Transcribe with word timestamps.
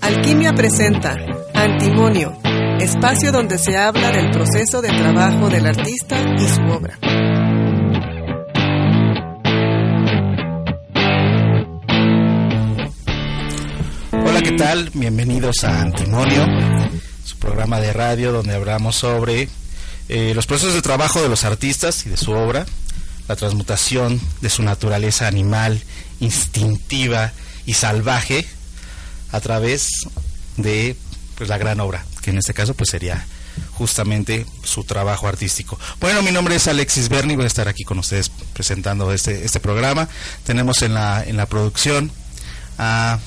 Alquimia 0.00 0.52
presenta 0.52 1.16
Antimonio, 1.54 2.38
espacio 2.80 3.32
donde 3.32 3.58
se 3.58 3.76
habla 3.76 4.10
del 4.10 4.30
proceso 4.30 4.80
de 4.80 4.88
trabajo 4.88 5.48
del 5.48 5.66
artista 5.66 6.16
y 6.36 6.48
su 6.48 6.60
obra. 6.62 6.98
Hola, 14.12 14.40
¿qué 14.42 14.52
tal? 14.52 14.90
Bienvenidos 14.94 15.64
a 15.64 15.82
Antimonio, 15.82 16.44
programa 17.38 17.80
de 17.80 17.92
radio 17.92 18.32
donde 18.32 18.54
hablamos 18.54 18.96
sobre 18.96 19.48
eh, 20.08 20.32
los 20.34 20.46
procesos 20.46 20.74
de 20.74 20.82
trabajo 20.82 21.22
de 21.22 21.28
los 21.28 21.44
artistas 21.44 22.06
y 22.06 22.08
de 22.08 22.16
su 22.16 22.32
obra, 22.32 22.66
la 23.28 23.36
transmutación 23.36 24.20
de 24.40 24.50
su 24.50 24.62
naturaleza 24.62 25.26
animal, 25.26 25.82
instintiva 26.20 27.32
y 27.66 27.74
salvaje 27.74 28.46
a 29.32 29.40
través 29.40 29.88
de 30.56 30.96
pues, 31.36 31.48
la 31.48 31.58
gran 31.58 31.80
obra, 31.80 32.04
que 32.22 32.30
en 32.30 32.38
este 32.38 32.54
caso 32.54 32.74
pues 32.74 32.90
sería 32.90 33.26
justamente 33.72 34.46
su 34.62 34.84
trabajo 34.84 35.28
artístico. 35.28 35.78
Bueno, 36.00 36.22
mi 36.22 36.30
nombre 36.30 36.56
es 36.56 36.68
Alexis 36.68 37.08
Berni, 37.08 37.36
voy 37.36 37.44
a 37.44 37.48
estar 37.48 37.68
aquí 37.68 37.84
con 37.84 37.98
ustedes 37.98 38.30
presentando 38.52 39.12
este, 39.12 39.44
este 39.44 39.60
programa. 39.60 40.08
Tenemos 40.44 40.82
en 40.82 40.94
la, 40.94 41.22
en 41.24 41.36
la 41.36 41.46
producción 41.46 42.10
a 42.78 43.18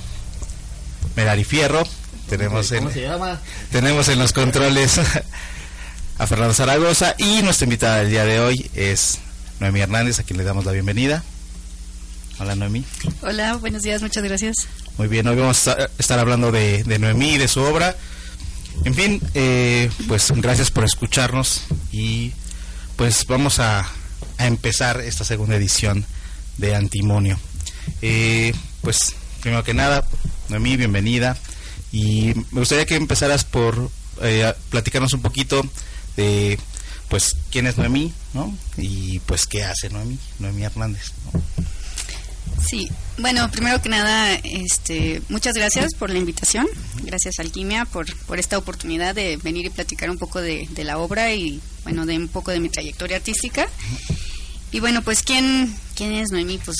Merari 1.15 1.43
Fierro, 1.43 1.83
tenemos 2.31 2.71
en, 2.71 2.89
tenemos 3.71 4.07
en 4.07 4.17
los 4.17 4.31
controles 4.31 4.97
a 6.17 6.27
Fernando 6.27 6.53
Zaragoza 6.53 7.13
y 7.17 7.41
nuestra 7.41 7.65
invitada 7.65 7.97
del 7.97 8.09
día 8.09 8.23
de 8.23 8.39
hoy 8.39 8.71
es 8.73 9.19
Noemí 9.59 9.81
Hernández, 9.81 10.19
a 10.19 10.23
quien 10.23 10.37
le 10.37 10.45
damos 10.45 10.63
la 10.63 10.71
bienvenida. 10.71 11.23
Hola 12.39 12.55
Noemí. 12.55 12.85
Hola, 13.21 13.57
buenos 13.57 13.81
días, 13.81 14.01
muchas 14.01 14.23
gracias. 14.23 14.55
Muy 14.97 15.09
bien, 15.09 15.27
hoy 15.27 15.35
vamos 15.35 15.67
a 15.67 15.89
estar 15.99 16.19
hablando 16.19 16.53
de, 16.53 16.85
de 16.85 16.99
Noemí 16.99 17.33
y 17.33 17.37
de 17.37 17.49
su 17.49 17.59
obra. 17.59 17.97
En 18.85 18.95
fin, 18.95 19.21
eh, 19.33 19.91
pues 20.07 20.31
gracias 20.31 20.71
por 20.71 20.85
escucharnos 20.85 21.63
y 21.91 22.31
pues 22.95 23.25
vamos 23.27 23.59
a, 23.59 23.85
a 24.37 24.47
empezar 24.47 25.01
esta 25.01 25.25
segunda 25.25 25.57
edición 25.57 26.05
de 26.57 26.75
Antimonio. 26.75 27.37
Eh, 28.01 28.53
pues 28.79 29.15
primero 29.41 29.65
que 29.65 29.73
nada, 29.73 30.07
Noemí, 30.47 30.77
bienvenida. 30.77 31.35
Y 31.91 32.33
me 32.51 32.59
gustaría 32.59 32.85
que 32.85 32.95
empezaras 32.95 33.43
por 33.43 33.89
eh, 34.21 34.53
platicarnos 34.69 35.13
un 35.13 35.21
poquito 35.21 35.61
de 36.15 36.57
pues 37.09 37.35
quién 37.51 37.67
es 37.67 37.77
Noemí, 37.77 38.13
¿no? 38.33 38.55
Y 38.77 39.19
pues 39.19 39.45
qué 39.45 39.63
hace 39.63 39.89
Noemí, 39.89 40.17
Noemí 40.39 40.63
Hernández. 40.63 41.11
¿no? 41.25 41.41
Sí, 42.65 42.89
bueno, 43.17 43.49
primero 43.51 43.81
que 43.81 43.89
nada, 43.89 44.33
este, 44.35 45.21
muchas 45.29 45.55
gracias 45.55 45.93
por 45.95 46.09
la 46.09 46.19
invitación, 46.19 46.67
gracias 47.03 47.39
Alquimia 47.39 47.85
por, 47.85 48.15
por 48.25 48.39
esta 48.39 48.57
oportunidad 48.57 49.15
de 49.15 49.37
venir 49.37 49.65
y 49.65 49.69
platicar 49.69 50.09
un 50.09 50.17
poco 50.17 50.41
de, 50.41 50.67
de 50.71 50.83
la 50.83 50.97
obra 50.97 51.33
y, 51.33 51.59
bueno, 51.83 52.05
de 52.05 52.17
un 52.17 52.27
poco 52.27 52.51
de 52.51 52.59
mi 52.59 52.69
trayectoria 52.69 53.17
artística. 53.17 53.67
Y 54.71 54.79
bueno, 54.79 55.01
pues, 55.01 55.21
¿quién, 55.21 55.75
quién 55.95 56.13
es 56.13 56.31
Noemí? 56.31 56.59
Pues, 56.63 56.77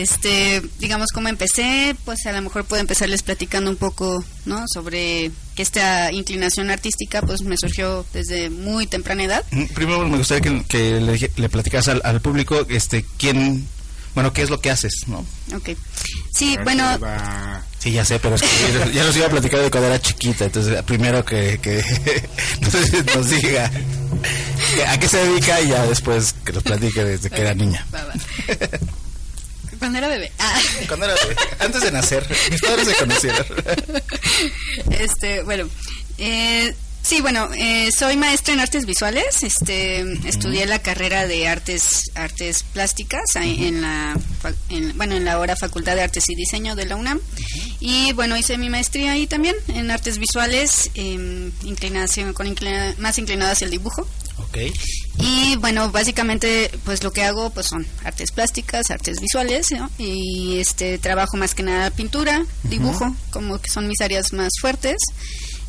este, 0.00 0.62
digamos, 0.78 1.10
cómo 1.12 1.28
empecé, 1.28 1.96
pues 2.04 2.26
a 2.26 2.32
lo 2.32 2.42
mejor 2.42 2.64
puedo 2.64 2.80
empezarles 2.80 3.22
platicando 3.22 3.70
un 3.70 3.76
poco, 3.76 4.24
¿no? 4.44 4.64
Sobre 4.72 5.30
que 5.54 5.62
esta 5.62 6.12
inclinación 6.12 6.70
artística, 6.70 7.22
pues, 7.22 7.42
me 7.42 7.56
surgió 7.56 8.04
desde 8.12 8.50
muy 8.50 8.86
temprana 8.86 9.24
edad. 9.24 9.44
Primero 9.74 10.06
me 10.06 10.18
gustaría 10.18 10.42
que, 10.42 10.64
que 10.64 11.00
le, 11.00 11.30
le 11.34 11.48
platicas 11.48 11.88
al, 11.88 12.00
al 12.04 12.20
público, 12.20 12.66
este, 12.68 13.04
quién 13.18 13.66
bueno, 14.16 14.32
¿qué 14.32 14.40
es 14.40 14.48
lo 14.48 14.62
que 14.62 14.70
haces, 14.70 15.04
no? 15.08 15.18
Ok. 15.54 15.76
Sí, 16.34 16.56
bueno... 16.64 16.98
Sí, 17.78 17.92
ya 17.92 18.02
sé, 18.02 18.18
pero 18.18 18.36
es 18.36 18.40
que 18.40 18.90
ya 18.94 19.04
nos 19.04 19.14
iba 19.14 19.26
a 19.26 19.28
platicar 19.28 19.60
de 19.60 19.70
cuando 19.70 19.88
era 19.88 20.00
chiquita, 20.00 20.46
entonces 20.46 20.82
primero 20.84 21.22
que, 21.22 21.58
que 21.60 21.84
nos, 22.62 23.14
nos 23.14 23.28
diga 23.28 23.70
a 24.88 24.98
qué 24.98 25.06
se 25.06 25.18
dedica 25.18 25.60
y 25.60 25.68
ya 25.68 25.86
después 25.86 26.34
que 26.46 26.52
nos 26.54 26.62
platique 26.62 27.04
desde 27.04 27.28
que 27.28 27.42
era 27.42 27.52
niña. 27.52 27.86
Cuando 29.78 29.98
era 29.98 30.08
bebé. 30.08 30.32
Ah. 30.38 30.60
Cuando 30.88 31.06
era 31.06 31.14
bebé, 31.14 31.36
antes 31.58 31.82
de 31.82 31.92
nacer, 31.92 32.26
mis 32.50 32.60
padres 32.60 32.88
se 32.88 32.94
conocieron. 32.94 33.46
Este, 34.90 35.42
bueno, 35.42 35.68
eh, 36.18 36.74
Sí, 37.06 37.20
bueno, 37.20 37.48
eh, 37.56 37.92
soy 37.96 38.16
maestra 38.16 38.52
en 38.52 38.58
artes 38.58 38.84
visuales. 38.84 39.44
Este, 39.44 40.00
estudié 40.28 40.66
la 40.66 40.80
carrera 40.80 41.28
de 41.28 41.46
artes 41.46 42.10
artes 42.16 42.64
plásticas 42.64 43.22
en 43.36 43.80
la 43.80 44.18
en, 44.70 44.98
bueno 44.98 45.14
en 45.14 45.24
la 45.24 45.34
ahora 45.34 45.54
Facultad 45.54 45.94
de 45.94 46.02
Artes 46.02 46.28
y 46.28 46.34
Diseño 46.34 46.74
de 46.74 46.84
la 46.84 46.96
UNAM 46.96 47.20
y 47.78 48.12
bueno 48.14 48.36
hice 48.36 48.58
mi 48.58 48.70
maestría 48.70 49.12
ahí 49.12 49.28
también 49.28 49.54
en 49.68 49.92
artes 49.92 50.18
visuales, 50.18 50.90
eh, 50.96 51.52
inclinación 51.62 52.32
con 52.32 52.48
inclina, 52.48 52.96
más 52.98 53.16
inclinada 53.18 53.52
hacia 53.52 53.66
el 53.66 53.70
dibujo. 53.70 54.04
Okay. 54.48 54.72
Y 55.18 55.56
bueno, 55.56 55.90
básicamente 55.90 56.70
pues 56.84 57.02
lo 57.02 57.12
que 57.12 57.24
hago 57.24 57.50
pues 57.50 57.66
son 57.66 57.86
artes 58.04 58.32
plásticas, 58.32 58.90
artes 58.90 59.20
visuales 59.20 59.66
¿no? 59.70 59.90
y 59.98 60.58
este 60.58 60.98
trabajo 60.98 61.36
más 61.36 61.54
que 61.54 61.62
nada 61.62 61.90
pintura, 61.90 62.44
dibujo, 62.64 63.04
uh 63.04 63.08
-huh. 63.08 63.16
como 63.30 63.58
que 63.60 63.70
son 63.70 63.88
mis 63.88 64.00
áreas 64.00 64.32
más 64.32 64.52
fuertes. 64.60 64.96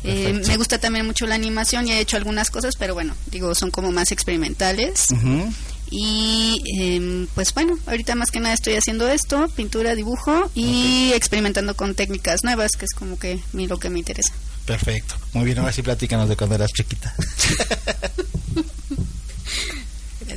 Eh, 0.04 0.40
me 0.46 0.56
gusta 0.56 0.78
también 0.78 1.06
mucho 1.06 1.26
la 1.26 1.34
animación 1.34 1.88
y 1.88 1.92
he 1.92 2.00
hecho 2.00 2.16
algunas 2.16 2.50
cosas, 2.50 2.76
pero 2.78 2.94
bueno, 2.94 3.14
digo, 3.30 3.54
son 3.54 3.70
como 3.70 3.90
más 3.90 4.12
experimentales. 4.12 5.06
Uh 5.10 5.16
-huh. 5.16 5.52
Y 5.90 6.62
eh, 6.78 7.26
pues 7.34 7.54
bueno, 7.54 7.78
ahorita 7.86 8.14
más 8.14 8.30
que 8.30 8.40
nada 8.40 8.54
estoy 8.54 8.74
haciendo 8.74 9.08
esto, 9.08 9.48
pintura, 9.48 9.94
dibujo 9.94 10.50
y 10.54 11.06
okay. 11.06 11.12
experimentando 11.14 11.74
con 11.74 11.94
técnicas 11.94 12.44
nuevas, 12.44 12.72
que 12.78 12.84
es 12.84 12.92
como 12.92 13.18
que 13.18 13.40
mi, 13.52 13.66
lo 13.66 13.78
que 13.78 13.88
me 13.88 13.98
interesa. 13.98 14.32
Perfecto. 14.66 15.14
Muy 15.32 15.46
bien, 15.46 15.58
ahora 15.58 15.72
sí 15.72 15.80
platícanos 15.82 16.28
de 16.28 16.36
cuando 16.36 16.56
eras 16.56 16.70
chiquita. 16.72 17.14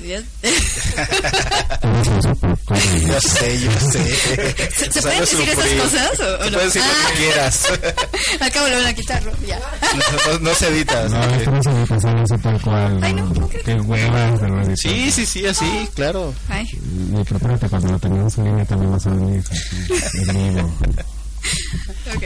Yo 3.08 3.20
sé, 3.22 3.60
yo 3.60 3.72
sé. 3.92 4.16
¿Se, 4.72 4.92
¿se 4.92 5.02
pueden 5.02 5.20
decir 5.20 5.42
esas 5.42 5.68
cosas 5.68 6.20
o, 6.20 6.24
o 6.24 6.46
no? 6.46 6.52
Puedes 6.52 6.74
decir 6.74 6.82
ah. 6.84 7.04
lo 7.04 7.10
que 7.10 7.16
quieras. 7.18 7.66
Al 8.40 8.52
cabo 8.52 8.68
lo 8.70 8.78
van 8.78 8.86
a 8.88 8.94
quitarlo, 8.94 9.32
ya. 9.46 9.60
No, 9.60 10.34
no, 10.34 10.40
no 10.40 10.56
se 10.56 10.68
edita. 10.68 11.10
No, 11.10 11.20
okay. 11.20 11.46
no 11.48 11.64
se 11.64 11.70
edita, 11.70 12.00
solo 12.00 12.22
así 12.22 12.38
tal 12.42 12.62
cual. 12.62 13.00
Ay, 13.04 13.14
no, 13.14 13.34
¿cómo 13.34 13.50
Qué 13.50 13.74
huevas 13.76 14.42
de 14.42 14.48
lo 14.48 14.78
Sí, 14.78 15.12
sí, 15.12 15.26
sí, 15.26 15.46
así, 15.46 15.66
oh. 15.66 15.90
claro. 15.94 16.34
Ay. 16.50 16.66
Y 16.72 17.24
prepárate 17.24 17.68
cuando 17.70 17.92
lo 17.92 18.00
tengamos 18.00 18.38
en 18.38 18.46
línea 18.46 18.66
también 18.66 18.92
vas 18.92 19.06
a 19.06 19.10
venir 19.10 19.44
en 20.28 20.56
vivo. 20.56 20.78
Ok. 22.16 22.24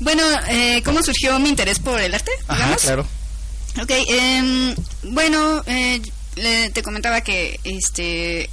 Bueno, 0.00 0.22
eh, 0.48 0.82
¿cómo 0.84 1.02
surgió 1.02 1.38
mi 1.38 1.50
interés 1.50 1.78
por 1.78 2.00
el 2.00 2.14
arte? 2.14 2.30
Digamos? 2.48 2.76
Ajá, 2.76 2.76
claro. 2.82 3.06
Ok, 3.82 3.90
eh, 3.90 4.74
bueno, 5.02 5.62
eh, 5.66 6.00
le, 6.36 6.70
te 6.70 6.82
comentaba 6.82 7.20
que 7.22 7.58
este 7.64 8.48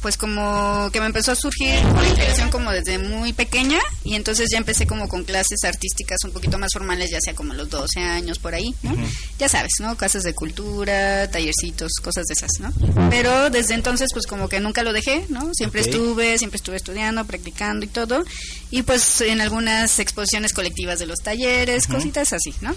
pues 0.00 0.16
como 0.16 0.90
que 0.92 1.00
me 1.00 1.06
empezó 1.06 1.32
a 1.32 1.34
surgir 1.34 1.76
una 1.84 2.06
inspiración 2.06 2.50
como 2.50 2.70
desde 2.70 2.98
muy 2.98 3.32
pequeña 3.32 3.80
y 4.04 4.14
entonces 4.14 4.48
ya 4.52 4.58
empecé 4.58 4.86
como 4.86 5.08
con 5.08 5.24
clases 5.24 5.64
artísticas 5.64 6.18
un 6.24 6.30
poquito 6.30 6.58
más 6.58 6.70
formales, 6.72 7.10
ya 7.10 7.20
sea 7.20 7.34
como 7.34 7.52
los 7.54 7.68
12 7.68 8.00
años 8.00 8.38
por 8.38 8.54
ahí, 8.54 8.74
¿no? 8.82 8.92
Uh 8.92 8.96
-huh. 8.96 9.08
Ya 9.38 9.48
sabes, 9.48 9.72
¿no? 9.80 9.96
Casas 9.96 10.22
de 10.22 10.34
cultura, 10.34 11.28
tallercitos, 11.30 11.94
cosas 12.02 12.26
de 12.26 12.34
esas, 12.34 12.50
¿no? 12.60 12.68
Uh 12.68 12.94
-huh. 12.94 13.08
Pero 13.10 13.50
desde 13.50 13.74
entonces 13.74 14.10
pues 14.12 14.26
como 14.26 14.48
que 14.48 14.60
nunca 14.60 14.82
lo 14.82 14.92
dejé, 14.92 15.24
¿no? 15.30 15.52
Siempre 15.52 15.80
okay. 15.80 15.92
estuve, 15.92 16.38
siempre 16.38 16.58
estuve 16.58 16.76
estudiando, 16.76 17.24
practicando 17.24 17.84
y 17.84 17.88
todo 17.88 18.24
y 18.70 18.82
pues 18.82 19.20
en 19.22 19.40
algunas 19.40 19.98
exposiciones 19.98 20.52
colectivas 20.52 21.00
de 21.00 21.06
los 21.06 21.18
talleres, 21.18 21.84
uh 21.86 21.90
-huh. 21.90 21.94
cositas 21.96 22.32
así, 22.32 22.54
¿no? 22.60 22.72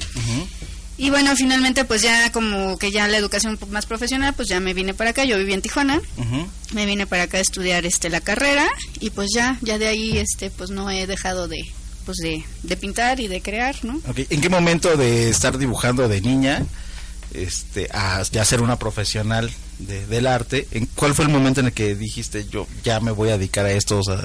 Y 1.01 1.09
bueno, 1.09 1.35
finalmente 1.35 1.83
pues 1.83 2.03
ya 2.03 2.31
como 2.31 2.77
que 2.77 2.91
ya 2.91 3.07
la 3.07 3.17
educación 3.17 3.53
un 3.53 3.57
poco 3.57 3.71
más 3.71 3.87
profesional, 3.87 4.35
pues 4.35 4.47
ya 4.47 4.59
me 4.59 4.75
vine 4.75 4.93
para 4.93 5.09
acá, 5.09 5.23
yo 5.23 5.35
viví 5.35 5.51
en 5.51 5.63
Tijuana, 5.63 5.99
uh 6.17 6.21
-huh. 6.21 6.47
me 6.73 6.85
vine 6.85 7.07
para 7.07 7.23
acá 7.23 7.39
a 7.39 7.41
estudiar 7.41 7.87
este 7.87 8.11
la 8.11 8.21
carrera 8.21 8.67
y 8.99 9.09
pues 9.09 9.29
ya, 9.33 9.57
ya 9.61 9.79
de 9.79 9.87
ahí 9.87 10.19
este 10.19 10.51
pues 10.51 10.69
no 10.69 10.91
he 10.91 11.07
dejado 11.07 11.47
de 11.47 11.57
pues 12.05 12.17
de, 12.17 12.43
de 12.61 12.77
pintar 12.77 13.19
y 13.19 13.27
de 13.27 13.41
crear, 13.41 13.75
¿no? 13.83 13.99
Okay. 14.07 14.27
¿En 14.29 14.41
qué 14.41 14.49
momento 14.49 14.95
de 14.95 15.29
estar 15.29 15.57
dibujando 15.57 16.07
de 16.07 16.21
niña 16.21 16.63
este 17.33 17.89
a 17.91 18.21
ya 18.31 18.45
ser 18.45 18.61
una 18.61 18.77
profesional 18.77 19.49
de, 19.79 20.05
del 20.05 20.27
arte, 20.27 20.67
¿en 20.69 20.85
cuál 20.85 21.15
fue 21.15 21.25
el 21.25 21.31
momento 21.31 21.61
en 21.61 21.65
el 21.67 21.73
que 21.73 21.95
dijiste 21.95 22.45
yo 22.47 22.67
ya 22.83 22.99
me 22.99 23.09
voy 23.09 23.29
a 23.29 23.39
dedicar 23.39 23.65
a 23.65 23.71
esto, 23.71 23.97
o 23.97 24.03
sea, 24.03 24.23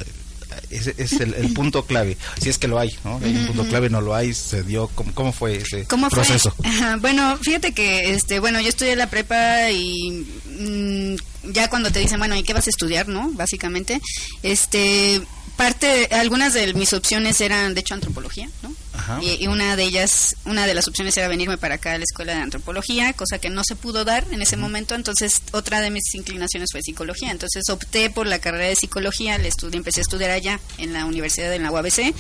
ese 0.70 0.94
es 0.98 1.12
el, 1.20 1.34
el, 1.34 1.52
punto 1.52 1.84
clave, 1.84 2.16
si 2.40 2.48
es 2.48 2.58
que 2.58 2.69
lo 2.69 2.78
hay, 2.78 2.96
¿no? 3.04 3.20
Hay 3.22 3.37
un 3.37 3.46
punto 3.46 3.66
clave, 3.69 3.90
no 3.90 4.00
lo 4.00 4.14
hay, 4.14 4.34
se 4.34 4.62
dio, 4.62 4.88
¿cómo, 4.94 5.14
cómo 5.14 5.32
fue 5.32 5.56
ese 5.56 5.84
¿Cómo 5.84 6.08
proceso? 6.08 6.50
Fue? 6.50 6.69
Ajá, 6.69 6.96
bueno, 6.96 7.38
fíjate 7.43 7.72
que, 7.72 8.12
este, 8.12 8.40
bueno, 8.40 8.60
yo 8.60 8.69
estudié 8.69 8.96
la 8.96 9.08
prepa 9.08 9.70
y 9.70 10.26
mmm, 10.58 11.16
ya 11.52 11.69
cuando 11.69 11.90
te 11.90 12.00
dicen, 12.00 12.19
bueno, 12.19 12.37
¿y 12.37 12.43
qué 12.43 12.52
vas 12.52 12.66
a 12.66 12.70
estudiar, 12.70 13.08
no? 13.08 13.31
Básicamente, 13.32 14.00
este, 14.43 15.22
parte, 15.56 16.08
algunas 16.12 16.55
de 16.55 16.73
mis 16.75 16.93
opciones 16.93 17.41
eran, 17.41 17.75
de 17.75 17.81
hecho, 17.81 17.94
antropología, 17.94 18.49
¿no? 18.62 18.75
Ajá. 18.93 19.19
Y, 19.23 19.43
y 19.43 19.47
una 19.47 19.76
de 19.76 19.85
ellas, 19.85 20.37
una 20.44 20.67
de 20.67 20.75
las 20.75 20.88
opciones 20.88 21.17
era 21.17 21.29
venirme 21.29 21.58
para 21.58 21.76
acá 21.76 21.93
a 21.93 21.99
la 21.99 22.05
escuela 22.05 22.35
de 22.35 22.41
antropología, 22.41 23.12
cosa 23.12 23.38
que 23.38 23.50
no 23.50 23.62
se 23.64 23.76
pudo 23.76 24.05
dar 24.05 24.25
en 24.31 24.43
ese 24.43 24.56
momento. 24.56 24.94
Entonces, 24.94 25.43
otra 25.53 25.81
de 25.81 25.91
mis 25.91 26.14
inclinaciones 26.14 26.69
fue 26.73 26.82
psicología. 26.82 27.31
Entonces, 27.31 27.69
opté 27.70 28.11
por 28.11 28.26
la 28.26 28.38
carrera 28.38 28.67
de 28.67 28.76
psicología, 28.76 29.38
le 29.38 29.49
estudié, 29.49 29.79
empecé 29.79 30.00
a 30.00 30.03
estudiar 30.03 30.31
allá 30.31 30.61
en 30.79 30.93
la 30.93 31.05
Universidad 31.05 31.50
de 31.50 31.58
la 31.58 31.70
UABC. 31.70 32.14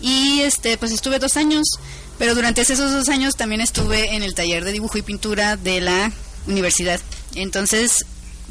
Y 0.00 0.40
este, 0.40 0.76
pues 0.78 0.92
estuve 0.92 1.18
dos 1.18 1.36
años. 1.36 1.66
Pero 2.18 2.34
durante 2.34 2.62
esos 2.62 2.78
dos 2.78 3.08
años 3.08 3.36
también 3.36 3.60
estuve 3.60 4.14
en 4.14 4.22
el 4.22 4.34
taller 4.34 4.64
de 4.64 4.72
dibujo 4.72 4.96
y 4.98 5.02
pintura 5.02 5.56
de 5.56 5.80
la 5.80 6.12
universidad. 6.46 7.00
Entonces, 7.34 8.06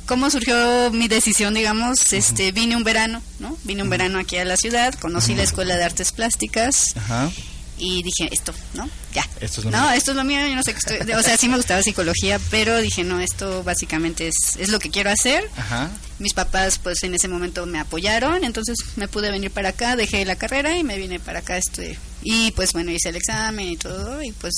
¿cómo 0.05 0.29
surgió 0.29 0.91
mi 0.91 1.07
decisión, 1.07 1.53
digamos? 1.53 2.13
Este, 2.13 2.51
vine 2.51 2.75
un 2.75 2.83
verano, 2.83 3.21
¿no? 3.39 3.57
Vine 3.63 3.83
un 3.83 3.89
verano 3.89 4.19
aquí 4.19 4.37
a 4.37 4.45
la 4.45 4.57
ciudad, 4.57 4.93
conocí 4.95 5.35
la 5.35 5.43
Escuela 5.43 5.75
de 5.75 5.83
Artes 5.83 6.11
Plásticas 6.11 6.95
Ajá. 6.95 7.31
Y 7.77 8.03
dije, 8.03 8.29
esto, 8.31 8.53
¿no? 8.73 8.89
Ya. 9.13 9.27
Esto 9.41 9.61
es 9.61 9.65
lo 9.65 9.71
no, 9.71 9.81
mío. 9.81 9.91
esto 9.91 10.11
es 10.11 10.17
lo 10.17 10.23
mío, 10.23 10.47
yo 10.47 10.55
no 10.55 10.63
sé 10.63 10.73
qué 10.73 10.79
estoy... 10.79 11.13
O 11.13 11.23
sea, 11.23 11.37
sí 11.37 11.49
me 11.49 11.57
gustaba 11.57 11.81
psicología, 11.81 12.39
pero 12.49 12.79
dije, 12.81 13.03
no, 13.03 13.19
esto 13.19 13.63
básicamente 13.63 14.27
es, 14.27 14.35
es 14.57 14.69
lo 14.69 14.79
que 14.79 14.89
quiero 14.89 15.09
hacer. 15.09 15.49
Ajá. 15.57 15.89
Mis 16.19 16.33
papás, 16.33 16.79
pues 16.81 17.03
en 17.03 17.13
ese 17.13 17.27
momento 17.27 17.65
me 17.65 17.79
apoyaron, 17.79 18.43
entonces 18.43 18.77
me 18.95 19.07
pude 19.07 19.31
venir 19.31 19.51
para 19.51 19.69
acá, 19.69 19.95
dejé 19.95 20.23
la 20.25 20.35
carrera 20.37 20.77
y 20.77 20.83
me 20.83 20.97
vine 20.97 21.19
para 21.19 21.39
acá. 21.39 21.57
Este, 21.57 21.97
y 22.23 22.51
pues 22.51 22.73
bueno, 22.73 22.91
hice 22.91 23.09
el 23.09 23.17
examen 23.17 23.67
y 23.67 23.77
todo, 23.77 24.23
y 24.23 24.31
pues 24.31 24.53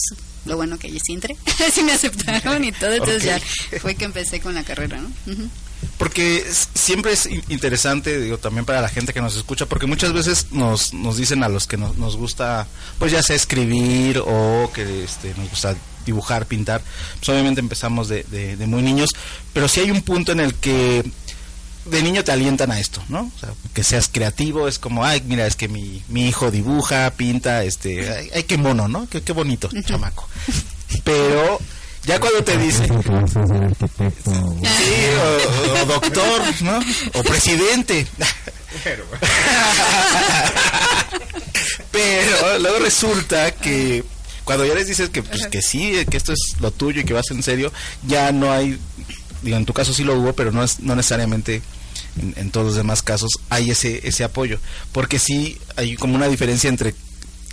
lo 0.46 0.56
bueno 0.56 0.78
que 0.78 0.90
sí 0.90 1.14
entré, 1.14 1.36
sí 1.74 1.84
me 1.84 1.92
aceptaron 1.94 2.64
y 2.64 2.72
todo, 2.72 2.94
entonces 2.94 3.24
ya 3.24 3.40
fue 3.80 3.96
que 3.96 4.06
empecé 4.06 4.40
con 4.40 4.56
la 4.56 4.64
carrera, 4.64 5.00
¿no? 5.02 5.12
Ujú. 5.32 5.50
Porque 5.98 6.46
siempre 6.76 7.14
es 7.14 7.26
in- 7.26 7.44
interesante, 7.50 8.20
digo, 8.20 8.38
también 8.38 8.66
para 8.66 8.82
la 8.82 8.90
gente 8.90 9.14
que 9.14 9.22
nos 9.22 9.36
escucha, 9.36 9.66
porque 9.66 9.88
muchas 9.88 10.14
veces 10.14 10.48
nos, 10.52 10.94
nos 10.94 11.18
dicen 11.18 11.44
a 11.44 11.50
los 11.50 11.66
que 11.68 11.78
nos, 11.78 11.98
nos 11.98 12.18
gusta, 12.18 12.68
pues 13.00 13.12
ya 13.12 13.22
sea 13.24 13.36
escribir 13.36 14.22
o 14.26 14.72
que 14.74 15.04
este, 15.04 15.34
nos 15.38 15.50
gusta 15.50 15.76
dibujar, 16.06 16.46
pintar, 16.46 16.82
pues 17.20 17.30
obviamente 17.30 17.60
empezamos 17.62 18.08
de, 18.10 18.24
de- 18.24 18.56
de 18.58 18.68
muy 18.68 18.82
niños, 18.82 19.10
pero 19.54 19.68
sí 19.68 19.80
hay 19.82 19.92
un 19.92 20.02
punto 20.02 20.32
en 20.32 20.40
el 20.40 20.54
que 20.56 21.04
de 21.86 22.04
niño 22.04 22.24
te 22.24 22.32
alientan 22.32 22.72
a 22.72 22.80
esto, 22.80 23.02
¿no? 23.10 23.32
O 23.36 23.40
sea, 23.40 23.50
que 23.74 23.84
seas 23.84 24.10
creativo, 24.12 24.68
es 24.68 24.78
como, 24.78 25.04
ay, 25.06 25.24
mira, 25.26 25.48
es 25.48 25.56
que 25.56 25.68
mi, 25.68 26.04
mi 26.10 26.28
hijo 26.28 26.52
dibuja, 26.52 27.12
pinta, 27.12 27.64
este, 27.64 28.10
ay, 28.12 28.30
ay, 28.36 28.44
qué 28.44 28.58
mono, 28.58 28.88
¿no? 28.88 29.08
Qué, 29.10 29.22
qué 29.22 29.32
bonito, 29.34 29.70
chamaco. 29.86 30.28
Pero 31.04 31.60
ya 32.08 32.20
cuando 32.20 32.44
te 32.44 32.56
o- 32.56 32.60
Sí, 34.64 34.96
o, 35.22 35.82
o 35.82 35.86
doctor, 35.86 36.42
¿no? 36.62 36.80
O 37.14 37.24
presidente. 37.24 38.08
Pero 41.92 42.60
luego 42.60 42.80
resulta 42.80 43.52
que 43.52 44.04
cuando 44.44 44.66
ya 44.66 44.74
les 44.76 44.88
dices 44.88 45.10
que 45.10 45.24
pues 45.24 45.48
que 45.48 45.62
sí, 45.62 45.94
que 46.10 46.18
esto 46.18 46.32
es 46.34 46.40
lo 46.60 46.72
tuyo 46.72 47.02
y 47.02 47.06
que 47.06 47.14
vas 47.14 47.30
en 47.32 47.44
serio, 47.44 47.72
ya 48.06 48.32
no 48.32 48.52
hay, 48.52 48.78
digo, 49.42 49.58
en 49.58 49.66
tu 49.66 49.74
caso 49.74 49.94
sí 49.94 50.04
lo 50.04 50.16
hubo, 50.18 50.34
pero 50.34 50.52
no 50.52 50.64
es 50.64 50.80
no 50.80 50.96
necesariamente 50.96 51.62
en, 52.22 52.34
en 52.38 52.52
todos 52.52 52.68
los 52.68 52.76
demás 52.76 53.02
casos 53.02 53.32
hay 53.50 53.72
ese 53.72 54.08
ese 54.08 54.24
apoyo, 54.24 54.60
porque 54.92 55.20
sí 55.20 55.58
hay 55.76 55.96
como 55.96 56.16
una 56.16 56.28
diferencia 56.28 56.70
entre 56.70 56.94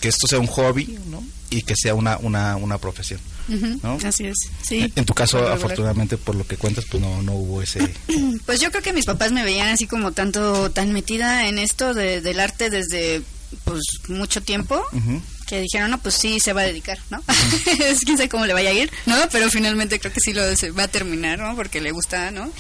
que 0.01 0.09
esto 0.09 0.27
sea 0.27 0.39
un 0.39 0.47
hobby, 0.47 0.99
¿no? 1.07 1.23
Y 1.51 1.63
que 1.63 1.75
sea 1.77 1.95
una 1.95 2.19
una 2.19 2.57
una 2.57 2.79
profesión. 2.79 3.21
Así 4.05 4.27
es, 4.27 4.37
sí. 4.63 4.93
En 4.97 5.05
tu 5.05 5.13
caso, 5.15 5.39
afortunadamente, 5.49 6.17
por 6.17 6.35
lo 6.35 6.47
que 6.47 6.57
cuentas, 6.57 6.85
pues 6.91 7.03
no, 7.03 7.23
no 7.23 7.33
hubo 7.35 7.63
ese... 7.63 7.81
Pues 8.47 8.61
yo 8.61 8.71
creo 8.71 8.83
que 8.83 8.93
mis 8.93 9.05
papás 9.07 9.33
me 9.33 9.43
veían 9.45 9.69
así 9.69 9.87
como 9.87 10.13
tanto, 10.13 10.71
tan 10.71 10.93
metida 10.93 11.47
en 11.49 11.59
esto 11.59 11.95
de- 11.95 12.21
del 12.21 12.41
arte 12.41 12.71
desde 12.71 13.23
pues 13.65 13.83
mucho 14.09 14.43
tiempo, 14.43 14.83
Ujú. 14.93 15.21
Que 15.55 15.63
dijeron, 15.63 15.91
no, 15.91 15.99
pues 15.99 16.17
sí, 16.17 16.41
se 16.41 16.53
va 16.53 16.63
a 16.63 16.65
dedicar, 16.65 16.99
¿no? 17.11 17.23
es 17.79 18.01
quién 18.01 18.17
sabe 18.17 18.29
cómo 18.29 18.47
le 18.47 18.53
vaya 18.53 18.71
a 18.71 18.73
ir, 18.73 18.91
¿no? 19.07 19.17
Pero 19.31 19.49
finalmente 19.51 20.01
creo 20.01 20.13
que 20.13 20.21
sí 20.21 20.33
lo 20.33 20.43
va 20.77 20.85
a 20.85 20.89
terminar, 20.89 21.39
¿no? 21.39 21.55
Porque 21.55 21.81
le 21.81 21.93
gusta, 21.93 22.31
¿no? 22.31 22.51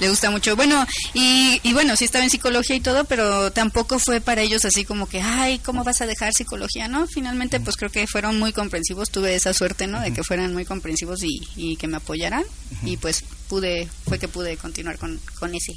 Le 0.00 0.08
gusta 0.08 0.30
mucho. 0.30 0.54
Bueno, 0.56 0.86
y, 1.14 1.60
y 1.62 1.72
bueno, 1.72 1.96
sí 1.96 2.04
estaba 2.04 2.24
en 2.24 2.30
psicología 2.30 2.76
y 2.76 2.80
todo, 2.80 3.04
pero 3.04 3.52
tampoco 3.52 3.98
fue 3.98 4.20
para 4.20 4.42
ellos 4.42 4.64
así 4.64 4.84
como 4.84 5.08
que, 5.08 5.20
ay, 5.20 5.58
¿cómo 5.58 5.84
vas 5.84 6.00
a 6.00 6.06
dejar 6.06 6.32
psicología, 6.32 6.88
no? 6.88 7.06
Finalmente, 7.06 7.60
pues 7.60 7.76
creo 7.76 7.90
que 7.90 8.06
fueron 8.06 8.38
muy 8.38 8.52
comprensivos, 8.52 9.10
tuve 9.10 9.34
esa 9.34 9.52
suerte, 9.52 9.86
¿no? 9.86 10.00
De 10.00 10.12
que 10.12 10.22
fueran 10.22 10.52
muy 10.52 10.64
comprensivos 10.64 11.22
y, 11.24 11.40
y 11.56 11.76
que 11.76 11.88
me 11.88 11.96
apoyaran, 11.96 12.44
y 12.84 12.96
pues 12.96 13.24
pude, 13.48 13.88
fue 14.06 14.18
que 14.18 14.28
pude 14.28 14.56
continuar 14.56 14.98
con, 14.98 15.20
con 15.38 15.54
ese, 15.54 15.74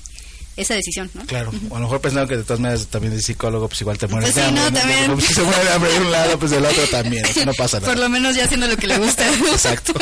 esa 0.58 0.74
decisión, 0.74 1.10
¿no? 1.14 1.26
Claro, 1.26 1.52
o 1.70 1.76
a 1.76 1.80
lo 1.80 1.86
mejor 1.86 2.02
pensaron 2.02 2.28
que 2.28 2.36
de 2.38 2.44
todas 2.44 2.60
maneras 2.60 2.88
también 2.88 3.14
de 3.14 3.22
psicólogo, 3.22 3.68
pues 3.70 3.80
igual 3.82 3.98
te 3.98 4.08
mueres 4.08 4.32
Pues 4.34 4.36
de 4.36 4.42
sí, 4.42 4.48
hambre. 4.58 4.64
no, 4.72 4.80
también. 4.80 5.14
Pues 5.14 5.26
si 5.28 5.34
se 5.36 5.42
muere 5.44 5.64
de 5.64 5.72
hambre 5.72 5.92
de 5.94 6.00
un 6.00 6.12
lado, 6.12 6.40
pues 6.40 6.52
del 6.52 6.66
otro 6.66 6.84
también, 6.92 7.26
o 7.26 7.34
sea, 7.34 7.46
no 7.46 7.54
pasa 7.54 7.80
nada. 7.80 7.94
Por 7.94 8.02
lo 8.02 8.10
menos 8.10 8.36
ya 8.36 8.44
haciendo 8.46 8.68
lo 8.68 8.76
que 8.76 8.88
le 8.88 8.98
gusta. 8.98 9.26
Exacto. 9.52 9.94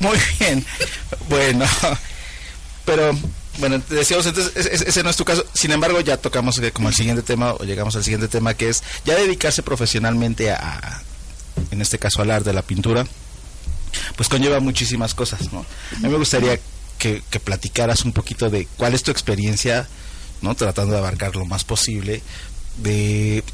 Muy 0.00 0.18
bien. 0.38 0.64
Bueno, 1.28 1.64
pero 2.84 3.16
bueno, 3.58 3.80
decíamos 3.88 4.26
entonces, 4.26 4.66
ese, 4.66 5.02
no 5.02 5.10
es 5.10 5.16
tu 5.16 5.24
caso. 5.24 5.44
Sin 5.54 5.70
embargo, 5.70 6.00
ya 6.00 6.16
tocamos 6.16 6.60
como 6.72 6.88
el 6.88 6.94
siguiente 6.94 7.22
tema, 7.22 7.54
o 7.54 7.64
llegamos 7.64 7.94
al 7.96 8.04
siguiente 8.04 8.28
tema, 8.28 8.54
que 8.54 8.68
es 8.68 8.82
ya 9.04 9.14
dedicarse 9.14 9.62
profesionalmente 9.62 10.50
a, 10.50 10.56
a- 10.56 11.02
en 11.70 11.80
este 11.80 11.98
caso, 11.98 12.20
al 12.20 12.30
arte 12.32 12.50
de 12.50 12.54
la 12.54 12.62
pintura, 12.62 13.06
pues 14.16 14.28
conlleva 14.28 14.58
muchísimas 14.60 15.14
cosas, 15.14 15.52
¿no? 15.52 15.64
A 15.96 16.00
mí 16.00 16.08
me 16.08 16.16
gustaría 16.16 16.58
que, 17.04 17.22
que 17.28 17.38
platicaras 17.38 18.06
un 18.06 18.12
poquito 18.12 18.48
de 18.48 18.66
cuál 18.78 18.94
es 18.94 19.02
tu 19.02 19.10
experiencia, 19.10 19.86
¿no? 20.40 20.54
Tratando 20.54 20.94
de 20.94 21.00
abarcar 21.00 21.36
lo 21.36 21.44
más 21.44 21.62
posible, 21.62 22.22
de 22.78 23.44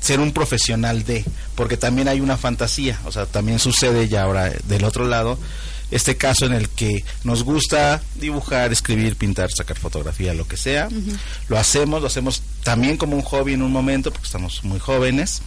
ser 0.00 0.18
un 0.18 0.32
profesional 0.32 1.04
de, 1.04 1.22
porque 1.56 1.76
también 1.76 2.08
hay 2.08 2.20
una 2.22 2.38
fantasía, 2.38 2.98
o 3.04 3.12
sea, 3.12 3.26
también 3.26 3.58
sucede 3.58 4.08
ya 4.08 4.22
ahora 4.22 4.50
del 4.64 4.84
otro 4.84 5.04
lado, 5.04 5.38
este 5.90 6.16
caso 6.16 6.46
en 6.46 6.54
el 6.54 6.70
que 6.70 7.04
nos 7.22 7.42
gusta 7.42 8.00
dibujar, 8.14 8.72
escribir, 8.72 9.16
pintar, 9.16 9.52
sacar 9.52 9.78
fotografía, 9.78 10.32
lo 10.32 10.48
que 10.48 10.56
sea, 10.56 10.88
lo 11.48 11.58
hacemos, 11.58 12.00
lo 12.00 12.06
hacemos 12.06 12.40
también 12.62 12.96
como 12.96 13.14
un 13.14 13.22
hobby 13.22 13.52
en 13.52 13.60
un 13.60 13.72
momento, 13.72 14.10
porque 14.10 14.24
estamos 14.24 14.64
muy 14.64 14.78
jóvenes, 14.78 15.42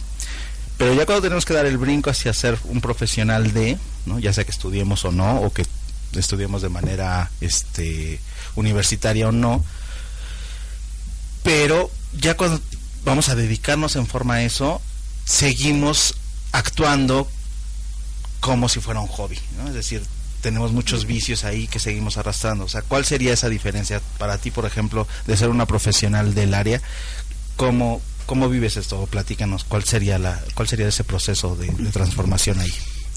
pero 0.78 0.94
ya 0.94 1.04
cuando 1.04 1.22
tenemos 1.22 1.44
que 1.44 1.54
dar 1.54 1.66
el 1.66 1.78
brinco 1.78 2.10
hacia 2.10 2.32
ser 2.32 2.56
un 2.62 2.80
profesional 2.80 3.52
de, 3.52 3.76
¿no? 4.06 4.20
ya 4.20 4.32
sea 4.32 4.44
que 4.44 4.52
estudiemos 4.52 5.04
o 5.04 5.10
no, 5.10 5.40
o 5.40 5.52
que 5.52 5.66
estudiemos 6.14 6.62
de 6.62 6.68
manera 6.68 7.30
este 7.40 8.20
universitaria 8.56 9.28
o 9.28 9.32
no, 9.32 9.64
pero 11.42 11.90
ya 12.18 12.36
cuando 12.36 12.60
vamos 13.04 13.28
a 13.28 13.34
dedicarnos 13.34 13.96
en 13.96 14.06
forma 14.06 14.34
a 14.34 14.42
eso, 14.42 14.80
seguimos 15.24 16.14
actuando 16.52 17.28
como 18.40 18.68
si 18.68 18.80
fuera 18.80 19.00
un 19.00 19.06
hobby, 19.06 19.38
¿no? 19.58 19.68
Es 19.68 19.74
decir, 19.74 20.02
tenemos 20.40 20.72
muchos 20.72 21.04
vicios 21.06 21.44
ahí 21.44 21.66
que 21.66 21.78
seguimos 21.78 22.16
arrastrando. 22.16 22.64
O 22.64 22.68
sea, 22.68 22.82
¿cuál 22.82 23.04
sería 23.04 23.32
esa 23.32 23.48
diferencia 23.48 24.00
para 24.18 24.38
ti, 24.38 24.50
por 24.50 24.64
ejemplo, 24.64 25.06
de 25.26 25.36
ser 25.36 25.50
una 25.50 25.66
profesional 25.66 26.34
del 26.34 26.54
área? 26.54 26.80
¿Cómo, 27.56 28.00
cómo 28.26 28.48
vives 28.48 28.76
esto? 28.76 29.00
O 29.00 29.06
platícanos, 29.06 29.64
¿cuál 29.64 29.84
sería, 29.84 30.18
la, 30.18 30.42
cuál 30.54 30.68
sería 30.68 30.88
ese 30.88 31.04
proceso 31.04 31.56
de 31.56 31.68
transformación 31.92 32.58
ahí? 32.60 32.72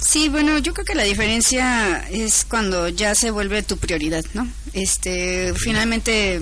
Sí, 0.05 0.27
bueno, 0.27 0.57
yo 0.59 0.73
creo 0.73 0.85
que 0.85 0.95
la 0.95 1.03
diferencia 1.03 2.05
es 2.09 2.45
cuando 2.47 2.89
ya 2.89 3.15
se 3.15 3.31
vuelve 3.31 3.63
tu 3.63 3.77
prioridad, 3.77 4.23
¿no? 4.33 4.47
Este, 4.73 5.53
finalmente 5.55 6.41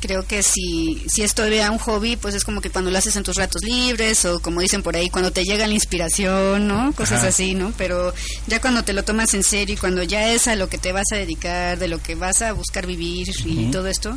creo 0.00 0.26
que 0.26 0.42
si 0.42 1.02
si 1.06 1.22
es 1.22 1.34
todavía 1.34 1.70
un 1.70 1.78
hobby, 1.78 2.16
pues 2.16 2.34
es 2.34 2.44
como 2.44 2.60
que 2.60 2.70
cuando 2.70 2.90
lo 2.90 2.98
haces 2.98 3.16
en 3.16 3.22
tus 3.22 3.36
ratos 3.36 3.62
libres 3.62 4.24
o 4.24 4.40
como 4.40 4.60
dicen 4.60 4.82
por 4.82 4.96
ahí, 4.96 5.10
cuando 5.10 5.32
te 5.32 5.44
llega 5.44 5.66
la 5.66 5.74
inspiración, 5.74 6.68
¿no? 6.68 6.92
Cosas 6.92 7.18
Ajá. 7.18 7.28
así, 7.28 7.54
¿no? 7.54 7.72
Pero 7.76 8.14
ya 8.46 8.60
cuando 8.60 8.84
te 8.84 8.92
lo 8.92 9.02
tomas 9.02 9.34
en 9.34 9.42
serio 9.42 9.74
y 9.74 9.78
cuando 9.78 10.02
ya 10.02 10.32
es 10.32 10.46
a 10.46 10.54
lo 10.54 10.68
que 10.68 10.78
te 10.78 10.92
vas 10.92 11.10
a 11.12 11.16
dedicar, 11.16 11.78
de 11.78 11.88
lo 11.88 12.00
que 12.00 12.14
vas 12.14 12.42
a 12.42 12.52
buscar 12.52 12.86
vivir 12.86 13.28
y 13.44 13.70
todo 13.70 13.88
esto, 13.88 14.16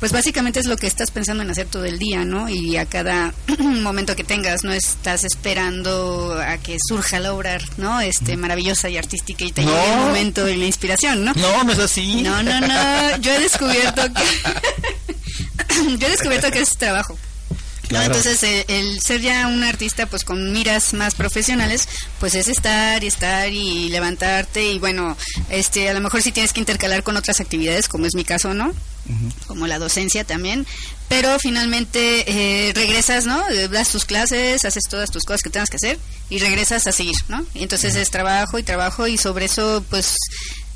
pues 0.00 0.12
básicamente 0.12 0.60
es 0.60 0.66
lo 0.66 0.76
que 0.76 0.86
estás 0.86 1.10
pensando 1.10 1.42
en 1.42 1.50
hacer 1.50 1.66
todo 1.66 1.84
el 1.84 1.98
día, 1.98 2.24
¿no? 2.24 2.48
Y 2.48 2.76
a 2.76 2.86
cada 2.86 3.34
momento 3.58 4.14
que 4.16 4.24
tengas, 4.24 4.62
no 4.64 4.72
estás 4.72 5.24
esperando 5.24 6.38
a 6.40 6.58
que 6.58 6.76
surja 6.86 7.18
la 7.18 7.32
obra, 7.34 7.58
¿no? 7.76 8.00
Este, 8.00 8.36
maravillosa 8.36 8.88
y 8.88 8.96
artística 8.96 9.44
y 9.44 9.52
te 9.52 9.62
No. 9.62 9.70
llegue 9.72 9.92
el 9.92 9.98
momento 10.00 10.48
y 10.48 10.56
la 10.56 10.66
inspiración, 10.66 11.24
¿no? 11.24 11.32
No, 11.34 11.64
no 11.64 11.72
es 11.72 11.78
así. 11.78 12.22
No, 12.22 12.42
no, 12.42 12.60
no, 12.60 13.16
yo 13.20 13.32
he 13.32 13.40
descubierto 13.40 14.02
que 14.14 14.22
yo 15.98 16.06
he 16.06 16.10
descubierto 16.10 16.50
que 16.50 16.60
es 16.60 16.76
trabajo. 16.76 17.18
¿No? 17.90 18.02
Entonces, 18.02 18.42
el, 18.42 18.64
el 18.68 19.00
ser 19.00 19.20
ya 19.20 19.46
un 19.48 19.62
artista, 19.64 20.06
pues 20.06 20.24
con 20.24 20.52
miras 20.52 20.94
más 20.94 21.14
profesionales, 21.14 21.88
pues 22.20 22.34
es 22.34 22.48
estar 22.48 23.02
y 23.02 23.06
estar 23.06 23.52
y 23.52 23.88
levantarte 23.88 24.72
y 24.72 24.78
bueno, 24.78 25.16
este, 25.50 25.88
a 25.88 25.94
lo 25.94 26.00
mejor 26.00 26.22
sí 26.22 26.32
tienes 26.32 26.52
que 26.52 26.60
intercalar 26.60 27.02
con 27.02 27.16
otras 27.16 27.40
actividades, 27.40 27.88
como 27.88 28.06
es 28.06 28.14
mi 28.14 28.24
caso, 28.24 28.54
¿no? 28.54 28.72
Como 29.46 29.66
la 29.66 29.78
docencia 29.78 30.22
también, 30.24 30.66
pero 31.08 31.38
finalmente 31.38 32.24
eh, 32.26 32.72
regresas, 32.74 33.24
¿no? 33.24 33.42
Eh, 33.48 33.68
Das 33.68 33.88
tus 33.90 34.04
clases, 34.04 34.66
haces 34.66 34.84
todas 34.84 35.10
tus 35.10 35.24
cosas 35.24 35.40
que 35.42 35.48
tengas 35.48 35.70
que 35.70 35.76
hacer 35.76 35.98
y 36.28 36.38
regresas 36.40 36.86
a 36.86 36.92
seguir, 36.92 37.14
¿no? 37.28 37.44
Y 37.54 37.62
entonces 37.62 37.94
es 37.94 38.10
trabajo 38.10 38.58
y 38.58 38.62
trabajo 38.62 39.06
y 39.06 39.16
sobre 39.16 39.46
eso, 39.46 39.82
pues 39.88 40.14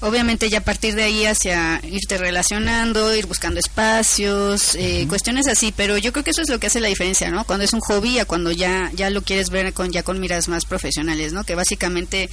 Obviamente 0.03 0.51
ya 0.51 0.59
a 0.59 0.65
partir 0.65 0.97
de 0.97 1.05
ahí 1.05 1.27
hacia 1.27 1.81
irte 1.85 2.19
relacionando, 2.19 3.15
ir 3.15 3.27
buscando 3.27 3.61
espacios, 3.61 4.75
eh, 4.75 5.07
cuestiones 5.09 5.47
así, 5.47 5.73
pero 5.77 5.97
yo 5.97 6.13
creo 6.13 6.25
que 6.25 6.33
eso 6.33 6.43
es 6.43 6.49
lo 6.49 6.59
que 6.59 6.67
hace 6.67 6.81
la 6.81 6.89
diferencia, 6.89 7.31
¿no? 7.31 7.45
Cuando 7.45 7.65
es 7.65 7.73
un 7.73 7.79
hobby 7.79 8.19
a 8.19 8.25
cuando 8.25 8.51
ya 8.51 8.91
ya 8.95 9.11
lo 9.11 9.23
quieres 9.23 9.51
ver 9.51 9.73
con 9.73 9.93
ya 9.93 10.03
con 10.03 10.19
miras 10.19 10.49
más 10.49 10.65
profesionales, 10.65 11.33
¿no? 11.33 11.45
Que 11.45 11.55
básicamente 11.55 12.29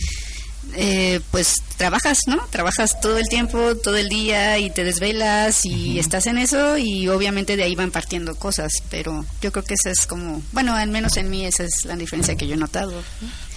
eh, 0.76 1.20
pues 1.32 1.56
trabajas, 1.78 2.20
¿no? 2.28 2.38
Trabajas 2.50 3.00
todo 3.02 3.18
el 3.18 3.28
tiempo, 3.28 3.76
todo 3.76 3.98
el 3.98 4.10
día 4.10 4.58
y 4.60 4.70
te 4.70 4.84
desvelas 4.84 5.66
y 5.66 5.98
estás 6.00 6.28
en 6.28 6.38
eso 6.38 6.78
y 6.78 7.08
obviamente 7.08 7.58
de 7.58 7.64
ahí 7.64 7.76
van 7.76 7.92
partiendo 7.92 8.36
cosas, 8.36 8.72
pero 8.90 9.26
yo 9.42 9.52
creo 9.52 9.64
que 9.64 9.74
esa 9.74 9.90
es 9.90 10.06
como, 10.06 10.42
bueno, 10.52 10.76
al 10.76 10.90
menos 10.90 11.18
en 11.18 11.30
mí 11.30 11.46
esa 11.46 11.64
es 11.64 11.86
la 11.86 11.96
diferencia 11.96 12.36
que 12.36 12.48
yo 12.48 12.54
he 12.54 12.58
notado. 12.58 13.04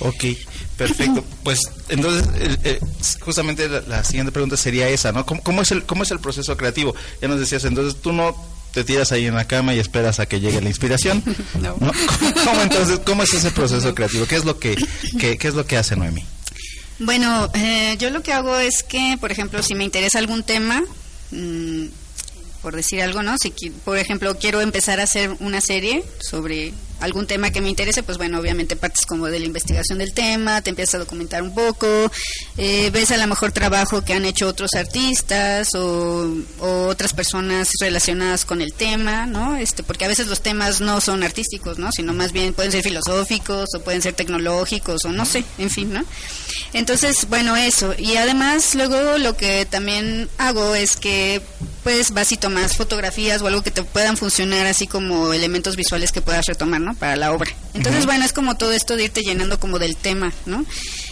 Ok, 0.00 0.24
perfecto. 0.76 1.24
Pues 1.42 1.58
entonces, 1.88 2.24
eh, 2.62 2.78
justamente 3.20 3.68
la, 3.68 3.80
la 3.80 4.04
siguiente 4.04 4.30
pregunta 4.30 4.56
sería 4.56 4.88
esa, 4.88 5.10
¿no? 5.10 5.26
¿Cómo, 5.26 5.42
cómo 5.42 5.62
es 5.62 5.72
el, 5.72 5.84
¿Cómo 5.84 6.04
es 6.04 6.10
el 6.12 6.20
proceso 6.20 6.56
creativo? 6.56 6.94
Ya 7.20 7.26
nos 7.26 7.40
decías, 7.40 7.64
entonces 7.64 8.00
tú 8.00 8.12
no 8.12 8.36
te 8.72 8.84
tiras 8.84 9.10
ahí 9.10 9.26
en 9.26 9.34
la 9.34 9.46
cama 9.46 9.74
y 9.74 9.80
esperas 9.80 10.20
a 10.20 10.26
que 10.26 10.38
llegue 10.40 10.60
la 10.60 10.68
inspiración. 10.68 11.22
No. 11.60 11.74
¿Cómo, 11.74 11.92
cómo 12.44 12.62
entonces, 12.62 13.00
cómo 13.04 13.22
es 13.24 13.34
ese 13.34 13.50
proceso 13.50 13.94
creativo? 13.94 14.26
¿Qué 14.26 14.36
es 14.36 14.44
lo 14.44 14.58
que, 14.58 14.76
qué 15.18 15.38
es 15.40 15.54
lo 15.54 15.66
que 15.66 15.76
hace 15.76 15.96
Noemi? 15.96 16.24
Bueno, 17.04 17.50
eh, 17.54 17.96
yo 17.98 18.10
lo 18.10 18.22
que 18.22 18.32
hago 18.32 18.56
es 18.58 18.84
que, 18.84 19.16
por 19.20 19.32
ejemplo, 19.32 19.60
si 19.60 19.74
me 19.74 19.82
interesa 19.82 20.20
algún 20.20 20.44
tema, 20.44 20.84
mm, 21.32 21.86
por 22.62 22.76
decir 22.76 23.02
algo, 23.02 23.24
¿no? 23.24 23.34
Si, 23.38 23.50
por 23.84 23.98
ejemplo, 23.98 24.38
quiero 24.38 24.60
empezar 24.60 25.00
a 25.00 25.02
hacer 25.02 25.34
una 25.40 25.60
serie 25.60 26.04
sobre 26.20 26.72
algún 27.02 27.26
tema 27.26 27.50
que 27.50 27.60
me 27.60 27.68
interese, 27.68 28.02
pues 28.02 28.16
bueno, 28.16 28.38
obviamente 28.38 28.76
partes 28.76 29.04
como 29.06 29.26
de 29.26 29.38
la 29.38 29.46
investigación 29.46 29.98
del 29.98 30.12
tema, 30.12 30.62
te 30.62 30.70
empiezas 30.70 30.94
a 30.94 30.98
documentar 30.98 31.42
un 31.42 31.54
poco, 31.54 32.10
eh, 32.56 32.90
ves 32.90 33.10
a 33.10 33.16
lo 33.16 33.26
mejor 33.26 33.52
trabajo 33.52 34.02
que 34.02 34.14
han 34.14 34.24
hecho 34.24 34.48
otros 34.48 34.74
artistas 34.74 35.74
o, 35.74 36.32
o 36.60 36.86
otras 36.86 37.12
personas 37.12 37.70
relacionadas 37.80 38.44
con 38.44 38.62
el 38.62 38.72
tema, 38.72 39.26
¿no? 39.26 39.56
Este, 39.56 39.82
porque 39.82 40.04
a 40.04 40.08
veces 40.08 40.28
los 40.28 40.40
temas 40.42 40.80
no 40.80 41.00
son 41.00 41.22
artísticos, 41.22 41.78
¿no? 41.78 41.90
Sino 41.92 42.14
más 42.14 42.32
bien 42.32 42.54
pueden 42.54 42.72
ser 42.72 42.82
filosóficos 42.82 43.68
o 43.74 43.80
pueden 43.80 44.00
ser 44.00 44.14
tecnológicos 44.14 45.04
o 45.04 45.12
no 45.12 45.24
sé, 45.24 45.44
en 45.58 45.70
fin, 45.70 45.92
¿no? 45.92 46.04
Entonces, 46.72 47.26
bueno, 47.28 47.56
eso. 47.56 47.94
Y 47.98 48.16
además, 48.16 48.74
luego 48.74 49.18
lo 49.18 49.36
que 49.36 49.66
también 49.66 50.28
hago 50.38 50.74
es 50.74 50.96
que, 50.96 51.42
pues, 51.82 52.12
vas 52.12 52.32
y 52.32 52.36
tomas 52.36 52.76
fotografías 52.76 53.42
o 53.42 53.46
algo 53.46 53.62
que 53.62 53.70
te 53.70 53.82
puedan 53.82 54.16
funcionar 54.16 54.66
así 54.66 54.86
como 54.86 55.32
elementos 55.32 55.76
visuales 55.76 56.12
que 56.12 56.22
puedas 56.22 56.46
retomar, 56.46 56.80
¿no? 56.80 56.91
Para 56.98 57.16
la 57.16 57.32
obra. 57.32 57.50
Entonces, 57.74 58.06
bueno, 58.06 58.24
es 58.24 58.32
como 58.32 58.56
todo 58.56 58.72
esto 58.72 58.96
de 58.96 59.04
irte 59.04 59.22
llenando 59.22 59.58
como 59.60 59.78
del 59.78 59.96
tema, 59.96 60.32
¿no? 60.46 60.64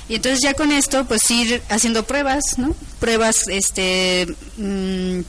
Y 0.09 0.17
entonces 0.17 0.41
ya 0.43 0.55
con 0.55 0.73
esto, 0.73 1.05
pues, 1.07 1.31
ir 1.31 1.63
haciendo 1.69 2.05
pruebas, 2.05 2.43
¿no? 2.59 2.75
Pruebas, 2.99 3.47
este... 3.49 4.27
mm, 4.57 5.21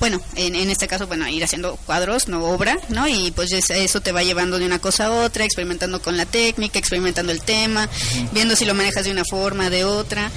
bueno, 0.00 0.20
en, 0.36 0.54
en 0.54 0.70
este 0.70 0.86
caso, 0.88 1.06
bueno, 1.06 1.28
ir 1.28 1.44
haciendo 1.44 1.76
cuadros, 1.86 2.28
no 2.28 2.42
obra, 2.44 2.78
¿no? 2.88 3.06
Y 3.06 3.30
pues 3.32 3.52
es- 3.52 3.70
eso 3.70 4.00
te 4.00 4.12
va 4.12 4.22
llevando 4.22 4.58
de 4.58 4.66
una 4.66 4.78
cosa 4.78 5.06
a 5.06 5.10
otra, 5.10 5.44
experimentando 5.44 6.00
con 6.00 6.16
la 6.16 6.26
técnica, 6.26 6.78
experimentando 6.78 7.32
el 7.32 7.40
tema, 7.42 7.88
viendo 8.32 8.56
si 8.56 8.64
lo 8.64 8.74
manejas 8.74 9.04
de 9.04 9.10
una 9.12 9.24
forma, 9.24 9.68
de 9.70 9.84
otra. 9.84 10.30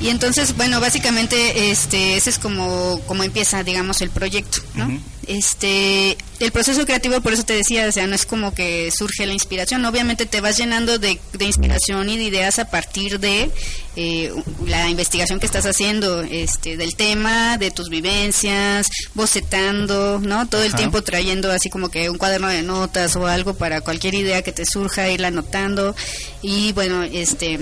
Y 0.00 0.08
entonces, 0.08 0.56
bueno, 0.56 0.80
básicamente, 0.80 1.70
este, 1.70 2.16
ese 2.16 2.30
es 2.30 2.38
como, 2.38 3.00
como 3.06 3.22
empieza, 3.24 3.62
digamos, 3.64 4.00
el 4.02 4.10
proyecto, 4.10 4.58
¿no? 4.74 4.88
Este, 5.26 6.16
el 6.40 6.50
proceso 6.50 6.84
creativo, 6.84 7.20
por 7.20 7.32
eso 7.32 7.44
te 7.44 7.54
decía, 7.54 7.86
o 7.86 7.92
sea, 7.92 8.06
no 8.06 8.14
es 8.14 8.26
como 8.26 8.52
que 8.54 8.90
surge 8.90 9.24
la 9.26 9.32
inspiración, 9.32 9.84
obviamente 9.84 10.26
te 10.26 10.40
vas 10.40 10.56
llenando 10.56 10.98
de, 10.98 11.20
de 11.32 11.44
inspiración 11.44 12.08
y 12.08 12.16
de 12.16 12.24
ideas 12.24 12.58
a 12.58 12.64
partir 12.64 13.20
de 13.20 13.50
eh, 13.94 14.32
la 14.66 14.88
investigación 14.88 15.38
que 15.38 15.46
estás 15.46 15.64
haciendo, 15.66 16.22
este, 16.22 16.76
del 16.76 16.96
tema, 16.96 17.56
de 17.58 17.70
tus 17.70 17.88
vivencias, 17.88 18.88
bocetando, 19.14 20.18
¿no? 20.20 20.48
Todo 20.48 20.62
el 20.62 20.68
Ajá. 20.68 20.78
tiempo 20.78 21.02
trayendo 21.02 21.52
así 21.52 21.70
como 21.70 21.88
que 21.88 22.10
un 22.10 22.18
cuaderno 22.18 22.48
de 22.48 22.62
notas 22.62 23.14
o 23.16 23.26
algo 23.26 23.54
para 23.54 23.80
cualquier 23.80 24.14
idea 24.14 24.42
que 24.42 24.52
te 24.52 24.64
surja, 24.66 25.08
irla 25.08 25.28
anotando 25.28 25.94
y 26.42 26.72
bueno, 26.72 27.04
este, 27.04 27.60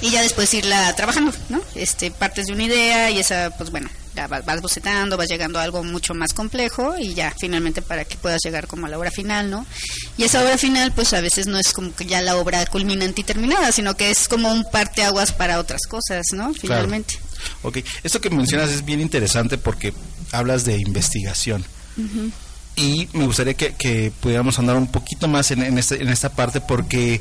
y 0.00 0.10
ya 0.10 0.22
después 0.22 0.52
irla 0.54 0.94
trabajando, 0.96 1.32
¿no? 1.48 1.60
Este, 1.74 2.10
partes 2.10 2.46
de 2.46 2.54
una 2.54 2.64
idea 2.64 3.10
y 3.10 3.18
esa, 3.18 3.50
pues 3.56 3.70
bueno, 3.70 3.88
va- 4.16 4.40
vas 4.42 4.60
bocetando, 4.60 5.16
vas 5.16 5.28
llegando 5.28 5.58
a 5.58 5.62
algo 5.62 5.82
mucho 5.84 6.14
más 6.14 6.32
complejo 6.34 6.94
y 6.98 7.14
ya 7.14 7.34
finalmente 7.38 7.82
para 7.82 8.04
que 8.04 8.16
puedas 8.16 8.40
llegar 8.44 8.66
como 8.66 8.86
a 8.86 8.88
la 8.88 8.98
obra 8.98 9.10
final, 9.10 9.50
¿no? 9.50 9.66
Y 10.18 10.24
esa 10.24 10.42
obra 10.42 10.58
final, 10.58 10.92
pues 10.92 11.12
a 11.12 11.20
veces 11.20 11.46
no 11.46 11.58
es 11.58 11.72
como 11.72 11.94
que 11.94 12.04
ya 12.06 12.20
la 12.22 12.36
obra 12.36 12.64
culminante 12.66 13.20
y 13.22 13.24
terminada, 13.24 13.72
sino 13.72 13.96
que 13.96 14.10
es 14.10 14.28
como 14.28 14.52
un 14.52 14.64
parteaguas 14.70 15.32
para 15.32 15.58
otras 15.58 15.82
cosas, 15.88 16.22
¿no? 16.32 16.52
Finalmente. 16.54 17.18
Ok, 17.62 17.78
esto 18.02 18.20
que 18.20 18.30
mencionas 18.30 18.70
es 18.70 18.84
bien 18.84 19.00
interesante 19.00 19.58
porque 19.58 19.92
hablas 20.30 20.64
de 20.64 20.76
investigación. 20.76 21.64
Y 22.76 23.08
me 23.12 23.26
gustaría 23.26 23.54
que, 23.54 23.74
que 23.74 24.10
pudiéramos 24.20 24.58
andar 24.58 24.76
un 24.76 24.86
poquito 24.86 25.28
más 25.28 25.50
en, 25.50 25.62
en, 25.62 25.76
este- 25.78 26.02
en 26.02 26.08
esta 26.08 26.30
parte 26.30 26.60
porque 26.60 27.20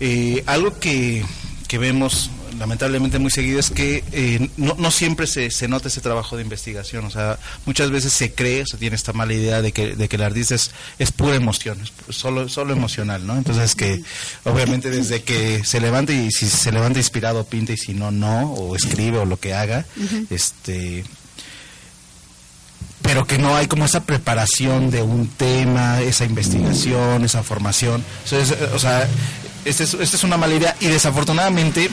eh, 0.00 0.42
algo 0.46 0.78
que, 0.78 1.24
que 1.68 1.78
vemos 1.78 2.30
lamentablemente 2.58 3.18
muy 3.18 3.30
seguido 3.30 3.60
es 3.60 3.70
que 3.70 4.04
eh, 4.12 4.48
no, 4.56 4.74
no 4.78 4.90
siempre 4.90 5.26
se, 5.26 5.50
se 5.50 5.68
nota 5.68 5.88
ese 5.88 6.00
trabajo 6.00 6.36
de 6.36 6.42
investigación. 6.42 7.04
O 7.04 7.10
sea, 7.10 7.38
muchas 7.66 7.90
veces 7.90 8.12
se 8.12 8.32
cree, 8.32 8.62
o 8.62 8.66
se 8.66 8.76
tiene 8.76 8.96
esta 8.96 9.12
mala 9.12 9.32
idea 9.32 9.62
de 9.62 9.72
que, 9.72 9.96
de 9.96 10.08
que 10.08 10.16
el 10.16 10.22
artista 10.22 10.54
es, 10.54 10.70
es 10.98 11.12
pura 11.12 11.34
emoción, 11.34 11.78
es 11.80 11.92
solo, 12.16 12.48
solo 12.48 12.72
emocional, 12.72 13.26
¿no? 13.26 13.36
Entonces 13.36 13.74
que 13.74 14.02
obviamente 14.44 14.90
desde 14.90 15.22
que 15.22 15.64
se 15.64 15.80
levanta 15.80 16.12
y 16.12 16.30
si 16.30 16.46
se 16.48 16.72
levanta 16.72 16.98
inspirado 16.98 17.44
pinta 17.44 17.72
y 17.72 17.76
si 17.76 17.94
no, 17.94 18.10
no, 18.10 18.52
o 18.52 18.76
escribe 18.76 19.18
o 19.18 19.24
lo 19.24 19.38
que 19.38 19.54
haga, 19.54 19.86
este 20.30 21.04
pero 23.02 23.26
que 23.26 23.36
no 23.36 23.54
hay 23.54 23.66
como 23.66 23.84
esa 23.84 24.04
preparación 24.04 24.90
de 24.90 25.02
un 25.02 25.28
tema, 25.28 26.00
esa 26.00 26.24
investigación, 26.24 27.22
esa 27.22 27.42
formación. 27.42 28.02
Entonces, 28.24 28.56
o 28.72 28.78
sea, 28.78 29.06
esta 29.66 29.84
es, 29.84 29.92
esta 29.92 30.16
es 30.16 30.24
una 30.24 30.38
mala 30.38 30.54
idea 30.54 30.74
y 30.80 30.86
desafortunadamente 30.86 31.90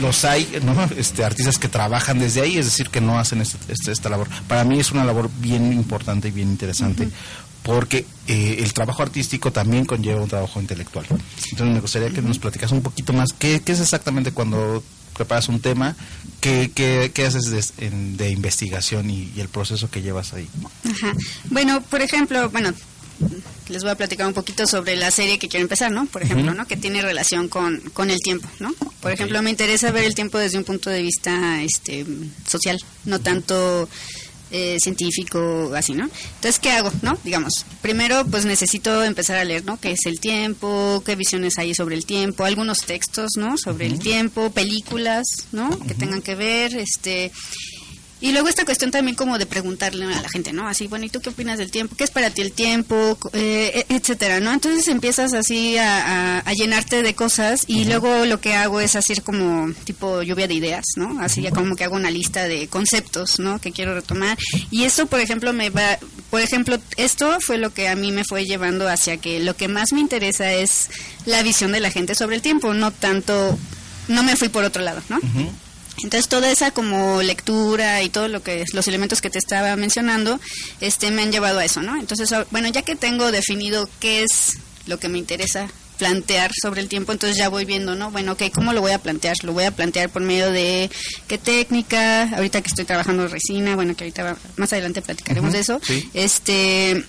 los 0.00 0.24
hay, 0.24 0.48
¿no? 0.64 0.74
Este, 0.96 1.24
artistas 1.24 1.58
que 1.58 1.68
trabajan 1.68 2.18
desde 2.18 2.40
ahí, 2.40 2.56
es 2.58 2.64
decir, 2.66 2.88
que 2.90 3.00
no 3.00 3.18
hacen 3.18 3.40
este- 3.40 3.72
este- 3.72 3.92
esta 3.92 4.08
labor. 4.08 4.28
Para 4.48 4.64
mí 4.64 4.80
es 4.80 4.90
una 4.92 5.04
labor 5.04 5.30
bien 5.40 5.72
importante 5.72 6.28
y 6.28 6.30
bien 6.32 6.48
interesante. 6.48 7.08
Porque 7.62 8.06
eh, 8.26 8.56
el 8.60 8.72
trabajo 8.72 9.02
artístico 9.02 9.52
también 9.52 9.84
conlleva 9.84 10.22
un 10.22 10.28
trabajo 10.30 10.60
intelectual. 10.60 11.04
Entonces 11.10 11.74
me 11.74 11.80
gustaría 11.80 12.08
que 12.10 12.22
nos 12.22 12.38
platicas 12.38 12.72
un 12.72 12.80
poquito 12.80 13.12
más 13.12 13.34
qué, 13.38 13.60
qué 13.60 13.72
es 13.72 13.80
exactamente 13.80 14.32
cuando 14.32 14.82
preparas 15.14 15.48
un 15.50 15.60
tema, 15.60 15.94
qué, 16.40 16.70
qué, 16.74 17.10
qué 17.12 17.26
haces 17.26 17.50
de, 17.50 17.86
en- 17.86 18.16
de 18.16 18.30
investigación 18.30 19.10
y, 19.10 19.30
y 19.36 19.40
el 19.40 19.48
proceso 19.48 19.90
que 19.90 20.00
llevas 20.00 20.32
ahí. 20.32 20.48
Ajá. 20.90 21.12
Bueno, 21.50 21.82
por 21.82 22.00
ejemplo, 22.00 22.48
bueno, 22.48 22.72
les 23.70 23.82
voy 23.82 23.92
a 23.92 23.94
platicar 23.94 24.26
un 24.26 24.34
poquito 24.34 24.66
sobre 24.66 24.96
la 24.96 25.10
serie 25.10 25.38
que 25.38 25.48
quiero 25.48 25.62
empezar, 25.62 25.90
¿no? 25.90 26.06
Por 26.06 26.22
ejemplo. 26.22 26.54
¿no? 26.54 26.66
Que 26.66 26.76
tiene 26.76 27.02
relación 27.02 27.48
con, 27.48 27.80
con 27.92 28.10
el 28.10 28.18
tiempo, 28.18 28.48
¿no? 28.58 28.74
Por 29.00 29.12
ejemplo, 29.12 29.40
me 29.42 29.50
interesa 29.50 29.90
ver 29.90 30.04
el 30.04 30.14
tiempo 30.14 30.38
desde 30.38 30.58
un 30.58 30.64
punto 30.64 30.90
de 30.90 31.02
vista 31.02 31.62
este, 31.62 32.04
social, 32.46 32.78
no 33.04 33.20
tanto 33.20 33.88
eh, 34.50 34.78
científico, 34.80 35.72
así, 35.76 35.94
¿no? 35.94 36.04
Entonces, 36.34 36.58
¿qué 36.58 36.72
hago, 36.72 36.90
no? 37.02 37.16
Digamos, 37.24 37.64
primero, 37.82 38.26
pues 38.26 38.44
necesito 38.44 39.04
empezar 39.04 39.36
a 39.36 39.44
leer, 39.44 39.64
¿no? 39.64 39.78
¿Qué 39.78 39.92
es 39.92 40.06
el 40.06 40.18
tiempo? 40.18 41.02
¿Qué 41.06 41.14
visiones 41.14 41.56
hay 41.58 41.74
sobre 41.74 41.94
el 41.94 42.04
tiempo? 42.04 42.44
Algunos 42.44 42.78
textos, 42.78 43.30
¿no? 43.36 43.56
Sobre 43.56 43.86
el 43.86 44.00
tiempo, 44.00 44.50
películas, 44.50 45.24
¿no? 45.52 45.78
Que 45.80 45.94
tengan 45.94 46.22
que 46.22 46.34
ver, 46.34 46.76
este... 46.76 47.30
Y 48.20 48.32
luego 48.32 48.48
esta 48.48 48.64
cuestión 48.64 48.90
también 48.90 49.16
como 49.16 49.38
de 49.38 49.46
preguntarle 49.46 50.04
a 50.04 50.20
la 50.20 50.28
gente, 50.28 50.52
¿no? 50.52 50.68
Así, 50.68 50.86
bueno, 50.86 51.06
¿y 51.06 51.08
tú 51.08 51.20
qué 51.20 51.30
opinas 51.30 51.58
del 51.58 51.70
tiempo? 51.70 51.96
¿Qué 51.96 52.04
es 52.04 52.10
para 52.10 52.30
ti 52.30 52.42
el 52.42 52.52
tiempo? 52.52 53.16
Eh, 53.32 53.84
e- 53.88 53.94
etcétera, 53.96 54.40
¿no? 54.40 54.52
Entonces 54.52 54.86
empiezas 54.88 55.32
así 55.32 55.78
a, 55.78 56.38
a- 56.38 56.38
a 56.40 56.52
llenarte 56.52 57.02
de 57.02 57.14
cosas 57.14 57.64
y 57.66 57.84
luego 57.86 58.26
lo 58.26 58.40
que 58.40 58.54
hago 58.54 58.80
es 58.80 58.94
hacer 58.96 59.22
como 59.22 59.72
tipo 59.84 60.22
lluvia 60.22 60.46
de 60.48 60.54
ideas, 60.54 60.84
¿no? 60.96 61.20
Así 61.20 61.40
ya 61.42 61.50
como 61.50 61.76
que 61.76 61.84
hago 61.84 61.96
una 61.96 62.10
lista 62.10 62.44
de 62.46 62.68
conceptos, 62.68 63.38
¿no? 63.38 63.60
Que 63.60 63.72
quiero 63.72 63.94
retomar. 63.94 64.36
Y 64.70 64.84
eso, 64.84 65.06
por 65.06 65.20
ejemplo, 65.20 65.52
me 65.52 65.70
va... 65.70 65.98
Por 66.30 66.40
ejemplo, 66.42 66.78
esto 66.96 67.38
fue 67.40 67.58
lo 67.58 67.72
que 67.74 67.88
a 67.88 67.96
mí 67.96 68.12
me 68.12 68.24
fue 68.24 68.44
llevando 68.44 68.88
hacia 68.88 69.16
que 69.16 69.40
lo 69.40 69.56
que 69.56 69.66
más 69.68 69.92
me 69.92 70.00
interesa 70.00 70.52
es 70.52 70.88
la 71.26 71.42
visión 71.42 71.72
de 71.72 71.80
la 71.80 71.90
gente 71.90 72.14
sobre 72.14 72.36
el 72.36 72.42
tiempo, 72.42 72.74
no 72.74 72.90
tanto... 72.92 73.58
No 74.08 74.22
me 74.22 74.36
fui 74.36 74.48
por 74.48 74.64
otro 74.64 74.82
lado, 74.82 75.02
¿no? 75.08 75.18
Entonces 76.02 76.28
toda 76.28 76.50
esa 76.50 76.70
como 76.70 77.22
lectura 77.22 78.02
y 78.02 78.08
todo 78.08 78.28
lo 78.28 78.42
que 78.42 78.64
los 78.72 78.86
elementos 78.88 79.20
que 79.20 79.30
te 79.30 79.38
estaba 79.38 79.74
mencionando, 79.76 80.40
este 80.80 81.10
me 81.10 81.22
han 81.22 81.32
llevado 81.32 81.58
a 81.58 81.64
eso, 81.64 81.82
¿no? 81.82 81.98
Entonces, 81.98 82.32
ah, 82.32 82.46
bueno, 82.50 82.68
ya 82.68 82.82
que 82.82 82.96
tengo 82.96 83.30
definido 83.32 83.88
qué 84.00 84.22
es 84.22 84.58
lo 84.86 84.98
que 84.98 85.08
me 85.08 85.18
interesa 85.18 85.68
plantear 85.98 86.50
sobre 86.62 86.80
el 86.80 86.88
tiempo, 86.88 87.12
entonces 87.12 87.36
ya 87.36 87.50
voy 87.50 87.66
viendo, 87.66 87.94
¿no? 87.94 88.10
Bueno, 88.10 88.32
ok, 88.32 88.44
¿cómo 88.54 88.72
lo 88.72 88.80
voy 88.80 88.92
a 88.92 88.98
plantear? 88.98 89.36
Lo 89.42 89.52
voy 89.52 89.64
a 89.64 89.70
plantear 89.70 90.08
por 90.08 90.22
medio 90.22 90.50
de 90.50 90.90
qué 91.28 91.36
técnica, 91.36 92.22
ahorita 92.34 92.62
que 92.62 92.68
estoy 92.68 92.86
trabajando 92.86 93.28
resina, 93.28 93.74
bueno, 93.76 93.94
que 93.94 94.04
ahorita 94.04 94.22
va- 94.24 94.36
más 94.56 94.72
adelante 94.72 95.02
platicaremos 95.02 95.52
de 95.52 95.58
eso. 95.60 95.78
sí. 95.86 96.08
Este 96.14 97.04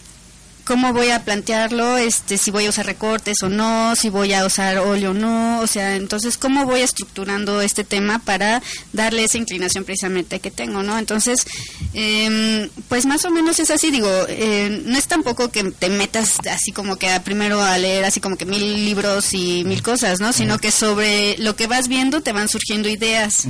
cómo 0.63 0.93
voy 0.93 1.09
a 1.09 1.23
plantearlo, 1.23 1.97
este, 1.97 2.37
si 2.37 2.51
voy 2.51 2.65
a 2.65 2.69
usar 2.69 2.85
recortes 2.85 3.41
o 3.43 3.49
no, 3.49 3.95
si 3.95 4.09
voy 4.09 4.33
a 4.33 4.45
usar 4.45 4.77
óleo 4.77 5.11
o 5.11 5.13
no, 5.13 5.59
o 5.59 5.67
sea, 5.67 5.95
entonces 5.95 6.37
cómo 6.37 6.65
voy 6.65 6.81
estructurando 6.81 7.61
este 7.61 7.83
tema 7.83 8.19
para 8.19 8.61
darle 8.93 9.23
esa 9.23 9.37
inclinación 9.37 9.83
precisamente 9.83 10.39
que 10.39 10.51
tengo, 10.51 10.83
¿no? 10.83 10.97
Entonces, 10.97 11.45
em, 11.93 12.69
pues 12.89 13.05
más 13.05 13.25
o 13.25 13.31
menos 13.31 13.59
es 13.59 13.71
así, 13.71 13.91
digo, 13.91 14.09
eh, 14.29 14.81
no 14.85 14.97
es 14.97 15.07
tampoco 15.07 15.49
que 15.49 15.63
te 15.63 15.89
metas 15.89 16.37
así 16.49 16.71
como 16.71 16.97
que 16.97 17.09
a, 17.09 17.23
primero 17.23 17.61
a 17.61 17.77
leer 17.77 18.05
así 18.05 18.19
como 18.19 18.37
que 18.37 18.45
mil 18.45 18.85
libros 18.85 19.33
y 19.33 19.63
mil 19.65 19.81
cosas, 19.81 20.19
¿no? 20.19 20.33
Sino 20.33 20.59
que 20.59 20.71
sobre 20.71 21.37
lo 21.37 21.55
que 21.55 21.67
vas 21.67 21.87
viendo 21.87 22.21
te 22.21 22.31
van 22.31 22.47
surgiendo 22.47 22.89
ideas. 22.89 23.47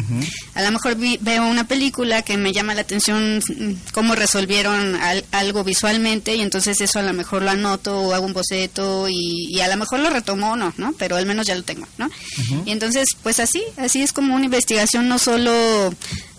A 0.54 0.62
lo 0.62 0.72
mejor 0.72 0.96
veo 0.98 1.46
una 1.46 1.68
película 1.68 2.22
que 2.22 2.38
me 2.38 2.54
llama 2.54 2.74
la 2.74 2.82
atención 2.82 3.38
mm, 3.38 3.92
cómo 3.94 4.16
resolvieron 4.16 4.98
algo 5.32 5.64
visualmente 5.64 6.36
y 6.36 6.42
entonces 6.42 6.80
eso 6.82 7.01
a 7.02 7.06
lo 7.06 7.14
mejor 7.14 7.42
lo 7.42 7.52
anoto 7.52 8.00
o 8.00 8.14
hago 8.14 8.26
un 8.26 8.34
boceto 8.34 9.08
y, 9.10 9.60
a 9.60 9.68
lo 9.68 9.78
mejor 9.78 10.00
lo 10.00 10.10
retomo 10.10 10.52
o 10.52 10.56
no, 10.56 10.74
¿no? 10.78 10.94
Pero 10.98 11.18
al 11.18 11.26
menos 11.26 11.48
ya 11.48 11.56
lo 11.56 11.64
tengo, 11.64 11.88
¿no? 11.98 12.10
Y 12.66 12.72
entonces, 12.72 13.10
pues 13.22 13.40
así, 13.40 13.62
así 13.78 14.02
es 14.02 14.14
como 14.14 14.36
una 14.36 14.46
investigación 14.46 15.08
no 15.08 15.20
solo 15.20 15.52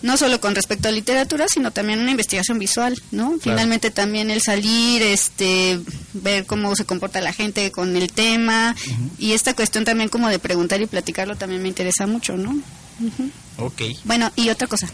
no 0.02 0.16
solo 0.16 0.40
con 0.40 0.54
respecto 0.54 0.88
a 0.88 0.90
literatura, 0.90 1.46
sino 1.48 1.70
también 1.70 2.00
una 2.00 2.10
investigación 2.10 2.58
visual, 2.58 3.00
¿no? 3.12 3.38
Finalmente 3.40 3.90
también 3.90 4.30
el 4.30 4.42
salir, 4.42 5.00
este, 5.02 5.80
ver 6.12 6.44
cómo 6.44 6.74
se 6.74 6.84
comporta 6.84 7.20
la 7.20 7.32
gente 7.32 7.70
con 7.70 7.96
el 7.96 8.12
tema 8.12 8.74
y 9.18 9.32
esta 9.32 9.54
cuestión 9.54 9.84
también 9.84 10.08
como 10.08 10.28
de 10.28 10.38
preguntar 10.40 10.80
y 10.82 10.86
platicarlo 10.86 11.36
también 11.36 11.62
me 11.62 11.68
interesa 11.68 12.06
mucho, 12.06 12.36
¿no? 12.36 12.56
Ok. 13.58 13.82
Bueno, 14.04 14.32
y 14.36 14.48
otra 14.48 14.66
cosa. 14.66 14.88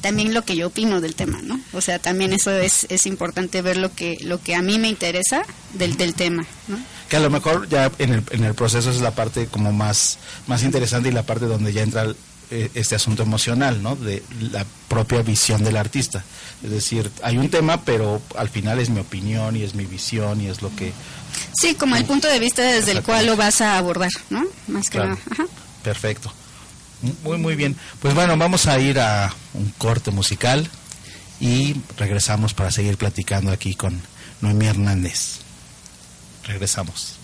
También 0.00 0.34
lo 0.34 0.44
que 0.44 0.56
yo 0.56 0.68
opino 0.68 1.00
del 1.00 1.14
tema, 1.14 1.40
¿no? 1.42 1.60
O 1.72 1.80
sea, 1.80 1.98
también 1.98 2.32
eso 2.32 2.50
es, 2.50 2.86
es 2.88 3.06
importante 3.06 3.62
ver 3.62 3.76
lo 3.76 3.94
que 3.94 4.18
lo 4.22 4.40
que 4.40 4.54
a 4.54 4.62
mí 4.62 4.78
me 4.78 4.88
interesa 4.88 5.42
del, 5.74 5.96
del 5.96 6.14
tema, 6.14 6.44
¿no? 6.68 6.78
Que 7.08 7.16
a 7.16 7.20
lo 7.20 7.30
mejor 7.30 7.68
ya 7.68 7.90
en 7.98 8.12
el, 8.14 8.24
en 8.30 8.44
el 8.44 8.54
proceso 8.54 8.90
es 8.90 9.00
la 9.00 9.10
parte 9.14 9.46
como 9.46 9.72
más, 9.72 10.18
más 10.46 10.62
interesante 10.62 11.10
y 11.10 11.12
la 11.12 11.24
parte 11.24 11.46
donde 11.46 11.72
ya 11.72 11.82
entra 11.82 12.06
eh, 12.50 12.70
este 12.74 12.94
asunto 12.94 13.22
emocional, 13.22 13.82
¿no? 13.82 13.96
De 13.96 14.22
la 14.40 14.66
propia 14.88 15.22
visión 15.22 15.64
del 15.64 15.76
artista. 15.76 16.24
Es 16.62 16.70
decir, 16.70 17.10
hay 17.22 17.38
un 17.38 17.48
tema, 17.48 17.82
pero 17.82 18.20
al 18.36 18.48
final 18.50 18.78
es 18.78 18.90
mi 18.90 19.00
opinión 19.00 19.56
y 19.56 19.62
es 19.62 19.74
mi 19.74 19.86
visión 19.86 20.40
y 20.40 20.48
es 20.48 20.60
lo 20.60 20.74
que... 20.76 20.92
Sí, 21.58 21.74
como 21.74 21.96
el 21.96 22.04
punto 22.04 22.28
de 22.28 22.38
vista 22.38 22.62
desde 22.62 22.92
el 22.92 23.02
cual 23.02 23.24
lo 23.24 23.36
vas 23.36 23.62
a 23.62 23.78
abordar, 23.78 24.10
¿no? 24.28 24.44
Más 24.68 24.90
que 24.90 24.98
nada. 24.98 25.16
Perfecto. 25.82 26.32
Muy, 27.24 27.38
muy 27.38 27.56
bien. 27.56 27.76
Pues 28.00 28.14
bueno, 28.14 28.36
vamos 28.36 28.66
a 28.66 28.78
ir 28.78 29.00
a 29.00 29.32
un 29.54 29.70
corte 29.78 30.10
musical 30.10 30.68
y 31.40 31.76
regresamos 31.96 32.54
para 32.54 32.70
seguir 32.70 32.96
platicando 32.96 33.50
aquí 33.50 33.74
con 33.74 34.00
Noemí 34.40 34.66
Hernández. 34.66 35.38
Regresamos. 36.44 37.21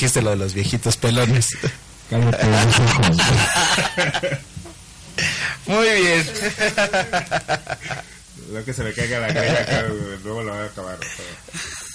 Dijiste 0.00 0.22
lo 0.22 0.30
de 0.30 0.36
los 0.36 0.54
viejitos 0.54 0.96
pelones. 0.96 1.50
Muy 5.66 5.88
bien. 6.00 6.26
Lo 8.50 8.64
que 8.64 8.72
se 8.72 8.82
le 8.82 8.92
caiga 8.92 9.20
la 9.20 9.28
greja, 9.28 9.82
luego 10.24 10.42
lo 10.42 10.50
va 10.50 10.62
a 10.62 10.64
acabar. 10.64 10.98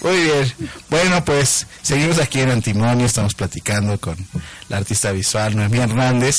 Muy 0.00 0.16
bien. 0.22 0.50
Bueno, 0.88 1.22
pues 1.22 1.66
seguimos 1.82 2.18
aquí 2.18 2.40
en 2.40 2.50
Antimonio, 2.50 3.04
estamos 3.04 3.34
platicando 3.34 4.00
con 4.00 4.16
la 4.70 4.78
artista 4.78 5.12
visual 5.12 5.54
Noemí 5.54 5.80
Hernández. 5.80 6.36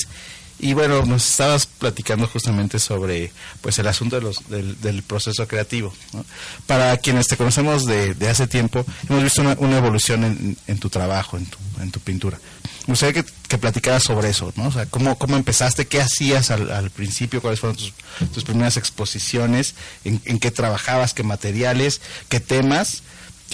Y 0.59 0.73
bueno, 0.73 1.05
nos 1.05 1.29
estabas 1.29 1.67
platicando 1.67 2.27
justamente 2.27 2.79
sobre 2.79 3.31
pues 3.61 3.77
el 3.77 3.87
asunto 3.87 4.15
de 4.15 4.23
los, 4.23 4.49
del, 4.49 4.79
del 4.81 5.03
proceso 5.03 5.47
creativo. 5.47 5.93
¿no? 6.13 6.25
Para 6.65 6.97
quienes 6.97 7.27
te 7.27 7.37
conocemos 7.37 7.85
de, 7.85 8.15
de 8.15 8.29
hace 8.29 8.47
tiempo, 8.47 8.83
hemos 9.07 9.23
visto 9.23 9.41
una, 9.41 9.55
una 9.59 9.77
evolución 9.77 10.23
en, 10.23 10.57
en, 10.65 10.79
tu 10.79 10.89
trabajo, 10.89 11.37
en 11.37 11.45
tu, 11.45 11.57
en 11.79 11.91
tu 11.91 11.99
pintura. 11.99 12.39
Me 12.87 12.93
gustaría 12.93 13.21
que, 13.21 13.29
que 13.47 13.57
platicaras 13.57 14.03
sobre 14.03 14.29
eso, 14.29 14.51
¿no? 14.55 14.67
O 14.67 14.71
sea, 14.71 14.87
cómo, 14.87 15.17
cómo 15.17 15.35
empezaste, 15.37 15.87
qué 15.87 16.01
hacías 16.01 16.49
al, 16.49 16.71
al 16.71 16.89
principio, 16.89 17.41
cuáles 17.41 17.59
fueron 17.59 17.77
tus, 17.77 17.93
tus 18.33 18.43
primeras 18.43 18.77
exposiciones, 18.77 19.75
en, 20.05 20.21
en 20.25 20.39
qué 20.39 20.49
trabajabas, 20.49 21.13
qué 21.13 21.21
materiales, 21.23 22.01
qué 22.29 22.39
temas 22.39 23.03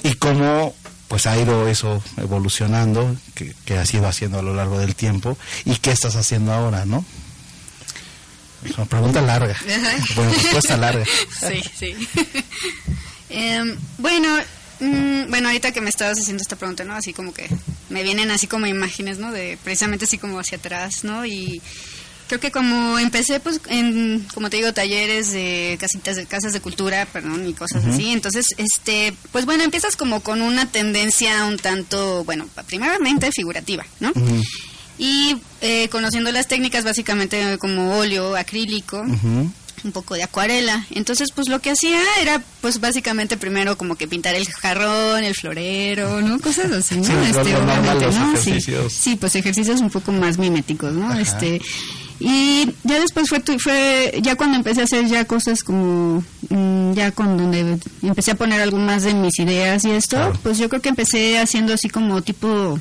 y 0.03 0.13
cómo 0.13 0.73
pues 1.13 1.27
ha 1.27 1.39
ido 1.39 1.67
eso 1.67 2.03
evolucionando, 2.17 3.15
que, 3.35 3.53
que, 3.65 3.77
has 3.77 3.93
ido 3.93 4.07
haciendo 4.07 4.39
a 4.39 4.41
lo 4.41 4.55
largo 4.55 4.79
del 4.79 4.95
tiempo, 4.95 5.37
y 5.63 5.75
qué 5.75 5.91
estás 5.91 6.15
haciendo 6.15 6.51
ahora, 6.51 6.85
¿no? 6.85 7.05
Es 8.65 8.75
una 8.79 8.85
pregunta 8.85 9.21
larga. 9.21 9.55
bueno, 10.15 10.31
respuesta 10.33 10.75
larga. 10.75 11.05
Sí, 11.39 11.61
sí. 11.77 11.95
eh, 13.29 13.77
bueno, 13.99 14.39
mmm, 14.79 15.29
bueno, 15.29 15.49
ahorita 15.49 15.71
que 15.71 15.81
me 15.81 15.91
estabas 15.91 16.17
haciendo 16.17 16.41
esta 16.41 16.55
pregunta, 16.55 16.83
¿no? 16.83 16.95
Así 16.95 17.13
como 17.13 17.31
que 17.31 17.47
me 17.89 18.01
vienen 18.01 18.31
así 18.31 18.47
como 18.47 18.65
imágenes, 18.65 19.19
¿no? 19.19 19.31
De 19.31 19.59
precisamente 19.63 20.05
así 20.05 20.17
como 20.17 20.39
hacia 20.39 20.57
atrás, 20.57 21.03
¿no? 21.03 21.27
Y 21.27 21.61
creo 22.33 22.39
que 22.39 22.51
como 22.51 22.97
empecé 22.97 23.39
pues 23.39 23.61
en 23.67 24.25
como 24.33 24.49
te 24.49 24.57
digo 24.57 24.73
talleres 24.73 25.31
de 25.31 25.77
casitas 25.79 26.15
de 26.15 26.25
casas 26.25 26.51
de 26.51 26.61
cultura 26.61 27.05
perdón 27.05 27.47
y 27.47 27.53
cosas 27.53 27.83
uh 27.83 27.87
-huh. 27.87 27.93
así 27.93 28.11
entonces 28.11 28.45
este 28.57 29.13
pues 29.31 29.45
bueno 29.45 29.63
empiezas 29.63 29.95
como 29.95 30.21
con 30.21 30.41
una 30.41 30.65
tendencia 30.65 31.45
un 31.45 31.57
tanto 31.57 32.23
bueno 32.23 32.47
primeramente 32.65 33.29
figurativa 33.31 33.85
no 33.99 34.09
uh 34.09 34.13
-huh. 34.13 34.43
y 34.97 35.35
eh, 35.61 35.89
conociendo 35.89 36.31
las 36.31 36.47
técnicas 36.47 36.83
básicamente 36.83 37.59
como 37.59 37.97
óleo 37.99 38.35
acrílico 38.35 38.97
uh 39.01 39.05
-huh 39.05 39.51
un 39.83 39.91
poco 39.91 40.15
de 40.15 40.23
acuarela. 40.23 40.85
Entonces, 40.91 41.29
pues 41.35 41.49
lo 41.49 41.59
que 41.59 41.71
hacía 41.71 41.99
era, 42.21 42.41
pues 42.61 42.79
básicamente 42.79 43.37
primero 43.37 43.77
como 43.77 43.95
que 43.95 44.07
pintar 44.07 44.35
el 44.35 44.47
jarrón, 44.47 45.23
el 45.23 45.35
florero, 45.35 46.21
¿no? 46.21 46.39
Cosas 46.39 46.71
así, 46.71 46.95
¿no? 46.95 47.03
Sí, 47.03 47.11
este, 47.25 47.55
obviamente, 47.55 48.05
¿no? 48.11 48.37
Sí, 48.37 48.57
sí, 48.89 49.15
pues 49.17 49.35
ejercicios 49.35 49.81
un 49.81 49.89
poco 49.89 50.11
más 50.11 50.37
miméticos, 50.37 50.93
¿no? 50.93 51.09
Ajá. 51.09 51.21
Este, 51.21 51.61
y 52.19 52.69
ya 52.83 52.99
después 52.99 53.29
fue, 53.29 53.41
fue, 53.59 54.19
ya 54.21 54.35
cuando 54.35 54.57
empecé 54.57 54.81
a 54.81 54.83
hacer 54.85 55.05
ya 55.07 55.25
cosas 55.25 55.63
como, 55.63 56.23
mmm, 56.49 56.93
ya 56.93 57.11
con 57.11 57.37
donde 57.37 57.79
empecé 58.01 58.31
a 58.31 58.35
poner 58.35 58.61
algo 58.61 58.77
más 58.77 59.03
de 59.03 59.13
mis 59.13 59.37
ideas 59.39 59.83
y 59.85 59.91
esto, 59.91 60.17
claro. 60.17 60.39
pues 60.43 60.57
yo 60.57 60.69
creo 60.69 60.81
que 60.81 60.89
empecé 60.89 61.39
haciendo 61.39 61.73
así 61.73 61.89
como 61.89 62.21
tipo 62.21 62.79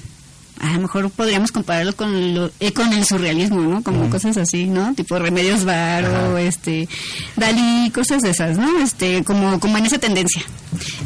a 0.61 0.75
lo 0.75 0.81
mejor 0.81 1.11
podríamos 1.11 1.51
compararlo 1.51 1.95
con 1.97 2.35
lo, 2.35 2.51
eh, 2.61 2.73
con 2.73 2.93
el 2.93 3.05
surrealismo, 3.05 3.61
¿no? 3.63 3.83
Como 3.83 4.03
uh 4.03 4.07
-huh. 4.07 4.11
cosas 4.11 4.37
así, 4.37 4.67
¿no? 4.67 4.95
Tipo 4.95 5.19
Remedios 5.19 5.65
Varo, 5.65 6.39
este 6.39 6.89
Dalí, 7.37 7.91
cosas 7.91 8.23
de 8.23 8.31
esas, 8.31 8.57
¿no? 8.57 8.79
Este 8.79 9.25
como 9.25 9.59
como 9.59 9.77
en 9.79 9.87
esa 9.87 9.99
tendencia. 9.99 10.43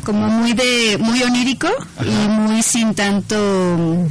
Como 0.04 0.28
muy 0.28 0.52
de 0.52 0.98
muy 1.00 1.22
onírico 1.22 1.68
Ajá. 1.96 2.04
y 2.06 2.28
muy 2.28 2.62
sin 2.62 2.94
tanto 2.94 4.06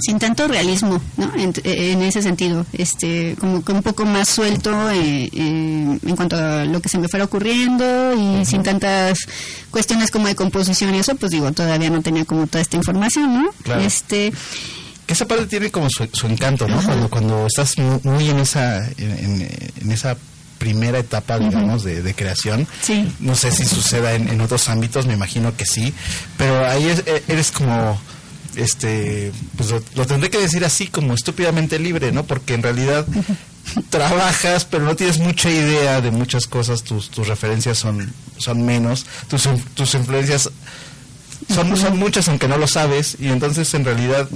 sin 0.00 0.18
tanto 0.18 0.48
realismo, 0.48 1.00
¿no? 1.16 1.32
En, 1.36 1.52
en, 1.64 2.02
ese 2.02 2.22
sentido, 2.22 2.66
este, 2.72 3.36
como 3.38 3.64
que 3.64 3.72
un 3.72 3.82
poco 3.82 4.04
más 4.04 4.28
suelto 4.28 4.90
eh, 4.90 5.30
eh, 5.32 5.98
en 6.02 6.16
cuanto 6.16 6.36
a 6.36 6.64
lo 6.64 6.80
que 6.80 6.88
se 6.88 6.98
me 6.98 7.08
fuera 7.08 7.24
ocurriendo 7.24 7.84
y 8.14 8.16
uh 8.16 8.40
-huh. 8.40 8.44
sin 8.44 8.62
tantas 8.62 9.18
cuestiones 9.70 10.10
como 10.10 10.26
de 10.26 10.34
composición 10.34 10.94
y 10.94 10.98
eso, 10.98 11.14
pues 11.16 11.32
digo, 11.32 11.52
todavía 11.52 11.90
no 11.90 12.02
tenía 12.02 12.24
como 12.24 12.46
toda 12.46 12.62
esta 12.62 12.76
información, 12.76 13.34
¿no? 13.34 13.50
Claro. 13.62 13.82
Este, 13.82 14.32
que 15.06 15.12
esa 15.12 15.26
parte 15.26 15.46
tiene 15.46 15.70
como 15.70 15.88
su, 15.90 16.08
su 16.12 16.26
encanto, 16.26 16.66
¿no? 16.66 16.82
Cuando, 16.82 17.08
cuando 17.08 17.46
estás 17.46 17.76
muy 18.04 18.30
en 18.30 18.38
esa, 18.38 18.78
en, 18.96 19.48
en 19.80 19.90
esa 19.92 20.16
primera 20.58 20.98
etapa, 20.98 21.38
digamos, 21.38 21.82
uh 21.82 21.86
-huh. 21.86 21.90
de, 21.90 22.02
de, 22.02 22.14
creación. 22.14 22.66
Sí. 22.80 23.12
No 23.20 23.34
sé 23.34 23.50
si 23.52 23.66
suceda 23.66 24.14
en, 24.14 24.28
en, 24.28 24.40
otros 24.40 24.68
ámbitos, 24.68 25.06
me 25.06 25.12
imagino 25.12 25.54
que 25.56 25.66
sí, 25.66 25.92
pero 26.38 26.66
ahí 26.66 26.86
es, 26.88 27.00
e, 27.06 27.22
eres 27.28 27.50
como, 27.50 28.00
este, 28.56 29.32
pues 29.56 29.70
lo, 29.70 29.82
lo, 29.94 30.06
tendré 30.06 30.30
que 30.30 30.38
decir 30.38 30.64
así, 30.64 30.86
como 30.86 31.14
estúpidamente 31.14 31.78
libre, 31.78 32.12
¿no? 32.12 32.24
Porque 32.24 32.54
en 32.54 32.62
realidad 32.62 33.06
trabajas, 33.90 34.64
pero 34.64 34.84
no 34.84 34.96
tienes 34.96 35.18
mucha 35.18 35.50
idea 35.50 36.00
de 36.00 36.10
muchas 36.10 36.46
cosas, 36.46 36.82
tus, 36.82 37.10
tus 37.10 37.28
referencias 37.28 37.78
son, 37.78 38.12
son 38.38 38.64
menos, 38.64 39.06
tus, 39.28 39.48
tus 39.74 39.94
influencias 39.94 40.50
son, 41.52 41.76
son 41.76 41.98
muchas 41.98 42.28
aunque 42.28 42.48
no 42.48 42.56
lo 42.56 42.66
sabes, 42.66 43.16
y 43.20 43.28
entonces 43.28 43.72
en 43.74 43.84
realidad 43.84 44.28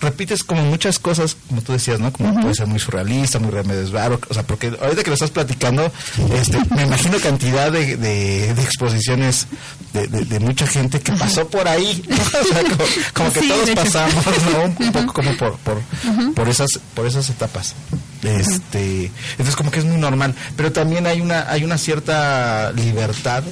repites 0.00 0.42
como 0.44 0.62
muchas 0.64 0.98
cosas, 0.98 1.36
como 1.48 1.62
tú 1.62 1.72
decías, 1.72 2.00
¿no? 2.00 2.12
Como 2.12 2.30
uh 2.30 2.36
-huh. 2.36 2.42
puede 2.42 2.54
ser 2.54 2.66
muy 2.66 2.78
surrealista, 2.78 3.38
muy 3.38 3.50
remedios 3.50 3.92
varo, 3.92 4.20
o 4.28 4.34
sea, 4.34 4.42
porque 4.42 4.72
ahorita 4.80 5.02
que 5.02 5.10
lo 5.10 5.14
estás 5.14 5.30
platicando, 5.30 5.92
este, 6.34 6.58
me 6.74 6.82
imagino 6.82 7.18
cantidad 7.20 7.70
de, 7.70 7.96
de, 7.96 8.54
de 8.54 8.62
exposiciones 8.62 9.46
de, 9.92 10.06
de, 10.08 10.40
mucha 10.40 10.66
gente 10.66 11.00
que 11.00 11.12
pasó 11.12 11.48
por 11.48 11.68
ahí, 11.68 12.02
¿no? 12.08 12.16
o 12.16 12.44
sea, 12.44 12.62
como, 12.62 12.84
como 13.14 13.32
que 13.32 13.40
sí, 13.40 13.48
todos 13.48 13.70
pasamos, 13.70 14.24
¿no? 14.52 14.64
Un, 14.64 14.70
uh 14.70 14.74
-huh. 14.74 14.92
poco 14.92 15.12
como 15.12 15.36
por, 15.36 15.56
por, 15.58 15.76
uh 15.76 15.82
-huh. 16.04 16.34
por 16.34 16.48
esas, 16.48 16.80
por 16.94 17.06
esas 17.06 17.28
etapas. 17.30 17.74
Este, 18.22 19.10
entonces 19.32 19.56
como 19.56 19.70
que 19.70 19.78
es 19.80 19.84
muy 19.84 19.96
normal, 19.96 20.34
pero 20.56 20.72
también 20.72 21.06
hay 21.06 21.20
una, 21.20 21.50
hay 21.50 21.64
una 21.64 21.78
cierta 21.78 22.72
libertad 22.72 23.42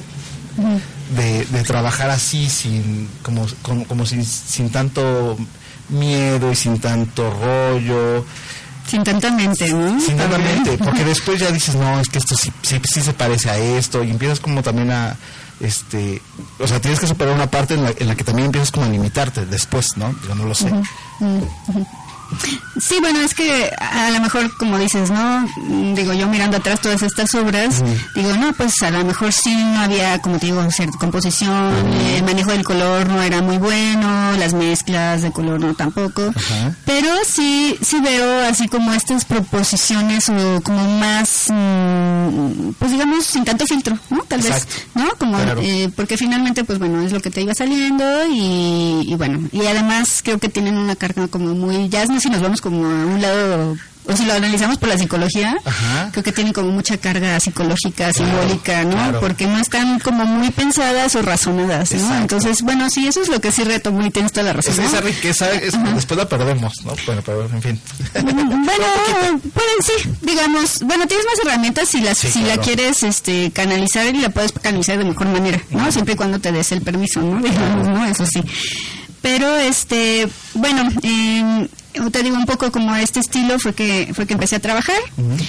de, 1.16 1.44
de 1.44 1.62
trabajar 1.62 2.10
así 2.10 2.48
sin, 2.48 3.08
como, 3.22 3.46
como, 3.62 3.84
como 3.86 4.06
sin, 4.06 4.24
sin 4.24 4.70
tanto 4.70 5.38
miedo 5.88 6.50
y 6.52 6.56
sin 6.56 6.78
tanto 6.78 7.30
rollo. 7.30 8.24
Sin 8.86 9.04
tanta 9.04 9.30
mente, 9.30 9.72
¿no? 9.72 10.00
Sin 10.00 10.16
tanta 10.16 10.38
mente, 10.38 10.78
porque 10.78 11.04
después 11.12 11.40
ya 11.40 11.50
dices, 11.50 11.74
no, 11.74 12.00
es 12.00 12.08
que 12.08 12.18
esto 12.18 12.34
sí, 12.34 12.50
sí, 12.62 12.80
sí, 12.84 13.02
se 13.02 13.12
parece 13.12 13.50
a 13.50 13.58
esto, 13.58 14.02
y 14.02 14.10
empiezas 14.10 14.40
como 14.40 14.62
también 14.62 14.90
a, 14.90 15.16
este, 15.60 16.22
o 16.58 16.66
sea, 16.66 16.80
tienes 16.80 16.98
que 17.00 17.06
superar 17.06 17.34
una 17.34 17.50
parte 17.50 17.74
en 17.74 17.84
la, 17.84 17.92
en 17.96 18.08
la 18.08 18.14
que 18.14 18.24
también 18.24 18.46
empiezas 18.46 18.70
como 18.70 18.86
a 18.86 18.88
limitarte 18.88 19.44
después, 19.44 19.96
¿no? 19.96 20.14
Yo 20.26 20.34
no 20.34 20.44
lo 20.46 20.54
sé. 20.54 20.72
Uh 20.72 20.82
-huh. 21.20 21.48
Uh 21.68 21.74
-huh. 21.74 21.86
Sí, 22.80 22.96
bueno, 23.00 23.20
es 23.20 23.34
que 23.34 23.70
a 23.80 24.10
lo 24.10 24.20
mejor, 24.20 24.54
como 24.56 24.78
dices, 24.78 25.10
¿no? 25.10 25.46
Digo, 25.94 26.12
yo 26.12 26.28
mirando 26.28 26.58
atrás 26.58 26.80
todas 26.80 27.02
estas 27.02 27.34
obras, 27.34 27.80
uh 27.80 27.84
-huh. 27.84 28.12
digo, 28.14 28.32
no, 28.36 28.52
pues 28.52 28.80
a 28.82 28.90
lo 28.90 29.04
mejor 29.04 29.32
sí 29.32 29.54
no 29.54 29.80
había, 29.80 30.18
como 30.20 30.38
te 30.38 30.46
digo, 30.46 30.70
cierta 30.70 30.96
composición, 30.98 31.50
uh 31.50 31.90
-huh. 31.90 32.16
el 32.16 32.22
manejo 32.24 32.52
del 32.52 32.64
color 32.64 33.08
no 33.08 33.22
era 33.22 33.42
muy 33.42 33.58
bueno, 33.58 34.32
las 34.38 34.54
mezclas 34.54 35.22
de 35.22 35.32
color 35.32 35.58
no 35.60 35.74
tampoco, 35.74 36.22
uh 36.22 36.32
-huh. 36.32 36.74
pero 36.84 37.08
sí, 37.26 37.76
sí 37.82 38.00
veo 38.00 38.44
así 38.46 38.68
como 38.68 38.92
estas 38.92 39.24
proposiciones 39.24 40.28
o 40.28 40.60
como 40.62 40.98
más, 40.98 41.46
mmm, 41.48 42.72
pues 42.78 42.92
digamos, 42.92 43.24
sin 43.26 43.44
tanto 43.44 43.66
filtro, 43.66 43.98
¿no? 44.10 44.18
Tal 44.28 44.40
Exacto. 44.40 44.66
vez, 44.74 44.86
¿no? 44.94 45.08
Como, 45.18 45.36
claro. 45.38 45.60
eh, 45.62 45.90
porque 45.96 46.16
finalmente, 46.16 46.64
pues 46.64 46.78
bueno, 46.78 47.02
es 47.02 47.12
lo 47.12 47.20
que 47.20 47.30
te 47.30 47.42
iba 47.42 47.54
saliendo 47.54 48.04
y, 48.30 49.02
y 49.10 49.14
bueno, 49.16 49.40
y 49.52 49.66
además 49.66 50.20
creo 50.22 50.38
que 50.38 50.48
tienen 50.48 50.76
una 50.76 50.94
carga 50.94 51.26
como 51.28 51.54
muy, 51.54 51.88
si 52.20 52.30
nos 52.30 52.42
vamos 52.42 52.60
como 52.60 52.84
a 52.84 53.06
un 53.06 53.20
lado 53.20 53.76
o 54.08 54.16
si 54.16 54.24
lo 54.24 54.32
analizamos 54.32 54.78
por 54.78 54.88
la 54.88 54.96
psicología, 54.96 55.54
Ajá. 55.64 56.08
creo 56.12 56.24
que 56.24 56.32
tienen 56.32 56.54
como 56.54 56.70
mucha 56.70 56.96
carga 56.96 57.38
psicológica, 57.40 58.10
claro, 58.10 58.14
simbólica, 58.14 58.84
¿no? 58.84 58.92
Claro. 58.92 59.20
Porque 59.20 59.46
no 59.46 59.58
están 59.58 59.98
como 60.00 60.24
muy 60.24 60.50
pensadas 60.50 61.14
o 61.14 61.20
razonadas, 61.20 61.92
¿no? 61.92 61.98
Exacto. 61.98 62.22
Entonces, 62.22 62.62
bueno, 62.62 62.88
sí, 62.88 63.06
eso 63.06 63.20
es 63.20 63.28
lo 63.28 63.38
que 63.38 63.52
sí 63.52 63.64
retomo 63.64 64.04
y 64.06 64.10
tienes 64.10 64.32
toda 64.32 64.44
la 64.44 64.52
razón. 64.54 64.72
Es 64.72 64.78
esa 64.78 65.02
riqueza, 65.02 65.52
es, 65.52 65.74
después 65.94 66.16
la 66.16 66.26
perdemos, 66.26 66.72
¿no? 66.84 66.94
Bueno, 67.04 67.20
pero 67.24 67.44
en 67.44 67.62
fin. 67.62 67.80
bueno, 68.14 68.86
pueden, 69.54 69.82
sí, 69.82 70.08
digamos, 70.22 70.82
bueno, 70.84 71.06
tienes 71.06 71.26
más 71.26 71.38
herramientas 71.44 71.88
si, 71.90 72.00
las, 72.00 72.16
sí, 72.16 72.28
si 72.28 72.40
claro. 72.40 72.56
la 72.56 72.62
quieres 72.62 73.02
este, 73.02 73.50
canalizar 73.50 74.06
y 74.06 74.20
la 74.20 74.30
puedes 74.30 74.52
canalizar 74.52 74.96
de 74.96 75.04
mejor 75.04 75.26
manera, 75.26 75.60
¿no? 75.70 75.92
Siempre 75.92 76.14
y 76.14 76.16
cuando 76.16 76.38
te 76.38 76.50
des 76.50 76.72
el 76.72 76.80
permiso, 76.80 77.20
¿no? 77.20 77.40
Digamos, 77.42 77.86
¿no? 77.86 78.06
Eso 78.06 78.24
sí. 78.24 78.42
Pero, 79.20 79.54
este, 79.56 80.28
bueno, 80.54 80.88
eh, 81.02 81.68
te 82.10 82.22
digo 82.22 82.36
un 82.36 82.46
poco 82.46 82.70
como 82.72 82.94
este 82.96 83.20
estilo 83.20 83.58
fue 83.58 83.74
que 83.74 84.10
fue 84.14 84.26
que 84.26 84.34
empecé 84.34 84.56
a 84.56 84.60
trabajar. 84.60 84.96
Uh 85.16 85.22
-huh. 85.22 85.44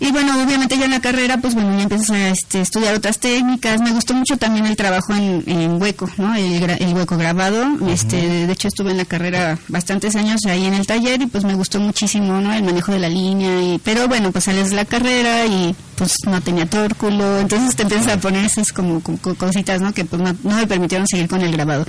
Y 0.00 0.10
bueno, 0.10 0.42
obviamente 0.42 0.76
ya 0.76 0.86
en 0.86 0.90
la 0.90 1.00
carrera, 1.00 1.38
pues 1.38 1.54
bueno, 1.54 1.76
ya 1.76 1.84
empiezas 1.84 2.10
a 2.10 2.28
este, 2.28 2.60
estudiar 2.60 2.94
otras 2.96 3.20
técnicas. 3.20 3.80
Me 3.80 3.92
gustó 3.92 4.12
mucho 4.12 4.36
también 4.36 4.66
el 4.66 4.74
trabajo 4.74 5.14
en, 5.14 5.44
en 5.46 5.80
hueco, 5.80 6.10
¿no? 6.18 6.34
El, 6.34 6.60
gra- 6.60 6.76
el 6.80 6.92
hueco 6.94 7.16
grabado. 7.16 7.64
este, 7.88 8.16
de 8.46 8.52
hecho, 8.52 8.66
estuve 8.68 8.90
en 8.90 8.96
la 8.96 9.04
carrera 9.04 9.56
bastantes 9.68 10.16
años 10.16 10.40
ahí 10.46 10.66
en 10.66 10.74
el 10.74 10.84
taller 10.84 11.22
y 11.22 11.26
pues 11.26 11.44
me 11.44 11.54
gustó 11.54 11.78
muchísimo, 11.78 12.40
¿no? 12.40 12.52
El 12.52 12.64
manejo 12.64 12.90
de 12.90 12.98
la 12.98 13.08
línea. 13.08 13.62
Y, 13.62 13.78
pero 13.84 14.08
bueno, 14.08 14.32
pues 14.32 14.44
sales 14.44 14.70
de 14.70 14.76
la 14.76 14.84
carrera 14.84 15.46
y 15.46 15.74
pues 15.94 16.12
no 16.26 16.40
tenía 16.42 16.66
tórculo. 16.66 17.38
Entonces 17.38 17.76
te 17.76 17.84
empiezas 17.84 18.08
a 18.08 18.18
poner 18.18 18.44
esas 18.44 18.72
como, 18.72 19.00
como 19.00 19.16
cositas, 19.36 19.80
¿no? 19.80 19.94
Que 19.94 20.04
pues 20.04 20.20
no, 20.20 20.34
no 20.42 20.56
me 20.56 20.66
permitieron 20.66 21.06
seguir 21.06 21.28
con 21.28 21.40
el 21.40 21.52
grabado. 21.52 21.86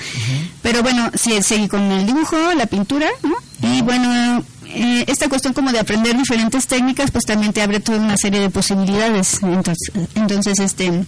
Pero 0.61 0.83
bueno, 0.83 1.09
sí, 1.15 1.41
seguí 1.41 1.67
con 1.67 1.81
el 1.91 2.05
dibujo, 2.05 2.37
la 2.55 2.67
pintura, 2.67 3.07
¿no? 3.23 3.33
Y 3.61 3.81
bueno, 3.81 4.43
eh, 4.67 5.05
esta 5.07 5.29
cuestión 5.29 5.53
como 5.53 5.71
de 5.71 5.79
aprender 5.79 6.17
diferentes 6.17 6.67
técnicas, 6.67 7.11
pues 7.11 7.25
también 7.25 7.53
te 7.53 7.61
abre 7.61 7.79
toda 7.79 7.99
una 7.99 8.17
serie 8.17 8.39
de 8.39 8.49
posibilidades. 8.49 9.41
Entonces, 9.41 9.91
entonces 10.15 10.59
este 10.59 11.05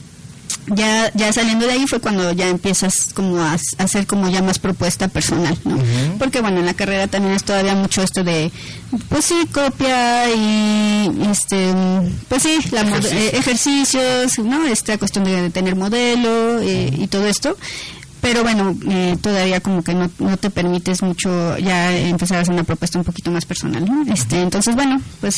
ya 0.67 1.12
ya 1.13 1.31
saliendo 1.31 1.65
de 1.65 1.73
ahí 1.73 1.88
fue 1.88 1.99
cuando 1.99 2.31
ya 2.33 2.49
empiezas 2.49 3.13
como 3.13 3.38
a, 3.38 3.53
a 3.53 3.83
hacer 3.83 4.05
como 4.05 4.29
ya 4.29 4.41
más 4.41 4.60
propuesta 4.60 5.07
personal, 5.07 5.57
¿no? 5.63 5.77
Porque 6.19 6.41
bueno, 6.41 6.60
en 6.60 6.65
la 6.65 6.73
carrera 6.73 7.07
también 7.07 7.36
es 7.36 7.43
todavía 7.43 7.75
mucho 7.75 8.01
esto 8.01 8.23
de 8.23 8.51
pues 9.10 9.25
sí, 9.25 9.36
copia 9.51 10.29
y 10.33 11.10
este 11.29 11.73
pues 12.27 12.43
sí, 12.43 12.60
la 12.71 12.81
eh, 12.81 13.31
ejercicios, 13.33 14.39
¿no? 14.39 14.65
Esta 14.65 14.97
cuestión 14.97 15.23
de 15.23 15.49
tener 15.49 15.75
modelo 15.75 16.60
eh, 16.62 16.93
y 16.97 17.07
todo 17.07 17.27
esto 17.27 17.55
pero 18.21 18.43
bueno, 18.43 18.75
eh, 18.89 19.17
todavía 19.21 19.60
como 19.60 19.84
que 19.84 19.93
no, 19.93 20.10
no 20.19 20.38
te 20.38 20.49
permites 20.49 21.01
mucho 21.01 21.58
ya 21.58 21.95
empezar 21.95 22.38
a 22.38 22.41
hacer 22.41 22.53
una 22.53 22.63
propuesta 22.63 22.97
un 22.97 23.06
poquito 23.06 23.32
más 23.32 23.45
personal. 23.45 23.86
Este, 24.12 24.41
entonces, 24.41 24.75
bueno, 24.75 25.01
pues 25.21 25.36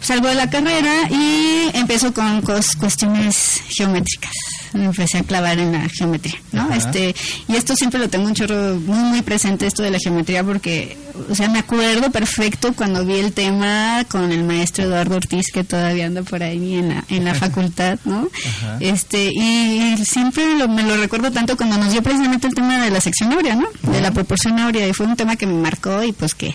salgo 0.00 0.28
de 0.28 0.34
la 0.34 0.48
carrera 0.50 1.08
y 1.10 1.70
empiezo 1.74 2.12
con 2.12 2.42
cuestiones 2.42 3.62
geométricas. 3.68 4.32
Me 4.72 4.84
empecé 4.84 5.18
a 5.18 5.22
clavar 5.24 5.58
en 5.58 5.72
la 5.72 5.88
geometría, 5.88 6.36
¿no? 6.52 6.62
Ajá. 6.62 6.76
Este, 6.76 7.14
y 7.48 7.56
esto 7.56 7.74
siempre 7.74 7.98
lo 7.98 8.08
tengo 8.08 8.26
un 8.26 8.34
chorro 8.34 8.76
muy, 8.78 8.98
muy 9.00 9.22
presente, 9.22 9.66
esto 9.66 9.82
de 9.82 9.90
la 9.90 9.98
geometría, 9.98 10.44
porque, 10.44 10.96
o 11.28 11.34
sea, 11.34 11.48
me 11.48 11.58
acuerdo 11.58 12.10
perfecto 12.12 12.72
cuando 12.74 13.04
vi 13.04 13.14
el 13.14 13.32
tema 13.32 14.04
con 14.08 14.30
el 14.30 14.44
maestro 14.44 14.84
Eduardo 14.84 15.16
Ortiz, 15.16 15.46
que 15.52 15.64
todavía 15.64 16.06
anda 16.06 16.22
por 16.22 16.44
ahí 16.44 16.74
en 16.76 16.90
la, 16.90 17.04
en 17.08 17.24
la 17.24 17.34
facultad, 17.44 17.98
¿no? 18.04 18.28
Ajá. 18.46 18.76
Este, 18.78 19.30
y 19.34 19.96
siempre 20.04 20.56
lo- 20.56 20.68
me 20.68 20.84
lo 20.84 20.96
recuerdo 20.98 21.32
tanto 21.32 21.56
cuando 21.56 21.76
nos 21.76 21.90
dio 21.90 22.02
precisamente 22.04 22.46
el 22.46 22.54
tema 22.54 22.78
de 22.84 22.90
la 22.90 23.00
sección 23.00 23.32
áurea, 23.32 23.56
¿no? 23.56 23.66
De 23.90 24.00
la 24.00 24.12
proporción 24.12 24.56
áurea, 24.60 24.86
y 24.86 24.92
fue 24.92 25.06
un 25.06 25.16
tema 25.16 25.34
que 25.34 25.46
me 25.46 25.54
marcó 25.60 26.04
y 26.04 26.12
pues 26.12 26.36
que 26.36 26.54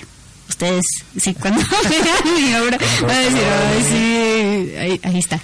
ustedes, 0.55 0.85
sí, 1.17 1.33
cuando 1.33 1.61
vean 1.89 2.35
mi 2.35 2.55
obra, 2.55 2.77
van 3.01 3.11
a 3.11 3.19
decir, 3.19 3.43
ay, 3.43 3.85
sí, 3.89 4.77
ahí, 4.77 4.99
ahí 5.03 5.19
está. 5.19 5.41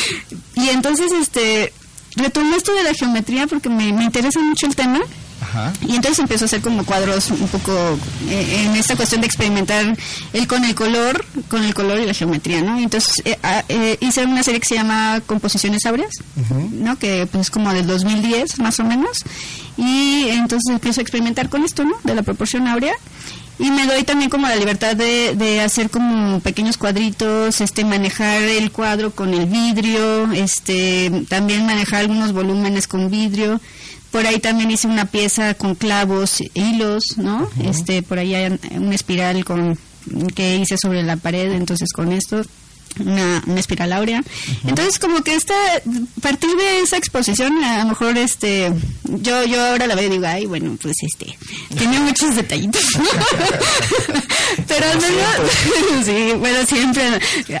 y 0.54 0.70
entonces, 0.70 1.12
este, 1.20 1.72
retomo 2.16 2.56
esto 2.56 2.74
de 2.74 2.82
la 2.82 2.94
geometría 2.94 3.46
porque 3.46 3.68
me, 3.68 3.92
me 3.92 4.04
interesa 4.04 4.40
mucho 4.40 4.66
el 4.66 4.74
tema. 4.74 5.00
Ajá. 5.38 5.70
Y 5.82 5.94
entonces 5.94 6.18
empezó 6.18 6.44
a 6.44 6.46
hacer 6.46 6.62
como 6.62 6.86
cuadros 6.86 7.30
un 7.30 7.46
poco 7.48 7.98
eh, 8.30 8.64
en 8.64 8.74
esta 8.74 8.96
cuestión 8.96 9.20
de 9.20 9.26
experimentar 9.26 9.94
el 10.32 10.46
con 10.46 10.64
el 10.64 10.74
color, 10.74 11.26
con 11.48 11.62
el 11.62 11.74
color 11.74 12.00
y 12.00 12.06
la 12.06 12.14
geometría, 12.14 12.62
¿no? 12.62 12.78
Entonces 12.78 13.12
eh, 13.26 13.38
ah, 13.42 13.62
eh, 13.68 13.98
hice 14.00 14.24
una 14.24 14.42
serie 14.42 14.60
que 14.60 14.66
se 14.66 14.76
llama 14.76 15.20
Composiciones 15.26 15.84
Áureas, 15.84 16.14
¿no? 16.72 16.98
Que 16.98 17.28
pues 17.30 17.42
es 17.42 17.50
como 17.50 17.70
del 17.74 17.86
2010 17.86 18.58
más 18.60 18.80
o 18.80 18.84
menos. 18.84 19.24
Y 19.76 20.28
entonces 20.30 20.72
empiezo 20.72 21.00
a 21.00 21.02
experimentar 21.02 21.50
con 21.50 21.64
esto, 21.64 21.84
¿no? 21.84 21.98
De 22.02 22.14
la 22.14 22.22
proporción 22.22 22.66
áurea. 22.66 22.94
Y 23.58 23.70
me 23.70 23.86
doy 23.86 24.04
también 24.04 24.30
como 24.30 24.46
la 24.46 24.56
libertad 24.56 24.96
de, 24.96 25.34
de 25.34 25.60
hacer 25.60 25.88
como 25.88 26.40
pequeños 26.40 26.76
cuadritos, 26.76 27.60
este, 27.60 27.84
manejar 27.84 28.42
el 28.42 28.70
cuadro 28.70 29.12
con 29.12 29.32
el 29.32 29.46
vidrio, 29.46 30.30
este, 30.32 31.10
también 31.28 31.64
manejar 31.64 32.00
algunos 32.00 32.32
volúmenes 32.32 32.86
con 32.86 33.10
vidrio. 33.10 33.60
Por 34.10 34.26
ahí 34.26 34.38
también 34.40 34.70
hice 34.70 34.86
una 34.88 35.06
pieza 35.06 35.54
con 35.54 35.74
clavos, 35.74 36.42
hilos, 36.54 37.16
¿no? 37.16 37.48
Este, 37.64 38.02
por 38.02 38.18
ahí 38.18 38.34
hay 38.34 38.58
una 38.72 38.94
espiral 38.94 39.44
con 39.44 39.78
que 40.34 40.56
hice 40.56 40.76
sobre 40.78 41.02
la 41.02 41.16
pared, 41.16 41.52
entonces 41.52 41.92
con 41.92 42.12
esto 42.12 42.42
una, 43.00 43.42
una 43.46 43.60
espiral 43.60 43.92
áurea. 43.92 44.22
Entonces 44.66 44.98
como 44.98 45.22
que 45.22 45.34
esta 45.34 45.54
a 45.54 46.20
partir 46.20 46.50
de 46.56 46.80
esa 46.80 46.96
exposición 46.96 47.62
a 47.62 47.82
lo 47.84 47.90
mejor 47.90 48.16
este 48.18 48.72
yo 49.04 49.44
yo 49.44 49.64
ahora 49.64 49.86
la 49.86 49.94
veo 49.94 50.06
y 50.06 50.10
digo, 50.10 50.26
ay, 50.26 50.46
bueno, 50.46 50.76
pues 50.80 50.96
este 51.02 51.36
tiene 51.76 52.00
muchos 52.00 52.34
detallitos. 52.36 52.84
Pero 54.68 54.90
al 54.90 55.00
menos 55.00 55.26
sí, 56.04 56.32
bueno, 56.38 56.64
siempre 56.66 57.02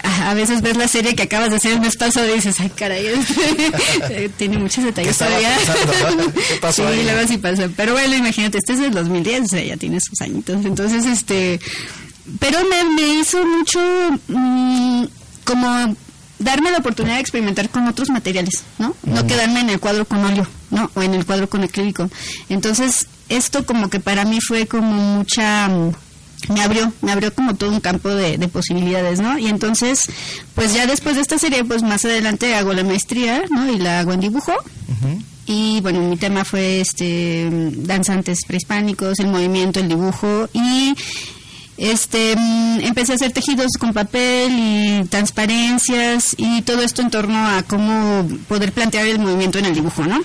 a, 0.02 0.30
a 0.30 0.34
veces 0.34 0.62
ves 0.62 0.76
la 0.76 0.88
serie 0.88 1.14
que 1.14 1.24
acabas 1.24 1.50
de 1.50 1.56
hacer 1.56 1.78
un 1.78 1.84
espacio 1.84 2.26
y 2.28 2.34
dices, 2.34 2.58
ay, 2.60 2.70
caray, 2.70 3.06
este, 3.06 4.28
tiene 4.36 4.58
muchos 4.58 4.84
detalles 4.84 5.16
todavía. 5.16 5.56
pensando? 5.56 6.32
¿Qué 6.32 6.56
pasó 6.60 6.92
sí, 6.92 7.02
luego 7.02 7.28
sí 7.28 7.38
pasa. 7.38 7.68
Pero 7.76 7.92
bueno, 7.92 8.14
imagínate, 8.14 8.58
este 8.58 8.72
es 8.74 8.80
del 8.80 8.92
2010, 8.92 9.42
o 9.42 9.48
sea, 9.48 9.62
ya 9.62 9.76
tiene 9.76 10.00
sus 10.00 10.20
añitos. 10.20 10.64
Entonces, 10.64 11.04
este, 11.06 11.60
pero 12.38 12.58
me, 12.64 12.84
me 12.94 13.20
hizo 13.20 13.44
mucho 13.44 13.80
mm, 14.28 15.04
como 15.46 15.96
darme 16.38 16.70
la 16.70 16.78
oportunidad 16.78 17.14
de 17.14 17.20
experimentar 17.22 17.70
con 17.70 17.86
otros 17.88 18.10
materiales, 18.10 18.64
¿no? 18.78 18.94
No 19.04 19.26
quedarme 19.26 19.60
en 19.60 19.70
el 19.70 19.80
cuadro 19.80 20.04
con 20.04 20.22
óleo, 20.22 20.46
¿no? 20.70 20.90
O 20.94 21.00
en 21.00 21.14
el 21.14 21.24
cuadro 21.24 21.48
con 21.48 21.62
acrílico. 21.62 22.10
Entonces, 22.50 23.06
esto 23.30 23.64
como 23.64 23.88
que 23.88 24.00
para 24.00 24.26
mí 24.26 24.38
fue 24.46 24.66
como 24.66 24.92
mucha... 24.92 25.68
mm, 25.68 25.92
me 26.52 26.62
abrió, 26.62 26.92
me 27.00 27.12
abrió 27.12 27.32
como 27.34 27.54
todo 27.54 27.70
un 27.70 27.80
campo 27.80 28.10
de, 28.10 28.36
de 28.36 28.48
posibilidades, 28.48 29.20
¿no? 29.20 29.38
Y 29.38 29.46
entonces, 29.46 30.10
pues 30.54 30.74
ya 30.74 30.86
después 30.86 31.16
de 31.16 31.22
esta 31.22 31.38
serie, 31.38 31.64
pues 31.64 31.82
más 31.82 32.04
adelante 32.04 32.54
hago 32.54 32.74
la 32.74 32.84
maestría, 32.84 33.42
¿no? 33.50 33.72
Y 33.72 33.78
la 33.78 34.00
hago 34.00 34.12
en 34.12 34.20
dibujo. 34.20 34.52
Y 35.46 35.80
bueno, 35.80 36.00
mi 36.00 36.16
tema 36.16 36.44
fue 36.44 36.80
este 36.80 37.48
danzantes 37.76 38.40
prehispánicos, 38.46 39.18
el 39.20 39.28
movimiento, 39.28 39.80
el 39.80 39.88
dibujo 39.88 40.48
y 40.52 40.92
este 41.78 42.34
mm, 42.36 42.80
empecé 42.82 43.12
a 43.12 43.14
hacer 43.16 43.32
tejidos 43.32 43.72
con 43.78 43.92
papel 43.92 44.50
y 44.50 45.04
transparencias 45.08 46.34
y 46.38 46.62
todo 46.62 46.82
esto 46.82 47.02
en 47.02 47.10
torno 47.10 47.46
a 47.46 47.62
cómo 47.62 48.26
poder 48.48 48.72
plantear 48.72 49.06
el 49.06 49.18
movimiento 49.18 49.58
en 49.58 49.66
el 49.66 49.74
dibujo, 49.74 50.04
¿no? 50.04 50.22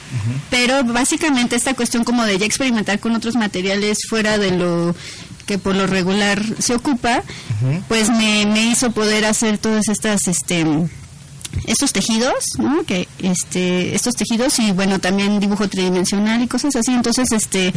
Pero 0.50 0.84
básicamente 0.84 1.56
esta 1.56 1.74
cuestión 1.74 2.04
como 2.04 2.24
de 2.26 2.38
ya 2.38 2.46
experimentar 2.46 3.00
con 3.00 3.16
otros 3.16 3.36
materiales 3.36 4.00
fuera 4.10 4.38
de 4.38 4.52
lo 4.52 4.96
que 5.46 5.58
por 5.58 5.76
lo 5.76 5.88
regular 5.88 6.42
se 6.60 6.76
ocupa, 6.76 7.24
pues 7.88 8.10
me, 8.10 8.46
me 8.46 8.72
hizo 8.72 8.92
poder 8.92 9.26
hacer 9.26 9.58
todas 9.58 9.88
estas 9.90 10.28
este 10.28 10.66
estos 11.68 11.92
tejidos, 11.92 12.46
¿no? 12.60 12.84
Que 12.86 13.10
este 13.20 13.94
estos 13.94 14.14
tejidos 14.14 14.58
y 14.60 14.72
bueno, 14.72 15.00
también 15.00 15.40
dibujo 15.42 15.68
tridimensional 15.68 16.42
y 16.42 16.48
cosas 16.48 16.76
así, 16.78 16.94
entonces 16.94 17.32
este 17.32 17.74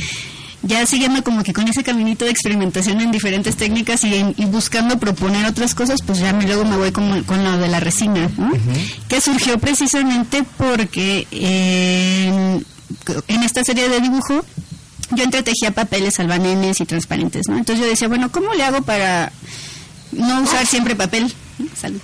ya 0.66 0.84
siguiendo 0.86 1.22
como 1.22 1.42
que 1.42 1.52
con 1.52 1.68
ese 1.68 1.82
caminito 1.84 2.24
de 2.24 2.30
experimentación 2.30 3.00
en 3.00 3.10
diferentes 3.10 3.56
técnicas 3.56 4.02
y, 4.04 4.14
en- 4.14 4.34
y 4.36 4.46
buscando 4.46 4.98
proponer 4.98 5.44
otras 5.46 5.74
cosas, 5.74 6.00
pues 6.04 6.18
ya 6.18 6.32
me, 6.32 6.44
luego 6.46 6.64
me 6.64 6.76
voy 6.76 6.90
como 6.90 7.22
con 7.24 7.44
lo 7.44 7.58
de 7.58 7.68
la 7.68 7.80
resina, 7.80 8.30
¿no? 8.36 8.50
Que 9.08 9.20
surgió 9.20 9.58
precisamente 9.58 10.42
porque 10.56 11.26
eh, 11.30 12.60
en 13.28 13.42
esta 13.42 13.62
serie 13.64 13.88
de 13.88 14.00
dibujo 14.00 14.44
yo 15.10 15.22
entretejía 15.24 15.70
papeles 15.72 16.18
albanenes 16.18 16.80
y 16.80 16.86
transparentes, 16.86 17.46
¿no? 17.48 17.58
Entonces 17.58 17.84
yo 17.84 17.90
decía, 17.90 18.08
bueno, 18.08 18.30
¿cómo 18.32 18.54
le 18.54 18.64
hago 18.64 18.82
para 18.82 19.32
no 20.12 20.42
usar 20.42 20.66
siempre 20.66 20.94
papel? 20.96 21.32
Salud. 21.84 22.00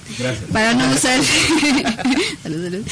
Para 0.53 0.75
no 0.75 0.91
usar 0.93 1.19
Salud, 2.43 2.65
salud. 2.65 2.87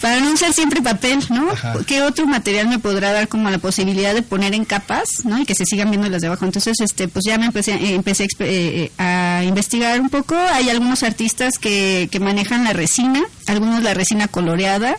para 0.00 0.20
no 0.20 0.32
usar 0.32 0.54
siempre 0.54 0.80
papel, 0.80 1.18
¿no? 1.28 1.50
Ajá. 1.50 1.74
¿Qué 1.86 2.00
otro 2.00 2.26
material 2.26 2.66
me 2.66 2.78
podrá 2.78 3.12
dar 3.12 3.28
como 3.28 3.50
la 3.50 3.58
posibilidad 3.58 4.14
de 4.14 4.22
poner 4.22 4.54
en 4.54 4.64
capas, 4.64 5.22
¿no? 5.24 5.38
Y 5.38 5.44
que 5.44 5.54
se 5.54 5.66
sigan 5.66 5.90
viendo 5.90 6.08
las 6.08 6.22
de 6.22 6.28
abajo. 6.28 6.46
Entonces, 6.46 6.80
este, 6.80 7.08
pues 7.08 7.26
ya 7.26 7.36
me 7.36 7.44
empecé, 7.44 7.72
eh, 7.72 7.94
empecé 7.94 8.22
a, 8.22 8.26
eh, 8.26 8.38
eh, 8.44 8.90
a 8.96 9.44
investigar 9.44 10.00
un 10.00 10.08
poco. 10.08 10.34
Hay 10.34 10.70
algunos 10.70 11.02
artistas 11.02 11.58
que, 11.58 12.08
que 12.10 12.20
manejan 12.20 12.64
la 12.64 12.72
resina, 12.72 13.22
algunos 13.46 13.82
la 13.82 13.92
resina 13.92 14.26
coloreada. 14.26 14.96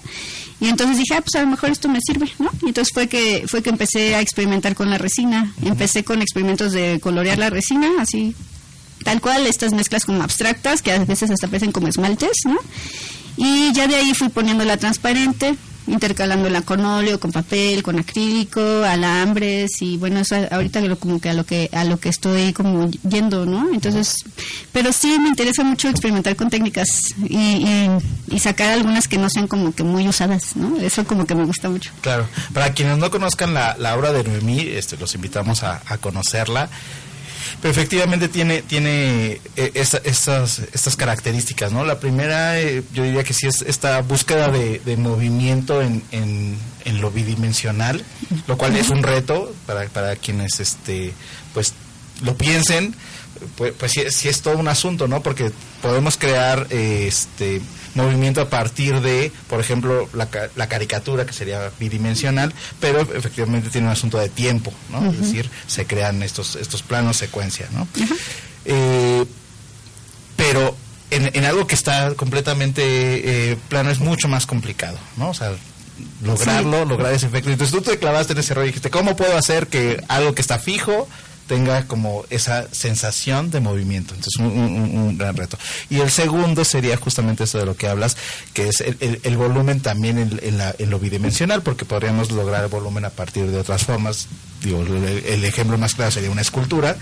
Y 0.59 0.67
entonces 0.69 0.95
dije, 0.99 1.15
ah, 1.15 1.21
pues 1.21 1.33
a 1.33 1.41
lo 1.41 1.47
mejor 1.47 1.71
esto 1.71 1.89
me 1.89 1.97
sirve, 2.05 2.29
¿no? 2.37 2.51
Y 2.61 2.67
entonces 2.67 2.93
fue 2.93 3.07
que 3.07 3.45
fue 3.47 3.63
que 3.63 3.71
empecé 3.71 4.13
a 4.13 4.21
experimentar 4.21 4.75
con 4.75 4.91
la 4.91 4.99
resina. 4.99 5.51
Empecé 5.65 6.03
con 6.03 6.21
experimentos 6.21 6.71
de 6.71 6.99
colorear 7.01 7.39
la 7.39 7.49
resina, 7.49 7.89
así 7.99 8.35
tal 9.03 9.21
cual, 9.21 9.47
estas 9.47 9.73
mezclas 9.73 10.05
como 10.05 10.23
abstractas, 10.23 10.81
que 10.81 10.91
a 10.91 10.99
veces 10.99 11.31
hasta 11.31 11.47
parecen 11.47 11.71
como 11.71 11.87
esmaltes, 11.87 12.31
¿no? 12.45 12.57
Y 13.37 13.71
ya 13.73 13.87
de 13.87 13.95
ahí 13.95 14.13
fui 14.13 14.29
poniéndola 14.29 14.77
transparente, 14.77 15.55
intercalándola 15.87 16.61
con 16.61 16.85
óleo, 16.85 17.19
con 17.19 17.31
papel, 17.31 17.83
con 17.83 17.99
acrílico, 17.99 18.61
alambres 18.83 19.81
y 19.81 19.97
bueno, 19.97 20.19
eso 20.19 20.35
ahorita 20.51 20.95
como 20.95 21.19
que 21.19 21.29
a 21.29 21.33
lo 21.33 21.45
que 21.45 21.69
a 21.73 21.83
lo 21.83 21.99
que 21.99 22.09
estoy 22.09 22.53
como 22.53 22.89
yendo, 22.89 23.45
¿no? 23.45 23.73
Entonces, 23.73 24.15
pero 24.71 24.93
sí 24.93 25.17
me 25.19 25.29
interesa 25.29 25.63
mucho 25.63 25.89
experimentar 25.89 26.35
con 26.35 26.49
técnicas 26.49 26.87
y, 27.27 27.37
y, 27.37 27.89
y 28.29 28.39
sacar 28.39 28.71
algunas 28.71 29.07
que 29.07 29.17
no 29.17 29.29
sean 29.29 29.47
como 29.47 29.73
que 29.73 29.83
muy 29.83 30.07
usadas, 30.07 30.55
¿no? 30.55 30.77
Eso 30.77 31.03
como 31.05 31.25
que 31.25 31.35
me 31.35 31.45
gusta 31.45 31.69
mucho. 31.69 31.91
Claro, 32.01 32.27
para 32.53 32.73
quienes 32.73 32.97
no 32.97 33.09
conozcan 33.11 33.53
la, 33.53 33.75
la 33.77 33.95
obra 33.95 34.13
de 34.13 34.23
Noemí, 34.23 34.59
este, 34.59 34.97
los 34.97 35.15
invitamos 35.15 35.63
a, 35.63 35.81
a 35.87 35.97
conocerla. 35.97 36.69
Pero 37.61 37.71
efectivamente 37.71 38.27
tiene 38.27 38.63
tiene 38.63 39.39
eh, 39.55 39.71
esta- 39.75 40.01
estas 40.03 40.59
estas 40.73 40.95
características, 40.95 41.71
¿no? 41.71 41.85
La 41.85 41.99
primera, 41.99 42.59
eh, 42.59 42.81
yo 42.93 43.03
diría 43.03 43.23
que 43.23 43.33
sí 43.33 43.45
es 43.47 43.61
esta 43.61 44.01
búsqueda 44.01 44.47
de, 44.49 44.79
de 44.79 44.97
movimiento 44.97 45.81
en, 45.81 46.01
en, 46.11 46.57
en 46.85 47.01
lo 47.01 47.11
bidimensional, 47.11 48.03
lo 48.47 48.57
cual 48.57 48.75
es 48.77 48.89
un 48.89 49.03
reto 49.03 49.53
para, 49.67 49.87
para 49.89 50.15
quienes 50.15 50.59
este 50.59 51.13
pues 51.53 51.73
lo 52.23 52.35
piensen, 52.35 52.95
pues, 53.57 53.73
pues 53.77 53.91
sí, 53.91 54.01
sí 54.09 54.27
es 54.29 54.41
todo 54.41 54.57
un 54.57 54.67
asunto, 54.67 55.07
¿no? 55.07 55.21
Porque 55.21 55.51
podemos 55.83 56.17
crear 56.17 56.65
eh, 56.71 57.05
este 57.07 57.61
movimiento 57.95 58.41
a 58.41 58.49
partir 58.49 59.01
de, 59.01 59.31
por 59.49 59.59
ejemplo, 59.59 60.07
la, 60.13 60.27
la 60.55 60.67
caricatura, 60.67 61.25
que 61.25 61.33
sería 61.33 61.71
bidimensional, 61.79 62.53
pero 62.79 63.01
efectivamente 63.01 63.69
tiene 63.69 63.87
un 63.87 63.93
asunto 63.93 64.17
de 64.17 64.29
tiempo, 64.29 64.73
¿no? 64.89 65.11
Es 65.11 65.19
decir, 65.19 65.49
se 65.67 65.85
crean 65.85 66.23
estos, 66.23 66.55
estos 66.55 66.83
planos 66.83 67.17
secuencia, 67.17 67.67
¿no? 67.71 67.87
Eh, 68.65 69.25
pero 70.35 70.75
en, 71.11 71.29
en 71.33 71.45
algo 71.45 71.67
que 71.67 71.75
está 71.75 72.13
completamente 72.15 72.81
eh, 72.83 73.57
plano 73.69 73.91
es 73.91 73.99
mucho 73.99 74.27
más 74.27 74.45
complicado, 74.45 74.97
¿no? 75.17 75.29
O 75.29 75.33
sea, 75.33 75.51
lograrlo, 76.23 76.85
lograr 76.85 77.13
ese 77.13 77.27
efecto. 77.27 77.49
Entonces 77.49 77.75
tú 77.75 77.81
te 77.81 77.97
clavaste 77.97 78.33
en 78.33 78.39
ese 78.39 78.53
rollo 78.53 78.65
y 78.65 78.69
dijiste, 78.69 78.89
¿cómo 78.89 79.15
puedo 79.15 79.37
hacer 79.37 79.67
que 79.67 80.01
algo 80.07 80.33
que 80.33 80.41
está 80.41 80.57
fijo 80.59 81.07
tenga 81.51 81.85
como 81.85 82.23
esa 82.29 82.65
sensación 82.71 83.51
de 83.51 83.59
movimiento? 83.59 84.13
Entonces 84.15 84.39
un, 84.39 85.17
gran 85.17 85.35
reto. 85.35 85.57
Y 85.89 85.99
el 85.99 86.09
segundo 86.09 86.63
sería 86.63 86.95
justamente 86.95 87.43
eso 87.43 87.57
de 87.57 87.65
lo 87.65 87.75
que 87.75 87.89
hablas, 87.89 88.15
que 88.53 88.69
es 88.69 88.79
el, 88.79 88.95
el- 89.01 89.19
el 89.23 89.35
volumen 89.35 89.81
también 89.81 90.17
en, 90.17 90.39
en 90.41 90.57
la- 90.57 90.73
en 90.79 90.89
lo 90.89 90.97
bidimensional, 90.97 91.61
porque 91.61 91.83
podríamos 91.83 92.31
lograr 92.31 92.63
el 92.63 92.69
volumen 92.69 93.03
a 93.03 93.09
partir 93.09 93.47
de 93.51 93.57
otras 93.57 93.83
formas. 93.83 94.27
Digo, 94.61 94.83
el, 94.83 95.43
ejemplo 95.43 95.77
más 95.77 95.95
claro 95.95 96.11
sería 96.11 96.29
una 96.29 96.41
escultura, 96.41 96.95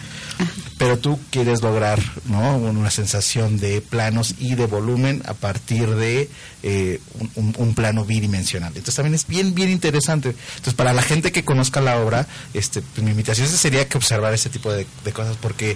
pero 0.78 0.98
tú 0.98 1.20
quieres 1.30 1.62
lograr 1.62 2.00
¿no? 2.26 2.58
una 2.58 2.90
sensación 2.90 3.60
de 3.60 3.82
planos 3.82 4.36
y 4.40 4.56
de 4.56 4.66
volumen 4.66 5.22
a 5.26 5.34
partir 5.34 5.96
de 5.96 6.30
eh, 6.64 7.02
un 7.36 7.76
plano 7.76 8.06
bidimensional. 8.06 8.70
Entonces 8.70 8.96
también 8.96 9.16
es 9.16 9.28
bien, 9.28 9.54
bien 9.54 9.70
interesante. 9.70 10.30
Entonces 10.30 10.74
para 10.74 10.94
la 10.94 11.02
gente 11.02 11.34
que 11.34 11.44
conozca 11.44 11.82
la 11.82 11.98
obra, 11.98 12.28
este, 12.54 12.82
pues, 12.82 13.04
mi 13.04 13.12
invitación 13.12 13.48
sería 13.50 13.90
que 13.90 13.98
observar 13.98 14.34
ese 14.34 14.50
tipo 14.50 14.72
de, 14.72 14.88
de 15.04 15.12
cosas 15.12 15.36
porque 15.36 15.76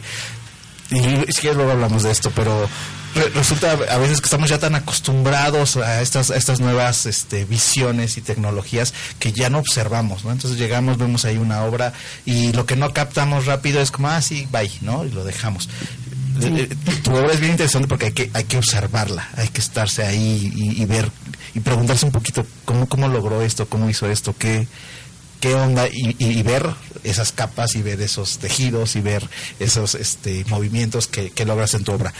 y 0.89 0.99
si 1.31 1.41
quieres 1.41 1.57
luego 1.57 1.71
hablamos 1.71 2.03
de 2.03 2.11
esto, 2.11 2.31
pero 2.35 2.67
re- 3.15 3.29
resulta 3.29 3.71
a 3.71 3.97
veces 3.97 4.19
que 4.21 4.25
estamos 4.25 4.49
ya 4.49 4.59
tan 4.59 4.75
acostumbrados 4.75 5.77
a 5.77 6.01
estas, 6.01 6.31
a 6.31 6.35
estas 6.37 6.59
nuevas 6.59 7.05
este, 7.05 7.45
visiones 7.45 8.17
y 8.17 8.21
tecnologías 8.21 8.93
que 9.19 9.31
ya 9.31 9.49
no 9.49 9.59
observamos, 9.59 10.23
¿no? 10.25 10.31
Entonces 10.31 10.59
llegamos, 10.59 10.97
vemos 10.97 11.25
ahí 11.25 11.37
una 11.37 11.63
obra 11.63 11.93
y 12.25 12.51
lo 12.53 12.65
que 12.65 12.75
no 12.75 12.93
captamos 12.93 13.45
rápido 13.45 13.81
es 13.81 13.91
como, 13.91 14.09
ah, 14.09 14.21
sí, 14.21 14.47
bye, 14.51 14.71
¿no? 14.81 15.05
Y 15.05 15.11
lo 15.11 15.23
dejamos. 15.23 15.69
Eh, 16.41 16.67
eh, 16.69 16.75
tu 17.03 17.11
obra 17.15 17.31
es 17.33 17.39
bien 17.39 17.51
interesante 17.51 17.87
porque 17.87 18.07
hay 18.07 18.11
que, 18.13 18.31
hay 18.33 18.43
que 18.45 18.57
observarla, 18.57 19.29
hay 19.37 19.49
que 19.49 19.61
estarse 19.61 20.03
ahí 20.03 20.51
y, 20.55 20.81
y 20.81 20.85
ver 20.85 21.09
y 21.53 21.59
preguntarse 21.59 22.05
un 22.07 22.11
poquito 22.11 22.45
cómo, 22.65 22.87
cómo 22.89 23.07
logró 23.07 23.41
esto, 23.43 23.67
cómo 23.69 23.87
hizo 23.89 24.09
esto, 24.09 24.35
qué, 24.37 24.67
qué 25.39 25.53
onda 25.53 25.87
y, 25.87 26.15
y- 26.17 26.39
y 26.39 26.41
ver 26.41 26.67
esas 27.03 27.31
capas 27.31 27.75
y 27.75 27.81
ver 27.81 28.01
esos 28.01 28.37
tejidos 28.37 28.95
y 28.95 29.01
ver 29.01 29.27
esos 29.59 29.95
este, 29.95 30.45
movimientos 30.49 31.07
que, 31.07 31.31
que 31.31 31.45
logras 31.45 31.73
en 31.73 31.83
tu 31.83 31.91
obra. 31.91 32.13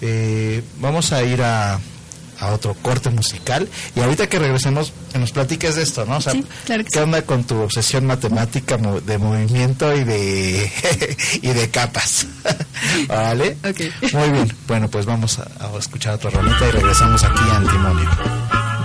Eh, 0.00 0.62
vamos 0.80 1.12
a 1.12 1.22
ir 1.22 1.42
a, 1.42 1.80
a 2.38 2.46
otro 2.52 2.74
corte 2.74 3.08
musical 3.08 3.66
y 3.94 4.00
ahorita 4.00 4.28
que 4.28 4.38
regresemos 4.38 4.92
que 5.10 5.18
nos 5.18 5.32
platiques 5.32 5.74
de 5.76 5.82
esto, 5.82 6.04
¿no? 6.04 6.18
O 6.18 6.20
sea, 6.20 6.32
Sí, 6.34 6.44
claro 6.66 6.84
que 6.84 6.90
¿qué 6.90 6.98
sí. 6.98 7.02
onda 7.02 7.22
con 7.22 7.44
tu 7.44 7.58
obsesión 7.60 8.04
matemática 8.06 8.76
de 8.76 9.18
movimiento 9.18 9.96
y 9.96 10.04
de 10.04 10.70
y 11.42 11.48
de 11.48 11.70
capas? 11.70 12.26
¿Vale? 13.08 13.56
Muy 14.12 14.28
bien. 14.30 14.52
Bueno, 14.68 14.88
pues 14.88 15.06
vamos 15.06 15.38
a, 15.38 15.48
a 15.60 15.78
escuchar 15.78 16.14
otra 16.14 16.30
y 16.30 16.70
regresamos 16.72 17.24
aquí 17.24 17.42
a 17.50 17.56
Antimonio. 17.56 18.75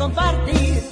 Compartir. 0.00 0.82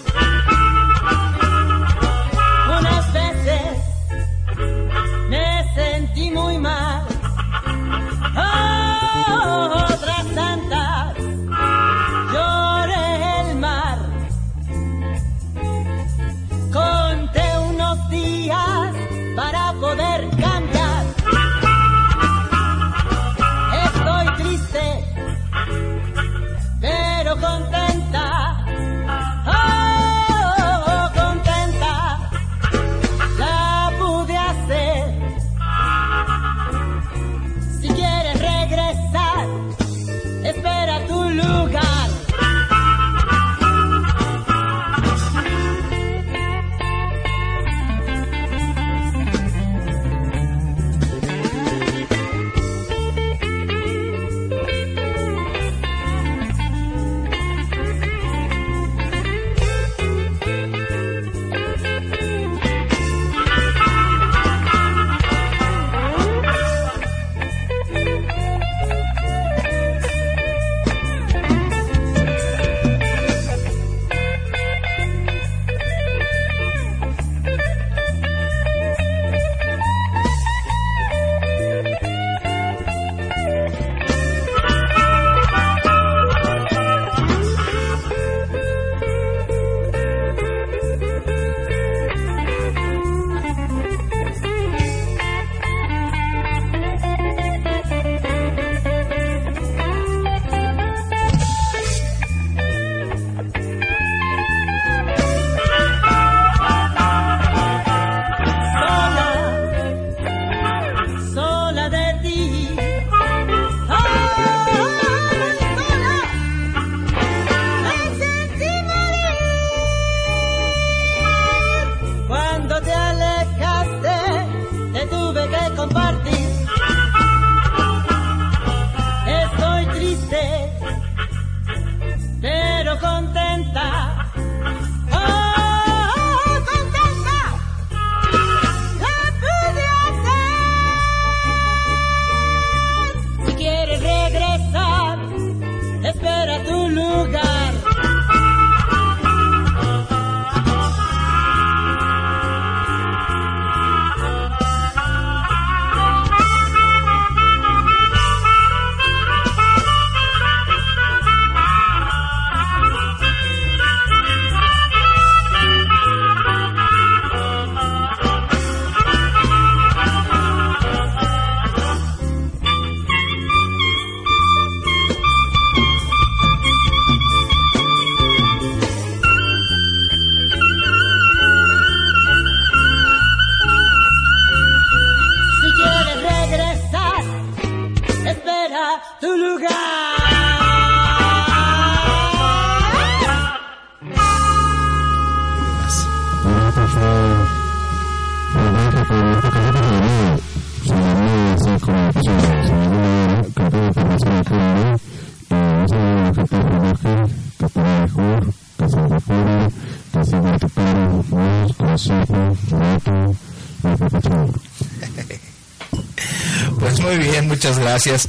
Muchas 217.68 217.78
gracias. 217.84 218.28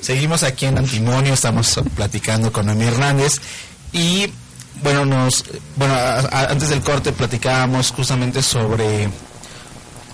Seguimos 0.00 0.42
aquí 0.44 0.64
en 0.66 0.78
Antimonio, 0.78 1.34
estamos 1.34 1.78
platicando 1.94 2.50
con 2.52 2.66
Noemí 2.66 2.84
Hernández 2.86 3.34
y 3.92 4.32
bueno, 4.82 5.04
nos 5.04 5.44
bueno, 5.76 5.94
antes 6.32 6.70
del 6.70 6.80
corte 6.80 7.12
platicábamos 7.12 7.90
justamente 7.90 8.42
sobre 8.42 9.10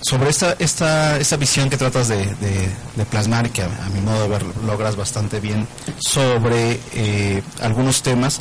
sobre 0.01 0.31
esta 0.31 0.57
esta 0.59 1.19
esta 1.19 1.37
visión 1.37 1.71
que 1.71 1.77
tratas 1.77 2.09
de, 2.09 2.17
de- 2.17 2.71
de 2.97 3.05
plasmar 3.05 3.47
y 3.47 3.51
que 3.51 3.63
a, 3.63 3.67
a 3.67 3.89
mi 3.91 4.01
modo 4.01 4.23
de 4.23 4.29
ver 4.29 4.45
logras 4.67 4.97
bastante 4.97 5.39
bien 5.39 5.69
sobre 6.01 6.81
eh, 6.95 7.43
algunos 7.61 8.03
temas. 8.03 8.41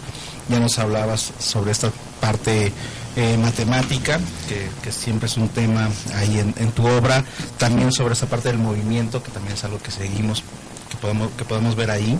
Ya 0.49 0.59
nos 0.59 0.79
hablabas 0.79 1.31
sobre 1.39 1.71
esta 1.71 1.91
parte 2.19 2.71
eh, 3.15 3.37
matemática, 3.37 4.19
que, 4.47 4.69
que 4.81 4.91
siempre 4.91 5.27
es 5.27 5.37
un 5.37 5.49
tema 5.49 5.89
ahí 6.15 6.39
en, 6.39 6.53
en 6.57 6.71
tu 6.71 6.87
obra. 6.87 7.23
También 7.57 7.91
sobre 7.91 8.13
esa 8.13 8.25
parte 8.27 8.49
del 8.49 8.57
movimiento, 8.57 9.21
que 9.23 9.31
también 9.31 9.55
es 9.55 9.63
algo 9.63 9.79
que 9.79 9.91
seguimos, 9.91 10.43
que 10.89 10.97
podemos, 10.97 11.29
que 11.37 11.45
podemos 11.45 11.75
ver 11.75 11.91
ahí. 11.91 12.17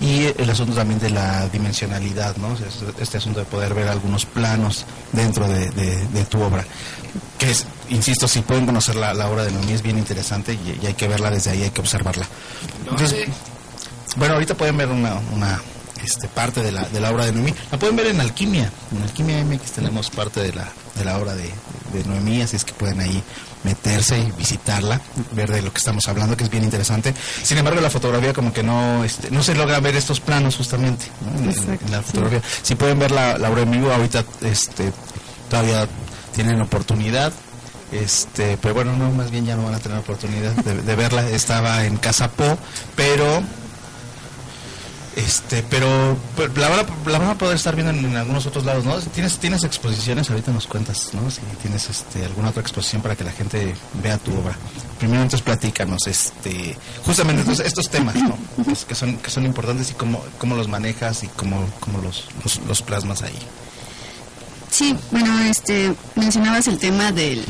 Y 0.00 0.24
el 0.42 0.50
asunto 0.50 0.74
también 0.74 0.98
de 0.98 1.10
la 1.10 1.48
dimensionalidad, 1.50 2.36
¿no? 2.38 2.54
Este- 2.54 3.00
Este 3.02 3.18
asunto 3.18 3.38
de 3.40 3.46
poder 3.46 3.74
ver 3.74 3.86
algunos 3.88 4.26
planos 4.26 4.86
dentro 5.12 5.46
de, 5.48 5.70
de- 5.70 6.06
de 6.08 6.24
tu 6.24 6.40
obra. 6.42 6.64
Que 7.38 7.50
es, 7.52 7.64
insisto, 7.90 8.26
si 8.26 8.40
pueden 8.40 8.66
conocer 8.66 8.96
la, 8.96 9.14
la 9.14 9.28
obra 9.28 9.44
de 9.44 9.52
Noemí 9.52 9.72
es 9.72 9.82
bien 9.82 9.96
interesante 9.98 10.54
y, 10.54 10.80
y 10.82 10.86
hay 10.86 10.94
que 10.94 11.06
verla 11.06 11.30
desde 11.30 11.50
ahí, 11.50 11.62
hay 11.62 11.70
que 11.70 11.80
observarla. 11.80 12.26
Entonces, 12.90 13.28
bueno, 14.16 14.34
ahorita 14.34 14.54
pueden 14.56 14.76
ver 14.76 14.88
una, 14.88 15.14
una 15.32 15.60
este, 16.04 16.28
parte 16.28 16.62
de 16.62 16.72
la, 16.72 16.82
de 16.88 17.00
la 17.00 17.10
obra 17.10 17.26
de 17.26 17.32
Noemí. 17.32 17.54
La 17.70 17.78
pueden 17.78 17.96
ver 17.96 18.06
en 18.08 18.20
Alquimia. 18.20 18.70
En 18.94 19.02
Alquimia 19.02 19.44
MX 19.44 19.72
tenemos 19.72 20.10
parte 20.10 20.40
de 20.40 20.52
la, 20.52 20.70
de 20.94 21.04
la 21.04 21.18
obra 21.18 21.34
de, 21.34 21.50
de 21.92 22.04
Noemí, 22.04 22.42
así 22.42 22.56
es 22.56 22.64
que 22.64 22.72
pueden 22.72 23.00
ahí 23.00 23.22
meterse 23.64 24.18
y 24.18 24.30
visitarla, 24.32 25.00
ver 25.32 25.50
de 25.50 25.62
lo 25.62 25.72
que 25.72 25.78
estamos 25.78 26.06
hablando, 26.06 26.36
que 26.36 26.44
es 26.44 26.50
bien 26.50 26.64
interesante. 26.64 27.14
Sin 27.42 27.58
embargo, 27.58 27.80
la 27.80 27.90
fotografía 27.90 28.32
como 28.32 28.52
que 28.52 28.62
no 28.62 29.02
este, 29.04 29.30
no 29.30 29.42
se 29.42 29.54
logra 29.54 29.80
ver 29.80 29.96
estos 29.96 30.20
planos 30.20 30.56
justamente 30.56 31.06
¿no? 31.22 31.50
en, 31.50 31.90
la 31.90 32.02
fotografía. 32.02 32.42
Si 32.62 32.74
pueden 32.74 32.98
ver 32.98 33.10
la, 33.10 33.38
la 33.38 33.50
obra 33.50 33.62
en 33.62 33.70
vivo, 33.70 33.90
ahorita 33.90 34.24
este, 34.42 34.92
todavía 35.48 35.88
tienen 36.34 36.60
oportunidad. 36.60 37.32
Este, 37.90 38.58
pero 38.60 38.74
bueno, 38.74 38.96
no, 38.96 39.10
más 39.12 39.30
bien 39.30 39.46
ya 39.46 39.56
no 39.56 39.64
van 39.64 39.74
a 39.74 39.78
tener 39.78 39.98
oportunidad 39.98 40.52
de, 40.52 40.82
de 40.82 40.96
verla. 40.96 41.28
Estaba 41.28 41.84
en 41.84 41.96
Casa 41.96 42.28
Po, 42.28 42.58
pero 42.96 43.42
este, 45.16 45.62
pero, 45.70 46.16
la, 46.56 46.68
van 46.68 46.80
a, 46.80 47.10
la 47.10 47.18
van 47.18 47.28
a 47.28 47.38
poder 47.38 47.56
estar 47.56 47.74
viendo 47.74 47.92
en, 47.92 48.16
algunos 48.16 48.46
otros 48.46 48.64
lados, 48.64 48.84
¿no? 48.84 48.96
Tienes, 48.98 49.38
tienes 49.38 49.64
exposiciones, 49.64 50.30
ahorita 50.30 50.52
nos 50.52 50.66
cuentas, 50.66 51.10
¿no? 51.14 51.30
Si 51.30 51.40
tienes 51.62 51.88
este, 51.88 52.24
alguna 52.24 52.50
otra 52.50 52.62
exposición 52.62 53.02
para 53.02 53.14
que 53.14 53.24
la 53.24 53.32
gente 53.32 53.74
vea 54.02 54.18
tu 54.18 54.32
obra. 54.36 54.56
Primero 54.98 55.22
entonces 55.22 55.42
platícanos, 55.42 56.06
este, 56.06 56.76
justamente 57.04 57.50
estos 57.64 57.88
temas, 57.90 58.14
¿no? 58.16 58.36
Que, 58.64 58.74
que 58.88 58.94
son, 58.94 59.16
que 59.18 59.30
son 59.30 59.44
importantes 59.44 59.90
y 59.90 59.94
cómo, 59.94 60.24
cómo 60.38 60.56
los 60.56 60.68
manejas 60.68 61.22
y 61.22 61.28
cómo, 61.28 61.64
cómo 61.80 61.98
los, 61.98 62.26
los, 62.42 62.60
los 62.66 62.82
plasmas 62.82 63.22
ahí. 63.22 63.38
Sí, 64.70 64.96
bueno, 65.12 65.38
este, 65.42 65.94
mencionabas 66.16 66.66
el 66.66 66.78
tema 66.78 67.12
del, 67.12 67.44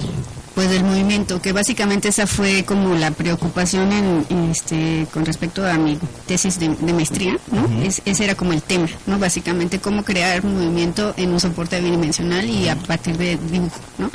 pues 0.55 0.71
del 0.71 0.85
movimiento, 0.85 1.43
que 1.43 1.53
básicamente 1.53 2.09
esa 2.09 2.27
fue 2.27 2.65
como 2.65 2.95
la 2.95 3.11
preocupación 3.11 3.91
en, 3.93 4.25
en 4.29 4.51
este, 4.51 5.07
con 5.13 5.27
respecto 5.27 5.67
a 5.67 5.75
mi 5.75 5.99
tesis 6.27 6.61
de, 6.61 6.69
de 6.69 6.93
maestría, 6.93 7.37
¿no? 7.51 7.83
Es- 7.83 8.03
ese 8.05 8.25
era 8.25 8.35
como 8.37 8.53
el 8.53 8.63
tema, 8.63 8.87
¿no? 9.07 9.19
Básicamente 9.19 9.81
cómo 9.81 10.05
crear 10.05 10.45
movimiento 10.45 11.13
en 11.17 11.33
un 11.33 11.41
soporte 11.41 11.81
bidimensional 11.81 12.49
y 12.49 12.69
a 12.69 12.77
partir 12.77 13.17
de 13.19 13.37
dibujo, 13.51 13.81
¿no? 13.99 14.11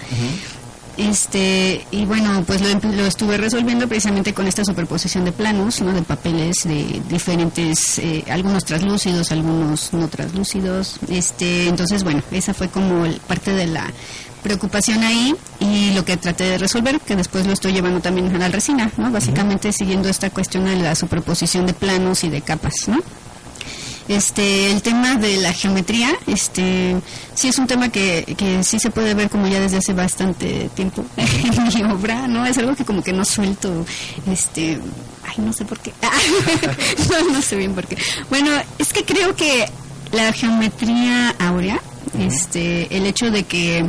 Este, 0.97 1.85
y 1.91 2.03
bueno, 2.03 2.43
pues 2.45 2.59
lo, 2.61 2.91
lo 2.91 3.05
estuve 3.05 3.37
resolviendo 3.37 3.87
precisamente 3.87 4.33
con 4.33 4.47
esta 4.47 4.65
superposición 4.65 5.23
de 5.23 5.31
planos, 5.31 5.79
¿no? 5.81 5.93
De 5.93 6.01
papeles 6.01 6.63
de 6.65 7.01
diferentes, 7.09 7.99
eh, 7.99 8.25
algunos 8.29 8.65
translúcidos, 8.65 9.31
algunos 9.31 9.93
no 9.93 10.09
translúcidos. 10.09 10.99
Este, 11.09 11.69
entonces, 11.69 12.03
bueno, 12.03 12.21
esa 12.31 12.53
fue 12.53 12.67
como 12.67 13.05
el- 13.05 13.15
parte 13.21 13.53
de 13.53 13.67
la 13.67 13.89
preocupación 14.43 15.03
ahí 15.03 15.35
y 15.59 15.91
lo 15.93 16.05
que 16.05 16.17
traté 16.17 16.45
de 16.45 16.57
resolver, 16.57 16.99
que 17.01 17.15
después 17.15 17.45
lo 17.45 17.53
estoy 17.53 17.73
llevando 17.73 17.99
también 17.99 18.33
a 18.35 18.39
la 18.39 18.47
resina, 18.47 18.91
¿no? 18.97 19.11
Básicamente 19.11 19.71
siguiendo 19.71 20.09
esta 20.09 20.29
cuestión 20.29 20.65
de 20.65 20.75
la 20.77 20.95
superposición 20.95 21.65
de 21.65 21.73
planos 21.73 22.23
y 22.23 22.29
de 22.29 22.41
capas, 22.41 22.87
¿no? 22.87 22.99
Este, 24.09 24.71
el 24.71 24.81
tema 24.81 25.17
de 25.17 25.37
la 25.37 25.53
geometría, 25.53 26.09
este, 26.25 26.95
sí 27.35 27.47
es 27.47 27.59
un 27.59 27.67
tema 27.67 27.89
que, 27.89 28.25
que 28.35 28.63
sí 28.63 28.79
se 28.79 28.89
puede 28.89 29.13
ver 29.13 29.29
como 29.29 29.47
ya 29.47 29.59
desde 29.59 29.77
hace 29.77 29.93
bastante 29.93 30.67
tiempo 30.73 31.05
en 31.17 31.67
mi 31.67 31.83
obra, 31.83 32.27
¿no? 32.27 32.43
Es 32.43 32.57
algo 32.57 32.75
que 32.75 32.85
como 32.85 33.03
que 33.03 33.13
no 33.13 33.23
suelto, 33.23 33.85
este, 34.25 34.79
ay, 35.27 35.35
no 35.37 35.53
sé 35.53 35.63
por 35.63 35.79
qué. 35.79 35.93
no, 37.11 37.33
no 37.33 37.41
sé 37.41 37.55
bien 37.55 37.75
por 37.75 37.85
qué. 37.85 37.97
Bueno, 38.31 38.49
es 38.79 38.91
que 38.91 39.05
creo 39.05 39.35
que 39.35 39.67
la 40.11 40.33
geometría 40.33 41.35
áurea, 41.37 41.79
este, 42.18 42.95
el 42.95 43.05
hecho 43.05 43.30
de 43.32 43.43
que 43.43 43.86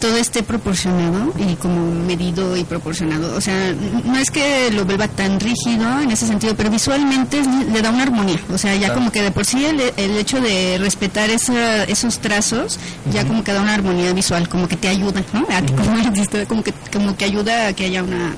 todo 0.00 0.16
esté 0.16 0.44
proporcionado 0.44 1.32
y 1.38 1.56
como 1.56 1.90
medido 1.92 2.56
y 2.56 2.62
proporcionado. 2.62 3.34
O 3.36 3.40
sea, 3.40 3.74
no 4.04 4.16
es 4.16 4.30
que 4.30 4.70
lo 4.70 4.84
vuelva 4.84 5.08
tan 5.08 5.40
rígido 5.40 6.00
en 6.00 6.12
ese 6.12 6.24
sentido, 6.24 6.54
pero 6.56 6.70
visualmente 6.70 7.42
le 7.72 7.82
da 7.82 7.90
una 7.90 8.04
armonía. 8.04 8.38
O 8.52 8.56
sea, 8.58 8.76
ya 8.76 8.94
como 8.94 9.10
que 9.10 9.22
de 9.22 9.32
por 9.32 9.44
sí 9.44 9.64
el, 9.64 9.80
el 9.96 10.16
hecho 10.16 10.40
de 10.40 10.78
respetar 10.78 11.30
esa- 11.30 11.82
esos 11.82 12.20
trazos, 12.20 12.78
ya 13.12 13.26
como 13.26 13.42
que 13.42 13.52
da 13.52 13.60
una 13.60 13.74
armonía 13.74 14.12
visual, 14.12 14.48
como 14.48 14.68
que 14.68 14.76
te 14.76 14.86
ayuda, 14.86 15.20
¿no? 15.32 15.40
A 15.50 15.62
como 15.62 15.98
artista, 16.06 16.46
como 16.46 16.62
que, 16.62 16.72
como 16.92 17.16
que 17.16 17.24
ayuda 17.24 17.66
a 17.66 17.72
que 17.72 17.86
haya 17.86 18.04
una 18.04 18.36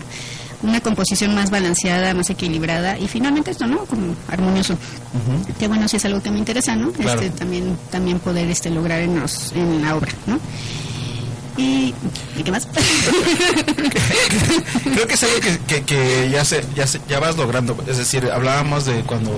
una 0.62 0.80
composición 0.80 1.34
más 1.34 1.50
balanceada, 1.50 2.12
más 2.14 2.28
equilibrada 2.30 2.98
y 2.98 3.08
finalmente 3.08 3.50
esto, 3.50 3.66
¿no? 3.66 3.78
Como 3.86 4.14
armonioso. 4.28 4.76
Que 5.58 5.68
bueno, 5.68 5.88
si 5.88 5.96
es 5.96 6.04
algo 6.04 6.22
que 6.22 6.30
me 6.30 6.38
interesa, 6.38 6.76
¿no? 6.76 6.92
Claro. 6.92 7.20
Este, 7.20 7.36
también 7.38 7.76
también 7.90 8.18
poder 8.20 8.50
este 8.50 8.70
lograr 8.70 9.00
en 9.00 9.18
los 9.20 9.52
en 9.52 9.82
la 9.82 9.96
obra, 9.96 10.12
¿no? 10.26 10.38
Y, 11.56 11.94
¿y 12.38 12.42
qué 12.44 12.50
más? 12.50 12.66
Creo 14.94 15.06
que 15.06 15.14
es 15.14 15.22
algo 15.22 15.40
que, 15.40 15.58
que, 15.66 15.82
que 15.82 16.30
ya, 16.30 16.44
se, 16.44 16.64
ya, 16.74 16.86
se- 16.86 17.00
ya 17.08 17.20
vas 17.20 17.36
logrando. 17.36 17.76
Es 17.86 17.98
decir, 17.98 18.30
hablábamos 18.32 18.86
de 18.86 19.00
cuando 19.02 19.30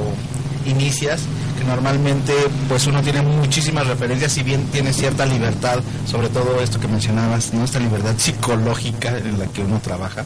inicias, 0.67 1.21
que 1.59 1.65
normalmente 1.65 2.33
pues 2.69 2.87
uno 2.87 3.03
tiene 3.03 3.23
muchísimas 3.23 3.87
referencias, 3.87 4.33
si 4.33 4.43
bien 4.43 4.65
tiene 4.67 4.93
cierta 4.93 5.27
libertad, 5.27 5.81
sobre 6.09 6.29
todo 6.29 6.61
esto 6.61 6.79
que 6.79 6.87
mencionabas, 6.89 7.53
¿no? 7.53 7.65
Esta 7.65 7.81
libertad 7.81 8.15
psicológica 8.17 9.17
en 9.19 9.39
la 9.39 9.47
que 9.47 9.63
uno 9.63 9.81
trabaja. 9.81 10.25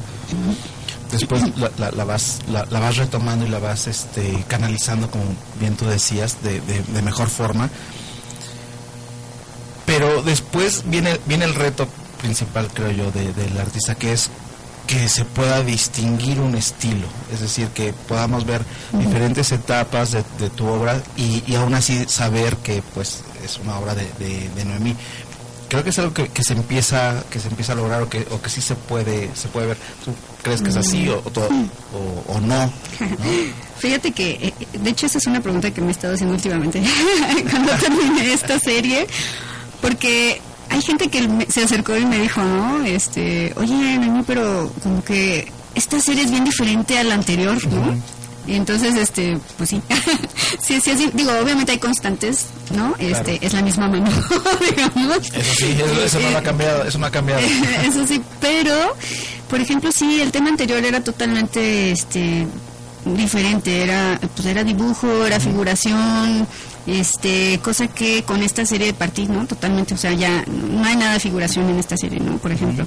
Después 1.12 1.42
la, 1.56 1.70
la- 1.78 1.90
la 1.92 2.04
vas 2.04 2.40
la, 2.48 2.66
la 2.70 2.80
vas 2.80 2.96
retomando 2.96 3.46
y 3.46 3.48
la 3.48 3.58
vas 3.60 3.86
este 3.86 4.44
canalizando 4.48 5.10
como 5.10 5.24
bien 5.60 5.76
tú 5.76 5.86
decías 5.86 6.42
de, 6.42 6.60
de- 6.60 6.82
de 6.82 7.02
mejor 7.02 7.28
forma. 7.28 7.70
Pero 9.86 10.22
después 10.22 10.82
viene 10.86 11.18
viene 11.26 11.44
el 11.44 11.54
reto 11.54 11.86
principal 12.20 12.68
creo 12.72 12.90
yo 12.90 13.10
de- 13.12 13.32
del 13.32 13.56
artista 13.58 13.94
que 13.94 14.12
es 14.12 14.30
que 14.86 15.08
se 15.08 15.24
pueda 15.24 15.62
distinguir 15.62 16.38
un 16.40 16.54
estilo. 16.54 17.06
Es 17.32 17.40
decir 17.40 17.68
que 17.68 17.92
podamos 17.92 18.46
ver 18.46 18.62
diferentes 18.92 19.50
etapas 19.52 20.12
de, 20.12 20.24
de 20.38 20.48
tu 20.50 20.66
obra 20.66 21.02
y, 21.16 21.42
y 21.46 21.56
aún 21.56 21.74
así 21.74 22.04
saber 22.08 22.56
que 22.58 22.82
pues 22.94 23.22
es 23.44 23.58
una 23.58 23.78
obra 23.78 23.94
de, 23.96 24.08
de, 24.18 24.48
de 24.54 24.64
Noemí 24.64 24.94
creo 25.68 25.82
que 25.84 25.90
es 25.90 25.98
algo 25.98 26.12
que, 26.14 26.28
que 26.28 26.42
se 26.42 26.52
empieza 26.52 27.22
que 27.30 27.38
se 27.40 27.48
empieza 27.48 27.72
a 27.72 27.76
lograr 27.76 28.02
o 28.02 28.08
que 28.08 28.26
o 28.30 28.40
que 28.40 28.48
sí 28.50 28.60
se 28.60 28.74
puede 28.74 29.30
se 29.34 29.48
puede 29.48 29.66
ver 29.68 29.76
tú 30.04 30.12
crees 30.42 30.62
que 30.62 30.68
es 30.70 30.76
así 30.76 31.08
o, 31.08 31.18
o, 31.18 31.30
to- 31.30 31.48
o- 31.48 32.32
o 32.34 32.40
no, 32.40 32.66
¿no? 32.66 32.72
Fíjate 33.78 34.10
que, 34.12 34.30
eh, 34.30 34.54
de 34.78 34.90
hecho, 34.90 35.04
esa 35.06 35.18
es 35.18 35.26
una 35.26 35.40
pregunta 35.42 35.70
que 35.70 35.80
me 35.82 35.88
he 35.88 35.90
estado 35.90 36.14
haciendo 36.14 36.34
últimamente 36.34 36.82
cuando 37.50 37.72
terminé 37.74 38.32
esta 38.32 38.58
serie, 38.58 39.06
porque 39.82 40.40
hay 40.70 40.80
gente 40.82 41.08
que 41.08 41.46
se 41.50 41.64
acercó 41.64 41.96
y 41.96 42.06
me 42.06 42.18
dijo, 42.20 42.42
¿no? 42.42 42.82
Este, 42.84 43.52
oye, 43.56 43.98
Noemí, 43.98 44.22
pero 44.26 44.72
como 44.82 45.04
que 45.04 45.52
esta 45.74 46.00
serie 46.00 46.24
es 46.24 46.30
bien 46.30 46.44
diferente 46.44 46.98
a 46.98 47.04
la 47.04 47.14
anterior, 47.14 47.58
¿no? 47.66 47.94
Entonces, 48.54 48.94
este, 48.94 49.38
pues 49.56 49.70
sí, 49.70 49.82
sí, 50.62 50.80
sí, 50.80 50.92
sí, 50.96 51.10
digo, 51.14 51.32
obviamente 51.42 51.72
hay 51.72 51.78
constantes, 51.78 52.46
¿no? 52.74 52.94
Este, 52.98 53.38
Claro. 53.38 53.38
es 53.46 53.52
la 53.54 53.62
misma 53.62 53.88
mano, 53.88 54.06
digamos. 54.70 55.16
eso 55.32 55.54
sí 55.56 55.76
eso, 55.76 56.02
eso 56.04 56.20
no 56.30 56.38
ha 56.38 56.42
cambiado 56.42 56.84
eso 56.84 56.98
no 56.98 57.06
ha 57.06 57.10
cambiado 57.10 57.40
Eso 57.86 58.06
sí, 58.06 58.20
pero, 58.40 58.94
por 59.50 59.60
ejemplo, 59.60 59.90
sí, 59.92 60.20
el 60.20 60.30
tema 60.30 60.48
anterior 60.50 60.84
era 60.84 61.00
totalmente 61.02 61.90
este 61.92 62.46
diferente, 63.04 63.82
era 63.82 64.18
pues 64.34 64.46
era 64.46 64.64
dibujo, 64.64 65.24
era 65.26 65.38
figuración, 65.38 66.46
este, 66.86 67.58
cosa 67.62 67.86
que 67.88 68.22
con 68.24 68.42
esta 68.42 68.64
serie 68.66 68.88
de 68.88 68.94
partí, 68.94 69.26
¿no? 69.26 69.46
Totalmente, 69.46 69.94
o 69.94 69.96
sea, 69.96 70.12
ya 70.12 70.44
no 70.46 70.84
hay 70.84 70.96
nada 70.96 71.14
de 71.14 71.20
figuración 71.20 71.68
en 71.70 71.78
esta 71.78 71.96
serie, 71.96 72.20
¿no? 72.20 72.36
Por 72.38 72.52
ejemplo. 72.52 72.86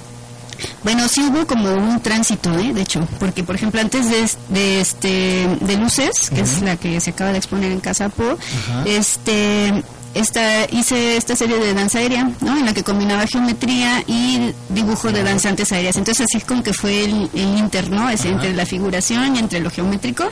Bueno, 0.83 1.07
sí 1.07 1.21
hubo 1.21 1.45
como 1.47 1.73
un 1.73 1.99
tránsito, 2.01 2.57
¿eh? 2.57 2.73
de 2.73 2.81
hecho, 2.81 3.07
porque 3.19 3.43
por 3.43 3.55
ejemplo 3.55 3.79
antes 3.81 4.09
de, 4.09 4.21
es- 4.23 4.37
de 4.49 4.81
este 4.81 5.47
de 5.61 5.77
luces, 5.77 6.29
que 6.29 6.41
es 6.41 6.61
la 6.61 6.75
que 6.77 6.99
se 7.01 7.11
acaba 7.11 7.31
de 7.31 7.37
exponer 7.37 7.71
en 7.71 7.79
Casa 7.79 8.09
Po, 8.09 8.37
este 8.85 9.83
esta, 10.15 10.65
hice 10.71 11.17
esta 11.17 11.35
serie 11.35 11.59
de 11.59 11.71
danza 11.75 11.99
aérea, 11.99 12.31
¿no? 12.41 12.57
En 12.57 12.65
la 12.65 12.73
que 12.73 12.83
combinaba 12.83 13.27
geometría 13.27 14.03
y 14.07 14.51
dibujo 14.69 15.11
de 15.11 15.21
danzantes 15.23 15.71
aéreas. 15.71 15.97
Entonces 15.97 16.25
así 16.27 16.37
es 16.39 16.45
como 16.45 16.63
que 16.63 16.73
fue 16.73 17.03
el, 17.05 17.29
el 17.35 17.57
inter, 17.59 17.91
¿no? 17.91 18.09
Es 18.09 18.25
entre 18.25 18.53
la 18.55 18.65
figuración 18.65 19.35
y 19.35 19.39
entre 19.39 19.59
lo 19.59 19.69
geométrico. 19.69 20.23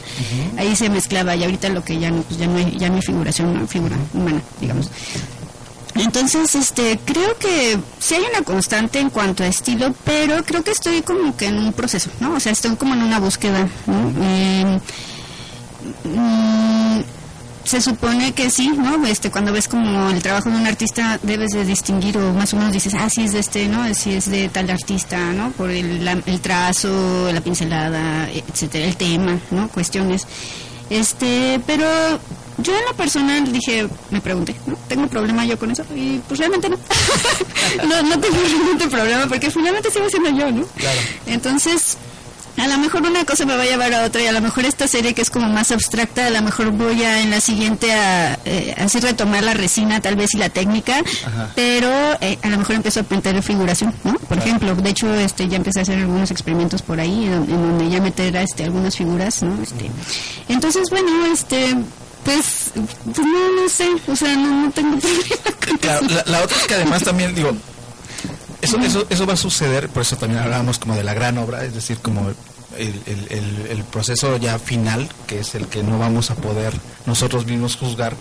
Ahí 0.58 0.76
se 0.76 0.90
mezclaba 0.90 1.36
y 1.36 1.44
ahorita 1.44 1.70
lo 1.70 1.84
que 1.84 2.00
ya 2.00 2.10
no, 2.10 2.24
pues 2.24 2.40
ya 2.40 2.48
no 2.48 2.58
hay, 2.58 2.76
ya 2.78 2.90
no 2.90 2.96
hay 2.96 3.02
figuración, 3.04 3.54
¿no? 3.54 3.68
Figura 3.68 3.96
humana, 4.16 4.42
digamos. 4.60 4.90
Entonces, 6.00 6.56
este, 6.56 7.00
creo 7.06 7.38
que 7.38 7.78
sí 8.00 8.16
hay 8.16 8.24
una 8.34 8.44
constante 8.44 9.00
en 9.00 9.10
cuanto 9.10 9.44
a 9.44 9.48
estilo, 9.48 9.94
pero 10.04 10.44
creo 10.44 10.64
que 10.64 10.72
estoy 10.72 11.02
como 11.02 11.36
que 11.36 11.48
en 11.48 11.58
un 11.58 11.74
proceso, 11.74 12.10
¿no? 12.20 12.34
O 12.36 12.40
sea, 12.40 12.52
estoy 12.52 12.76
como 12.76 12.94
en 12.94 13.04
una 13.04 13.20
búsqueda, 13.20 13.68
¿no? 13.88 14.12
Eh, 14.22 14.80
mm, 16.04 17.00
se 17.64 17.82
supone 17.82 18.32
que 18.34 18.50
sí, 18.50 18.70
¿no? 18.70 19.06
Este, 19.06 19.30
cuando 19.30 19.52
ves 19.52 19.68
como 19.68 20.10
el 20.10 20.22
trabajo 20.22 20.50
de 20.50 20.56
un 20.56 20.66
artista 20.68 21.20
debes 21.22 21.52
de 21.52 21.66
distinguir 21.66 22.18
o 22.18 22.32
más 22.34 22.54
o 22.54 22.58
menos 22.58 22.72
dices, 22.72 22.94
ah, 22.98 23.10
sí 23.10 23.24
es 23.26 23.34
de 23.34 23.40
este, 23.40 23.68
¿no? 23.68 23.94
Sí 23.94 24.14
es 24.14 24.30
de 24.32 24.48
tal 24.50 24.70
artista, 24.70 25.18
¿no? 25.34 25.52
Por 25.52 25.70
el, 25.72 26.06
la- 26.06 26.22
el 26.26 26.40
trazo, 26.40 27.30
la 27.34 27.42
pincelada, 27.42 28.30
etcétera, 28.30 28.86
el 28.86 28.96
tema, 28.96 29.38
¿no? 29.52 29.68
Cuestiones. 29.68 30.26
Este, 30.90 31.60
pero 31.68 31.86
yo 32.58 32.78
en 32.78 32.86
lo 32.86 32.94
personal 32.94 33.52
dije, 33.52 33.88
me 34.10 34.22
pregunté, 34.22 34.56
¿no? 34.66 34.76
¿Tengo 34.88 35.08
problema 35.08 35.46
yo 35.46 35.58
con 35.60 35.72
eso? 35.72 35.84
Y 35.96 36.20
pues 36.28 36.40
realmente 36.40 36.70
no. 36.70 36.78
no, 37.88 38.02
no 38.04 38.20
tengo 38.20 38.38
realmente 38.38 38.88
problema 38.88 39.28
porque 39.28 39.52
finalmente 39.52 39.92
sigo 39.92 40.10
siendo 40.10 40.30
yo, 40.32 40.52
¿no? 40.52 40.66
Claro. 40.66 41.00
Entonces, 41.28 41.98
a 42.58 42.68
lo 42.68 42.78
mejor 42.80 43.04
una 43.04 43.24
cosa 43.24 43.46
me 43.46 43.56
va 43.56 43.62
a 43.64 43.66
llevar 43.66 43.94
a 43.94 44.06
otra 44.06 44.22
y 44.22 44.26
a 44.26 44.32
lo 44.32 44.42
mejor 44.42 44.66
esta 44.66 44.88
serie 44.88 45.14
que 45.14 45.22
es 45.22 45.30
como 45.30 45.48
más 45.48 45.72
abstracta, 45.72 46.28
a 46.28 46.30
lo 46.32 46.42
mejor 46.42 46.72
voy 46.72 47.04
a 47.04 47.22
en 47.22 47.30
la 47.30 47.40
siguiente 47.40 47.92
a 47.92 48.40
eh, 48.46 48.74
así 48.78 49.00
retomar 49.00 49.44
la 49.44 49.54
resina 49.54 50.02
tal 50.02 50.16
vez 50.16 50.34
y 50.34 50.38
la 50.38 50.50
técnica, 50.50 51.04
pero 51.56 51.92
eh, 52.20 52.40
a 52.42 52.50
lo 52.50 52.58
mejor 52.58 52.78
empiezo 52.78 53.02
a 53.02 53.04
pintar 53.04 53.42
figuración, 53.44 53.94
¿no? 54.04 54.16
Por 54.16 54.40
ejemplo, 54.40 54.74
de 54.74 54.90
hecho 54.90 55.14
este 55.14 55.48
ya 55.48 55.58
empecé 55.58 55.80
a 55.80 55.82
hacer 55.84 56.00
algunos 56.00 56.32
experimentos 56.32 56.82
por 56.82 57.00
ahí 57.00 57.26
en, 57.26 57.34
en 57.34 57.48
donde 57.48 57.90
ya 57.90 58.02
meter 58.02 58.36
este 58.38 58.64
algunas 58.64 58.96
figuras, 58.96 59.44
¿no? 59.44 59.62
Este, 59.62 59.92
entonces 60.50 60.90
bueno, 60.90 61.28
este 61.32 61.76
pues, 62.28 62.72
pues 63.06 63.28
no, 63.28 63.62
no 63.62 63.70
sé, 63.70 63.90
o 64.08 64.16
sea, 64.16 64.36
no, 64.36 64.66
no 64.66 64.72
tengo 64.72 64.98
problema 65.00 65.58
con 65.66 65.78
Claro, 65.78 66.06
eso. 66.06 66.16
la, 66.16 66.24
la 66.26 66.44
otra 66.44 66.58
es 66.58 66.68
que 66.68 66.74
además 66.76 67.04
también, 67.04 67.34
digo, 67.34 67.52
eso, 68.62 68.78
eso, 68.80 69.06
eso 69.10 69.26
va 69.26 69.34
a 69.34 69.38
suceder, 69.38 69.88
por 69.90 70.02
eso 70.02 70.18
también 70.18 70.42
hablábamos 70.44 70.78
como 70.80 70.96
de 70.96 71.04
la 71.04 71.14
gran 71.14 71.38
obra, 71.38 71.64
es 71.64 71.74
decir, 71.74 71.98
como 72.00 72.30
el, 72.78 73.02
el, 73.06 73.28
el- 73.30 73.68
el 73.70 73.84
proceso 73.86 74.36
ya 74.38 74.60
final, 74.60 75.10
que 75.26 75.40
es 75.40 75.56
el 75.56 75.68
que 75.68 75.84
no 75.84 75.98
vamos 75.98 76.30
a 76.32 76.36
poder 76.36 76.74
nosotros 77.08 77.46
mismos 77.48 77.76
juzgar, 77.78 78.14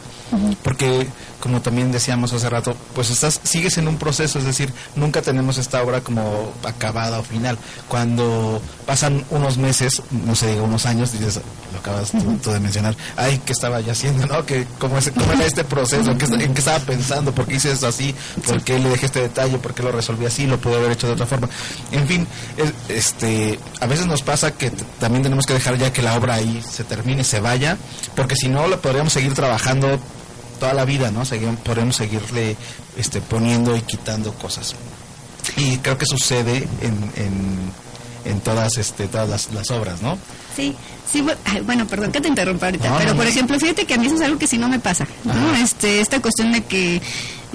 porque 0.63 1.07
como 1.41 1.61
también 1.61 1.93
decíamos 1.93 2.33
hace 2.33 2.49
rato, 2.49 2.75
pues 2.95 3.11
estás, 3.11 3.41
sigues 3.45 3.77
en 3.79 3.87
un 3.89 3.99
proceso, 3.99 4.39
es 4.39 4.45
decir, 4.47 4.73
nunca 4.97 5.21
tenemos 5.23 5.59
esta 5.59 5.83
obra 5.83 6.01
como 6.01 6.53
acabada 6.65 7.19
o 7.19 7.23
final. 7.23 7.59
Cuando 7.89 8.61
pasan 8.87 9.25
unos 9.31 9.59
meses, 9.59 10.03
no 10.11 10.35
sé, 10.35 10.53
digo, 10.53 10.65
unos 10.65 10.87
años, 10.87 11.13
dices, 11.13 11.41
lo 11.73 11.79
acabas 11.79 12.11
tú, 12.11 12.39
tú 12.43 12.51
de 12.51 12.59
mencionar, 12.61 12.97
ay, 13.17 13.41
¿qué 13.45 13.53
estaba 13.53 13.81
yo 13.81 13.93
haciendo? 13.93 14.27
¿no? 14.27 14.45
que 14.47 14.67
¿Cómo, 14.79 14.99
es, 14.99 15.11
cómo 15.11 15.33
era 15.33 15.45
este 15.45 15.63
proceso? 15.65 16.17
¿Qué, 16.17 16.25
est- 16.25 16.35
¿En 16.35 16.55
qué 16.55 16.61
estaba 16.61 16.79
pensando? 16.81 17.33
¿Por 17.33 17.47
qué 17.47 17.57
hice 17.57 17.73
esto 17.73 17.87
así? 17.87 18.15
¿Por 18.45 18.63
qué 18.63 18.79
le 18.79 18.89
dejé 18.89 19.07
este 19.07 19.21
detalle? 19.21 19.59
¿Por 19.59 19.75
qué 19.75 19.83
lo 19.83 19.93
resolví 19.93 20.27
así? 20.27 20.47
¿Lo 20.47 20.59
pude 20.61 20.77
haber 20.77 20.93
hecho 20.93 21.07
de 21.07 21.13
otra 21.13 21.27
forma? 21.27 21.49
En 21.93 22.07
fin, 22.09 22.27
es- 22.57 22.73
este, 22.89 23.59
a 23.81 23.87
veces 23.87 24.07
nos 24.07 24.23
pasa 24.23 24.53
que 24.53 24.71
también 24.99 25.23
tenemos 25.23 25.47
que 25.47 25.55
dejar 25.55 25.77
ya 25.79 25.93
que 25.93 26.03
la 26.03 26.17
obra 26.17 26.35
ahí 26.35 26.63
se 26.69 26.85
termine, 26.85 27.23
se 27.25 27.41
vaya, 27.41 27.77
porque 28.15 28.35
si 28.37 28.49
no, 28.49 28.67
podríamos 28.81 29.13
seguir 29.13 29.35
trabajando 29.35 29.99
toda 30.61 30.73
la 30.75 30.85
vida, 30.85 31.11
¿no? 31.11 31.25
Seguimos, 31.25 31.61
podemos 31.61 31.97
seguirle 31.97 32.57
este, 32.97 33.21
poniendo 33.21 33.77
y 33.77 33.83
quitando 33.83 34.33
cosas. 34.35 34.75
Y 35.57 35.79
creo 35.79 35.97
que 35.99 36.07
sucede 36.07 36.67
en, 36.81 37.13
en, 37.17 37.73
en 38.25 38.41
todas, 38.41 38.77
este, 38.79 39.07
todas 39.07 39.29
las, 39.29 39.53
las 39.53 39.71
obras, 39.71 40.03
¿no? 40.03 40.19
Sí, 40.57 40.75
sí, 41.11 41.25
bueno, 41.65 41.87
perdón 41.87 42.11
que 42.13 42.21
te 42.21 42.29
interrumpa 42.29 42.67
ahorita, 42.67 42.89
No, 42.89 42.97
pero 42.99 43.11
no, 43.11 43.17
por 43.17 43.25
no. 43.27 43.31
ejemplo, 43.31 43.59
fíjate 43.61 43.85
que 43.85 43.95
a 43.95 43.99
mí 43.99 44.07
eso 44.07 44.17
es 44.17 44.23
algo 44.23 44.39
que 44.39 44.47
sí 44.47 44.59
no 44.59 44.69
me 44.69 44.79
pasa, 44.79 45.07
¿no? 45.25 45.33
Ajá. 45.33 45.61
Este, 45.61 46.01
esta 46.01 46.21
cuestión 46.21 46.53
de 46.53 46.65
que 46.65 47.01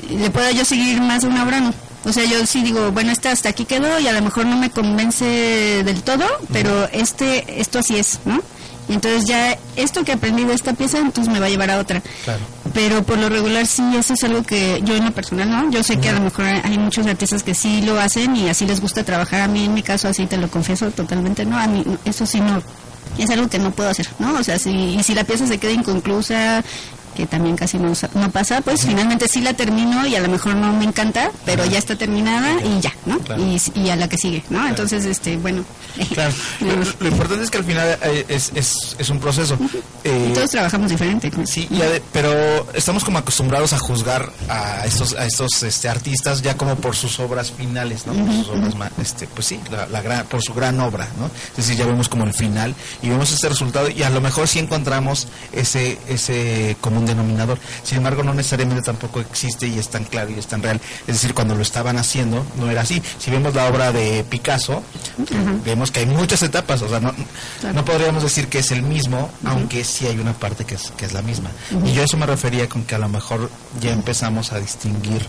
le 0.10 0.30
pueda 0.30 0.52
yo 0.52 0.64
seguir 0.64 1.02
más 1.02 1.22
de 1.22 1.28
una 1.28 1.44
obra, 1.44 1.60
no. 1.60 1.74
O 2.06 2.14
sea, 2.14 2.24
yo 2.26 2.46
sí 2.48 2.64
digo, 2.64 2.92
bueno, 2.92 3.12
esta 3.12 3.32
hasta 3.32 3.50
aquí 3.50 3.66
quedó 3.66 4.00
y 4.00 4.08
a 4.08 4.14
lo 4.14 4.22
mejor 4.22 4.46
no 4.46 4.58
me 4.58 4.70
convence 4.72 5.26
del 5.84 6.02
todo, 6.04 6.26
pero 6.54 6.88
este, 6.92 7.60
esto 7.62 7.80
así 7.80 7.98
es, 7.98 8.20
¿no? 8.26 8.42
Entonces 8.90 9.26
ya 9.26 9.58
esto 9.76 10.04
que 10.04 10.12
aprendí 10.12 10.44
de 10.44 10.54
esta 10.54 10.74
pieza, 10.74 11.00
entonces 11.00 11.32
me 11.32 11.40
va 11.40 11.46
a 11.46 11.50
llevar 11.50 11.72
a 11.72 11.80
otra. 11.80 12.02
Claro. 12.24 12.40
Pero 12.74 13.04
por 13.04 13.18
lo 13.18 13.30
regular 13.30 13.66
sí, 13.66 13.84
eso 13.98 14.14
es 14.14 14.24
algo 14.24 14.44
que 14.44 14.82
yo 14.84 14.96
en 14.96 15.06
lo 15.06 15.12
personal, 15.12 15.50
¿no? 15.50 15.72
Yo 15.72 15.84
sé 15.84 16.00
que 16.00 16.10
a 16.10 16.14
lo 16.14 16.22
mejor 16.22 16.46
hay 16.46 16.78
muchos 16.78 17.06
artistas 17.08 17.44
que 17.44 17.54
sí 17.54 17.82
lo 17.82 18.00
hacen 18.00 18.36
y 18.36 18.50
así 18.50 18.66
les 18.66 18.82
gusta 18.82 19.04
trabajar. 19.04 19.42
A 19.42 19.48
mí 19.48 19.66
en 19.66 19.74
mi 19.74 19.84
caso 19.84 20.08
así 20.08 20.26
te 20.26 20.38
lo 20.38 20.50
confieso 20.50 20.90
totalmente, 20.92 21.46
¿no? 21.46 21.58
A 21.58 21.68
mí 21.68 21.84
eso 22.06 22.26
sí 22.26 22.40
no, 22.40 22.62
es 23.18 23.30
algo 23.30 23.48
que 23.50 23.60
no 23.60 23.72
puedo 23.72 23.90
hacer, 23.90 24.08
¿no? 24.20 24.34
O 24.36 24.44
sea, 24.44 24.58
si, 24.58 24.72
y 24.72 25.04
si 25.04 25.14
la 25.14 25.24
pieza 25.24 25.48
se 25.48 25.58
queda 25.58 25.72
inconclusa, 25.72 26.64
que 27.22 27.28
también 27.28 27.56
casi 27.56 27.78
no, 27.78 27.94
sa- 27.94 28.10
no 28.16 28.32
pasa, 28.32 28.62
pues 28.62 28.82
finalmente 28.84 29.28
sí 29.28 29.42
la 29.42 29.54
termino 29.54 30.08
y 30.08 30.16
a 30.16 30.20
lo 30.22 30.28
mejor 30.28 30.56
no 30.56 30.74
me 30.74 30.86
encanta, 30.86 31.30
pero 31.46 31.64
ya 31.66 31.78
está 31.78 31.96
terminada 31.96 32.60
y 32.64 32.80
ya, 32.80 32.92
¿no? 33.06 33.20
Claro. 33.20 33.44
Y, 33.46 33.62
y 33.76 33.90
a 33.92 33.96
la 33.96 34.10
que 34.10 34.18
sigue, 34.18 34.44
¿no? 34.50 34.68
Entonces, 34.68 35.06
este, 35.06 35.38
bueno. 35.38 35.64
Claro. 36.14 36.34
Lo, 36.62 36.76
lo 37.00 37.08
importante 37.08 37.44
es 37.44 37.52
que 37.52 37.58
al 37.58 37.64
final 37.66 37.98
eh, 38.04 38.26
es, 38.28 38.52
es, 38.56 38.96
es 38.98 39.10
un 39.10 39.20
proceso. 39.20 39.58
Eh, 40.04 40.28
Y 40.30 40.34
todos 40.34 40.50
trabajamos 40.50 40.90
diferente. 40.90 41.30
¿no? 41.36 41.46
Sí, 41.46 41.68
y 41.70 41.76
ade- 41.82 42.02
pero 42.12 42.32
estamos 42.74 43.04
como 43.04 43.18
acostumbrados 43.20 43.74
a 43.74 43.78
juzgar 43.78 44.32
a 44.50 44.86
estos 44.86 45.14
a 45.14 45.26
estos 45.26 45.62
este, 45.64 45.90
artistas 45.90 46.42
ya 46.42 46.56
como 46.58 46.76
por 46.78 46.96
sus 46.96 47.20
obras 47.20 47.52
finales, 47.52 48.08
¿no? 48.08 48.14
Por 48.14 48.34
sus 48.34 48.50
obras 48.50 48.76
ma- 48.76 48.92
este, 49.02 49.28
pues 49.28 49.46
sí, 49.48 49.60
la, 49.70 49.86
la 49.88 50.02
gran, 50.02 50.26
por 50.28 50.42
su 50.42 50.54
gran 50.54 50.80
obra, 50.80 51.08
¿no? 51.20 51.26
Es 51.52 51.58
decir, 51.58 51.76
ya 51.76 51.86
vemos 51.86 52.08
como 52.10 52.24
el 52.24 52.34
final 52.34 52.74
y 53.04 53.10
vemos 53.10 53.32
este 53.32 53.50
resultado 53.50 53.90
y 53.90 54.02
a 54.04 54.10
lo 54.10 54.22
mejor 54.22 54.48
sí 54.48 54.60
encontramos 54.60 55.28
ese 55.52 56.00
ese 56.08 56.78
común 56.82 57.06
denominador. 57.12 57.60
Sin 57.84 57.98
embargo, 58.00 58.24
no 58.24 58.34
necesariamente 58.34 58.84
tampoco 58.84 59.20
existe 59.20 59.68
y 59.68 59.78
es 59.80 59.90
tan 59.90 60.04
claro 60.04 60.30
y 60.32 60.40
es 60.40 60.48
tan 60.48 60.62
real. 60.62 60.80
Es 61.08 61.16
decir, 61.16 61.34
cuando 61.34 61.56
lo 61.56 61.62
estaban 61.62 61.98
haciendo 61.98 62.46
no 62.58 62.70
era 62.70 62.82
así. 62.82 63.02
Si 63.20 63.32
vemos 63.32 63.54
la 63.56 63.68
obra 63.68 63.92
de 63.92 64.24
Picasso, 64.24 64.84
vemos 65.66 65.92
que 65.92 66.02
hay 66.02 66.06
muchas 66.08 66.42
etapas, 66.44 66.82
o 66.82 66.90
sea, 66.90 67.00
no, 67.00 67.14
Claro. 67.60 67.76
no 67.76 67.86
podríamos 67.86 68.24
decir 68.24 68.48
que 68.48 68.60
es 68.60 68.72
el 68.72 68.82
mismo, 68.84 69.30
aunque 69.46 69.84
sí 69.84 70.08
hay 70.08 70.18
una 70.20 70.34
parte 70.34 70.66
que 70.66 70.76
es, 70.76 70.92
que 70.98 71.06
es 71.06 71.14
la 71.14 71.22
misma. 71.22 71.50
Y 71.86 71.94
yo 71.94 72.02
a 72.02 72.06
eso 72.06 72.18
me 72.18 72.26
refería 72.26 72.68
con 72.68 72.84
que 72.84 72.96
a 72.96 73.00
lo 73.00 73.10
mejor 73.10 73.50
ya 73.80 73.92
empezamos 73.92 74.52
a 74.52 74.60
distinguir 74.60 75.26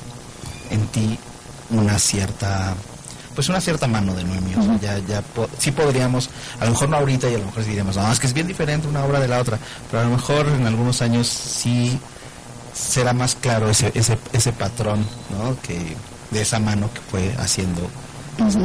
en 0.71 0.87
ti 0.89 1.19
una 1.71 1.99
cierta 1.99 2.75
pues 3.35 3.49
una 3.49 3.61
cierta 3.61 3.87
mano 3.87 4.15
de 4.15 4.25
Noemí, 4.25 4.55
o 4.55 4.63
sea, 4.63 4.77
ya, 4.79 4.99
ya 5.07 5.23
po- 5.23 5.49
sí 5.59 5.71
podríamos, 5.73 6.29
a 6.61 6.65
lo 6.65 6.73
mejor 6.73 6.89
no 6.89 6.97
ahorita 6.99 7.31
y 7.31 7.35
a 7.35 7.39
lo 7.39 7.47
mejor 7.47 7.63
sí 7.63 7.69
diríamos, 7.71 7.97
no, 7.97 8.11
es 8.13 8.21
que 8.21 8.27
es 8.27 8.33
bien 8.33 8.47
diferente 8.47 8.87
una 8.89 9.05
obra 9.05 9.21
de 9.21 9.29
la 9.29 9.41
otra, 9.41 9.59
pero 9.91 10.03
a 10.03 10.05
lo 10.07 10.11
mejor 10.13 10.47
en 10.49 10.67
algunos 10.67 11.01
años 11.03 11.27
sí 11.29 11.99
será 12.75 13.13
más 13.13 13.35
claro 13.35 13.69
ese, 13.71 13.91
ese, 13.95 14.19
ese 14.33 14.53
patrón, 14.53 15.05
¿no? 15.31 15.57
Que 15.63 15.97
de 16.31 16.41
esa 16.43 16.59
mano 16.59 16.89
que 16.93 17.01
fue 17.11 17.35
haciendo 17.39 17.89
este, 18.49 18.61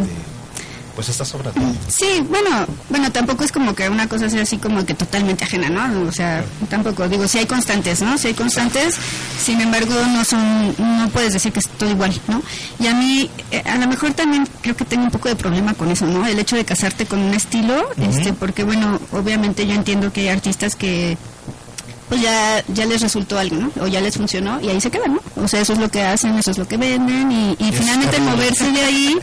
pues 0.98 1.10
estas 1.10 1.32
obras. 1.36 1.56
¿no? 1.56 1.76
Sí, 1.90 2.26
bueno, 2.28 2.66
bueno, 2.90 3.12
tampoco 3.12 3.44
es 3.44 3.52
como 3.52 3.76
que 3.76 3.88
una 3.88 4.10
cosa 4.10 4.32
sea 4.32 4.42
así 4.42 4.58
como 4.58 4.84
que 4.84 4.96
totalmente 4.96 5.44
ajena, 5.44 5.70
¿no? 5.70 6.08
O 6.08 6.12
sea, 6.12 6.44
tampoco, 6.72 7.08
digo, 7.08 7.28
si 7.28 7.38
hay 7.38 7.46
constantes, 7.46 8.02
¿no? 8.02 8.18
Si 8.18 8.30
hay 8.30 8.34
constantes, 8.34 8.96
sin 9.40 9.62
embargo, 9.62 9.94
no 10.08 10.26
son, 10.26 10.74
no 10.80 11.08
puedes 11.10 11.34
decir 11.34 11.54
que 11.54 11.60
es 11.60 11.70
todo 11.70 11.92
igual, 11.92 12.20
¿no? 12.28 12.42
Y 12.80 12.88
a 12.88 12.96
mí, 12.96 13.30
eh, 13.52 13.62
a 13.64 13.78
lo 13.78 13.86
mejor 13.86 14.14
también 14.14 14.50
creo 14.62 14.76
que 14.76 14.86
tengo 14.86 15.04
un 15.04 15.12
poco 15.12 15.30
de 15.30 15.36
problema 15.36 15.76
con 15.76 15.92
eso, 15.92 16.08
¿no? 16.08 16.26
El 16.26 16.40
hecho 16.40 16.56
de 16.56 16.66
casarte 16.66 17.06
con 17.06 17.20
un 17.20 17.36
estilo, 17.36 17.90
este, 17.98 18.34
porque 18.34 18.64
bueno, 18.64 19.00
obviamente 19.12 19.68
yo 19.68 19.76
entiendo 19.76 20.12
que 20.12 20.22
hay 20.22 20.30
artistas 20.30 20.76
que 20.76 21.16
pues 22.10 22.22
ya, 22.22 22.64
ya 22.70 22.86
les 22.86 23.02
resultó 23.02 23.38
algo, 23.38 23.58
¿no? 23.58 23.72
O 23.82 23.88
ya 23.88 24.00
les 24.00 24.16
funcionó 24.16 24.62
y 24.62 24.70
ahí 24.70 24.80
se 24.80 24.90
quedan, 24.90 25.16
¿no? 25.16 25.44
O 25.44 25.48
sea, 25.48 25.62
eso 25.62 25.74
es 25.74 25.80
lo 25.80 25.90
que 25.90 26.02
hacen, 26.02 26.38
eso 26.38 26.52
es 26.52 26.58
lo 26.58 26.68
que 26.68 26.78
venden 26.78 27.32
y, 27.32 27.56
finalmente 27.72 28.20
moverse 28.20 28.72
de 28.72 28.80
ahí 28.80 29.16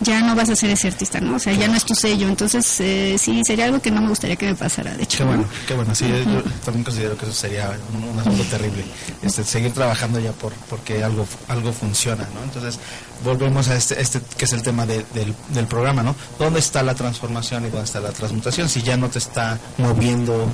ya 0.00 0.20
no 0.20 0.34
vas 0.34 0.48
a 0.48 0.56
ser 0.56 0.70
ese 0.70 0.88
artista, 0.88 1.20
¿no? 1.20 1.36
O 1.36 1.38
sea, 1.38 1.52
ya 1.52 1.66
no 1.66 1.74
es 1.74 1.84
tu 1.84 1.94
sello. 1.94 2.28
Entonces, 2.28 2.80
eh, 2.80 3.16
sí, 3.18 3.42
sería 3.44 3.64
algo 3.64 3.80
que 3.80 3.90
no 3.90 4.00
me 4.00 4.08
gustaría 4.08 4.36
que 4.36 4.46
me 4.46 4.54
pasara, 4.54 4.94
de 4.94 5.02
hecho. 5.02 5.18
Qué 5.18 5.24
¿no? 5.24 5.30
bueno, 5.30 5.44
qué 5.66 5.74
bueno. 5.74 5.94
Sí, 5.94 6.06
yo 6.08 6.42
también 6.64 6.84
considero 6.84 7.16
que 7.18 7.26
eso 7.26 7.34
sería 7.34 7.76
un, 7.92 8.04
un 8.04 8.18
asunto 8.18 8.44
terrible. 8.44 8.84
Este, 9.22 9.44
seguir 9.44 9.72
trabajando 9.72 10.20
ya 10.20 10.32
por 10.32 10.52
porque 10.70 11.02
algo 11.02 11.26
algo 11.48 11.72
funciona, 11.72 12.28
¿no? 12.34 12.44
Entonces 12.44 12.78
volvemos 13.24 13.68
a 13.68 13.76
este 13.76 14.00
este 14.00 14.20
que 14.36 14.44
es 14.44 14.52
el 14.52 14.62
tema 14.62 14.86
de- 14.86 15.04
del, 15.50 15.66
programa, 15.66 16.02
¿no? 16.02 16.14
¿Dónde 16.38 16.60
está 16.60 16.82
la 16.82 16.94
transformación 16.94 17.66
y 17.66 17.68
dónde 17.68 17.84
está 17.84 18.00
la 18.00 18.12
transmutación? 18.12 18.68
Si 18.68 18.82
ya 18.82 18.96
no 18.96 19.08
te 19.08 19.18
está 19.18 19.58
moviendo 19.78 20.48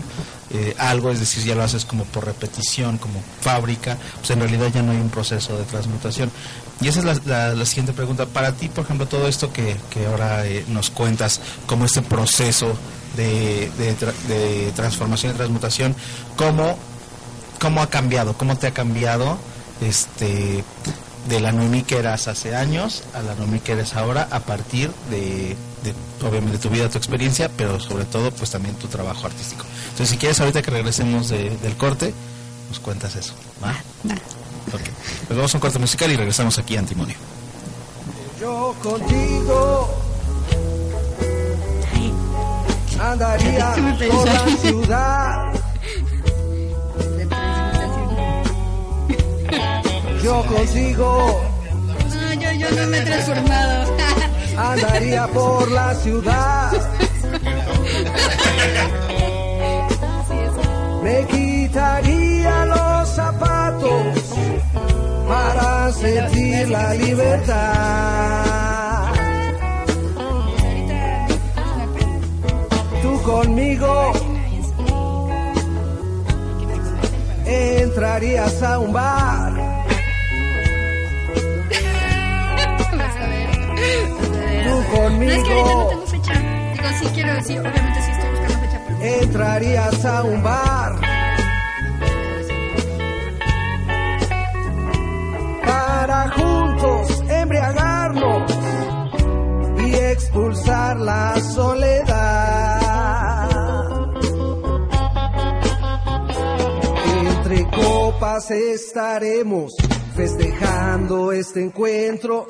eh, 0.50 0.74
algo, 0.78 1.10
es 1.10 1.20
decir, 1.20 1.44
ya 1.44 1.54
lo 1.54 1.62
haces 1.62 1.84
como 1.84 2.04
por 2.04 2.24
repetición, 2.24 2.98
como 2.98 3.22
fábrica, 3.40 3.98
pues 4.18 4.30
en 4.30 4.40
realidad 4.40 4.68
ya 4.72 4.82
no 4.82 4.92
hay 4.92 4.98
un 4.98 5.10
proceso 5.10 5.56
de 5.56 5.64
transmutación. 5.64 6.30
Y 6.80 6.88
esa 6.88 7.00
es 7.00 7.26
la, 7.26 7.66
siguiente 7.66 7.92
pregunta. 7.92 8.26
Para 8.26 8.52
ti, 8.52 8.68
por 8.68 8.84
ejemplo, 8.84 9.06
todo 9.06 9.28
esto 9.28 9.52
que, 9.52 9.76
que 9.90 10.06
ahora 10.06 10.46
eh, 10.46 10.64
nos 10.68 10.90
cuentas, 10.90 11.40
como 11.66 11.84
este 11.84 12.02
proceso 12.02 12.74
de, 13.16 13.70
de 13.78 14.72
transformación 14.74 15.32
y 15.32 15.36
transmutación, 15.36 15.94
¿cómo, 16.36 16.76
¿cómo 17.60 17.80
ha 17.82 17.88
cambiado? 17.88 18.36
¿Cómo 18.36 18.56
te 18.56 18.66
ha 18.66 18.72
cambiado 18.72 19.38
este 19.80 20.64
de 21.28 21.40
la 21.40 21.52
Noemí 21.52 21.82
que 21.82 21.96
eras 21.98 22.28
hace 22.28 22.54
años 22.54 23.02
a 23.14 23.22
la 23.22 23.34
Noemí 23.34 23.60
que 23.60 23.72
eres 23.72 23.94
ahora 23.94 24.28
a 24.30 24.40
partir 24.40 24.90
de, 25.10 25.56
de, 25.82 25.94
obviamente 26.26 26.58
tu 26.58 26.68
vida, 26.68 26.88
tu 26.90 26.98
experiencia, 26.98 27.50
pero 27.56 27.80
sobre 27.80 28.04
todo 28.04 28.30
pues 28.30 28.50
también 28.50 28.74
tu 28.76 28.88
trabajo 28.88 29.26
artístico. 29.26 29.64
Entonces 29.84 30.08
si 30.10 30.16
quieres 30.18 30.38
ahorita 30.40 30.60
que 30.62 30.70
regresemos 30.70 31.28
de- 31.30 31.56
del 31.58 31.76
corte, 31.76 32.12
nos 32.68 32.78
cuentas 32.80 33.16
eso. 33.16 33.34
¿va? 33.62 33.70
Ok. 34.72 34.80
Pues 35.26 35.36
vamos 35.36 35.54
a 35.54 35.56
un 35.56 35.60
corte 35.60 35.78
musical 35.78 36.10
y 36.12 36.16
regresamos 36.16 36.58
aquí 36.58 36.76
a 36.76 36.80
Antimonio. 36.80 37.16
Yo 38.40 38.74
contigo 38.82 39.88
andaría 43.00 43.74
por 44.10 44.26
la 44.26 44.56
ciudad. 44.58 45.52
Yo 50.24 50.42
contigo 50.46 51.42
No, 51.86 52.32
yo, 52.32 52.52
yo 52.52 52.70
no 52.70 52.86
me 52.86 52.98
he 52.98 53.02
transformado. 53.02 53.96
andaría 54.56 55.26
por 55.26 55.70
la 55.70 55.94
ciudad. 55.96 56.72
Me 61.02 61.26
quitaría 61.26 62.64
los 62.64 63.08
zapatos 63.10 64.16
para 65.28 65.92
sentir 65.92 66.70
la 66.70 66.94
libertad. 66.94 68.24
Tú 73.02 73.22
conmigo 73.24 74.12
entrarías 77.44 78.62
a 78.62 78.78
un 78.78 78.90
bar. 78.90 79.53
No, 85.24 85.30
es 85.30 85.44
que 85.44 85.52
ahorita 85.52 85.74
no 85.74 85.86
tengo 85.88 86.06
fecha. 86.06 86.32
Digo, 86.72 86.88
sí 87.00 87.06
quiero, 87.14 87.42
sí, 87.42 87.58
obviamente 87.58 88.02
sí 88.02 88.10
estoy 88.10 88.30
buscando 88.30 88.58
fecha, 88.60 88.80
pero... 88.86 88.98
entrarías 89.22 90.04
a 90.04 90.22
un 90.22 90.42
bar. 90.42 91.00
Para 95.64 96.30
juntos 96.30 97.22
embriagarnos 97.28 98.52
y 99.86 99.94
expulsar 99.94 100.98
la 100.98 101.40
soledad. 101.40 102.54
Entre 107.16 107.64
copas 107.70 108.50
estaremos 108.50 109.74
festejando 110.14 111.32
este 111.32 111.62
encuentro, 111.62 112.46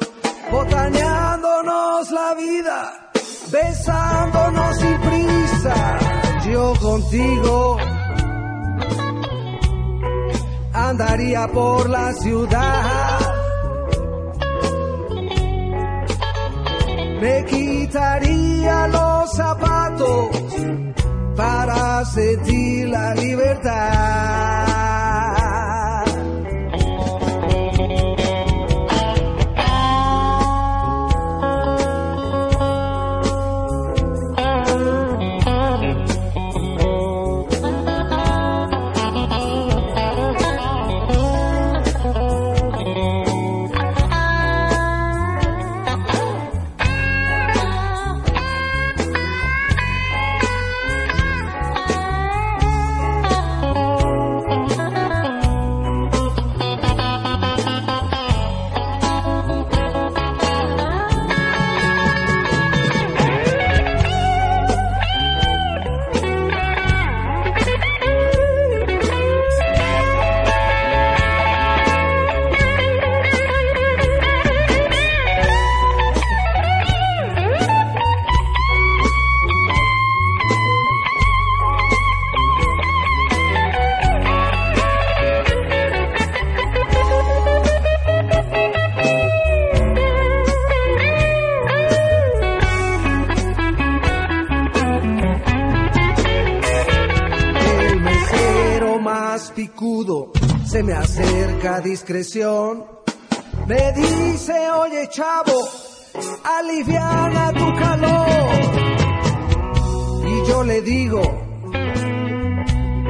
botaneándonos 0.54 2.10
la 2.12 2.34
vida, 2.34 3.10
besándonos 3.50 4.76
sin 4.78 5.00
prisa. 5.00 5.98
Yo 6.48 6.72
contigo 6.80 7.76
andaría 10.72 11.48
por 11.48 11.90
la 11.90 12.12
ciudad. 12.12 13.18
Me 17.20 17.44
quitaría 17.46 18.86
los 18.88 19.32
zapatos 19.32 20.28
para 21.36 22.04
sentir 22.04 22.88
la 22.88 23.14
libertad. 23.14 24.73
Discreción. 101.64 102.84
Me 103.66 103.92
dice, 103.92 104.70
oye 104.70 105.08
chavo, 105.08 105.66
aliviana 106.58 107.52
tu 107.52 107.74
calor. 107.74 108.36
Y 110.26 110.48
yo 110.48 110.62
le 110.62 110.82
digo 110.82 111.22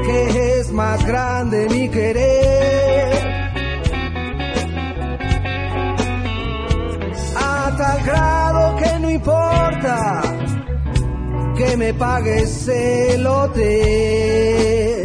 que 0.04 0.58
es 0.60 0.70
más 0.70 1.04
grande 1.04 1.68
mi 1.68 1.88
querer. 1.88 3.12
A 7.36 7.76
tal 7.76 8.04
grado 8.04 8.76
que 8.76 8.98
no 9.00 9.10
importa 9.10 10.22
que 11.56 11.76
me 11.76 11.92
pagues 11.94 12.68
el 12.68 13.26
hotel. 13.26 15.03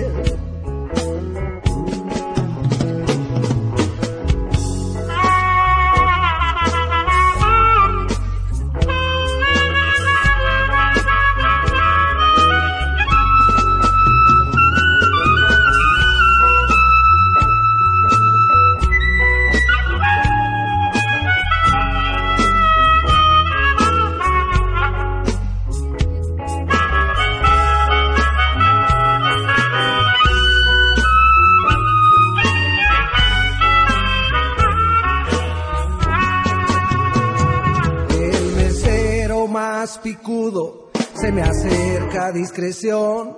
Discreción. 42.49 43.37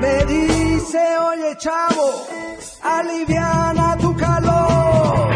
Me 0.00 0.24
dice, 0.26 0.98
oye 1.30 1.56
chavo, 1.58 2.08
aliviana 2.82 3.96
tu 3.98 4.14
calor. 4.14 5.30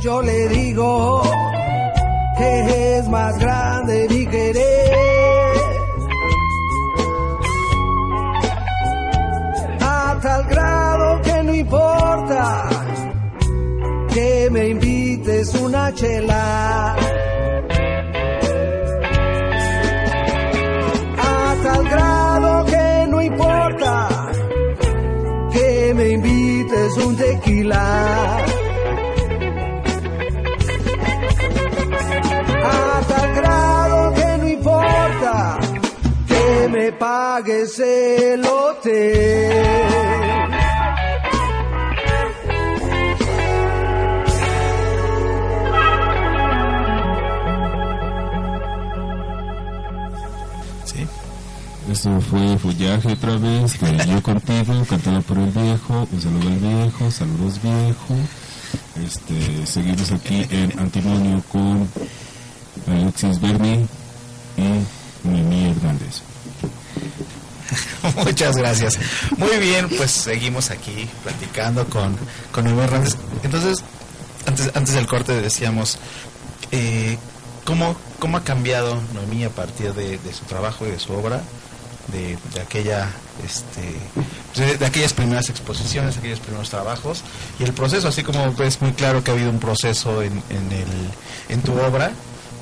Yo 0.00 0.22
le 0.22 0.48
digo 0.48 1.22
que 2.38 2.98
es 2.98 3.08
más 3.08 3.38
grande 3.38 4.06
mi 4.08 4.26
querer. 4.26 5.52
A 9.80 10.18
tal 10.22 10.44
grado 10.44 11.20
que 11.22 11.42
no 11.42 11.54
importa 11.54 12.68
que 14.14 14.48
me 14.50 14.68
invites 14.68 15.54
una 15.56 15.92
chela. 15.94 16.77
Pagues 37.38 37.78
el 37.78 38.44
hotel. 38.44 39.64
Sí. 50.84 51.06
Esto 51.92 52.20
fue 52.20 52.58
Follaje 52.58 53.12
otra 53.12 53.36
vez, 53.36 53.80
de 53.80 54.06
Yo 54.06 54.22
Contigo, 54.22 54.84
cantado 54.88 55.22
por 55.22 55.38
el 55.38 55.50
viejo, 55.50 56.08
un 56.10 56.20
saludo 56.20 56.48
al 56.48 56.58
viejo, 56.58 57.10
saludos 57.12 57.62
viejo. 57.62 58.16
Este, 59.04 59.64
seguimos 59.64 60.10
aquí 60.10 60.44
en 60.50 60.76
Antimonio 60.78 61.42
con 61.52 61.88
Alexis 62.88 63.40
Berni 63.40 63.86
y 64.56 65.28
Mimi 65.28 65.70
Hernández. 65.70 66.27
Muchas 68.24 68.56
gracias. 68.56 68.98
Muy 69.36 69.56
bien, 69.58 69.88
pues 69.96 70.10
seguimos 70.10 70.70
aquí 70.70 71.08
platicando 71.22 71.86
con, 71.86 72.16
con 72.52 72.64
Noemí 72.64 72.82
Hernández. 72.82 73.16
Entonces, 73.42 73.84
antes, 74.46 74.70
antes 74.74 74.94
del 74.94 75.06
corte 75.06 75.40
decíamos, 75.40 75.98
eh, 76.72 77.18
¿cómo, 77.64 77.96
¿cómo 78.18 78.36
ha 78.38 78.44
cambiado 78.44 79.00
Noemí 79.14 79.44
a 79.44 79.50
partir 79.50 79.94
de, 79.94 80.18
de 80.18 80.32
su 80.32 80.44
trabajo 80.44 80.86
y 80.86 80.90
de 80.90 80.98
su 80.98 81.12
obra? 81.12 81.42
De, 82.08 82.38
de 82.54 82.60
aquella 82.62 83.10
este 83.44 84.78
de, 84.78 84.86
aquellas 84.86 85.12
primeras 85.12 85.50
exposiciones 85.50 86.16
aquellos 86.16 86.40
primeros 86.40 86.70
trabajos 86.70 87.20
y 87.60 87.64
el 87.64 87.74
proceso 87.74 88.08
así 88.08 88.22
como 88.22 88.50
ves 88.54 88.80
muy 88.80 88.92
claro 88.92 89.22
que 89.22 89.30
ha 89.30 89.34
habido 89.34 89.50
un 89.50 89.58
proceso 89.58 90.22
en, 90.22 90.32
en 90.48 90.72
el 90.72 90.88
en 91.50 91.60
tu 91.60 91.78
obra 91.78 92.10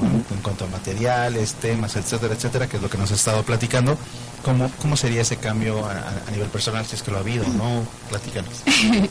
en 0.00 0.42
cuanto 0.42 0.64
a 0.64 0.66
materiales 0.66 1.54
temas 1.54 1.94
etcétera 1.94 2.34
etcétera 2.34 2.66
que 2.66 2.78
es 2.78 2.82
lo 2.82 2.90
que 2.90 2.98
nos 2.98 3.12
has 3.12 3.20
estado 3.20 3.44
platicando 3.44 3.96
cómo 4.42 4.70
cómo 4.80 4.96
sería 4.96 5.22
ese 5.22 5.36
cambio 5.36 5.84
a, 5.88 6.30
nivel 6.30 6.48
personal 6.48 6.84
si 6.86 6.96
es 6.96 7.02
que 7.02 7.10
lo 7.10 7.16
ha 7.18 7.20
habido 7.20 7.46
no 7.48 7.82
platícanos. 8.08 8.52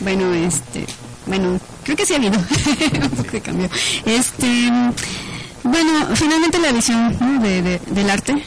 Bueno, 0.00 0.34
este, 0.34 0.84
bueno, 1.24 1.58
creo 1.84 1.96
que 1.96 2.04
sí 2.04 2.14
ha 2.14 2.16
habido. 2.16 2.36
Un 3.02 3.10
poco 3.10 3.30
de 3.30 3.40
cambio. 3.40 3.68
Este, 4.04 4.70
bueno, 5.62 6.16
finalmente 6.16 6.58
la 6.58 6.72
visión 6.72 7.16
de, 7.40 7.62
de- 7.62 7.78
del 7.78 8.10
arte, 8.10 8.44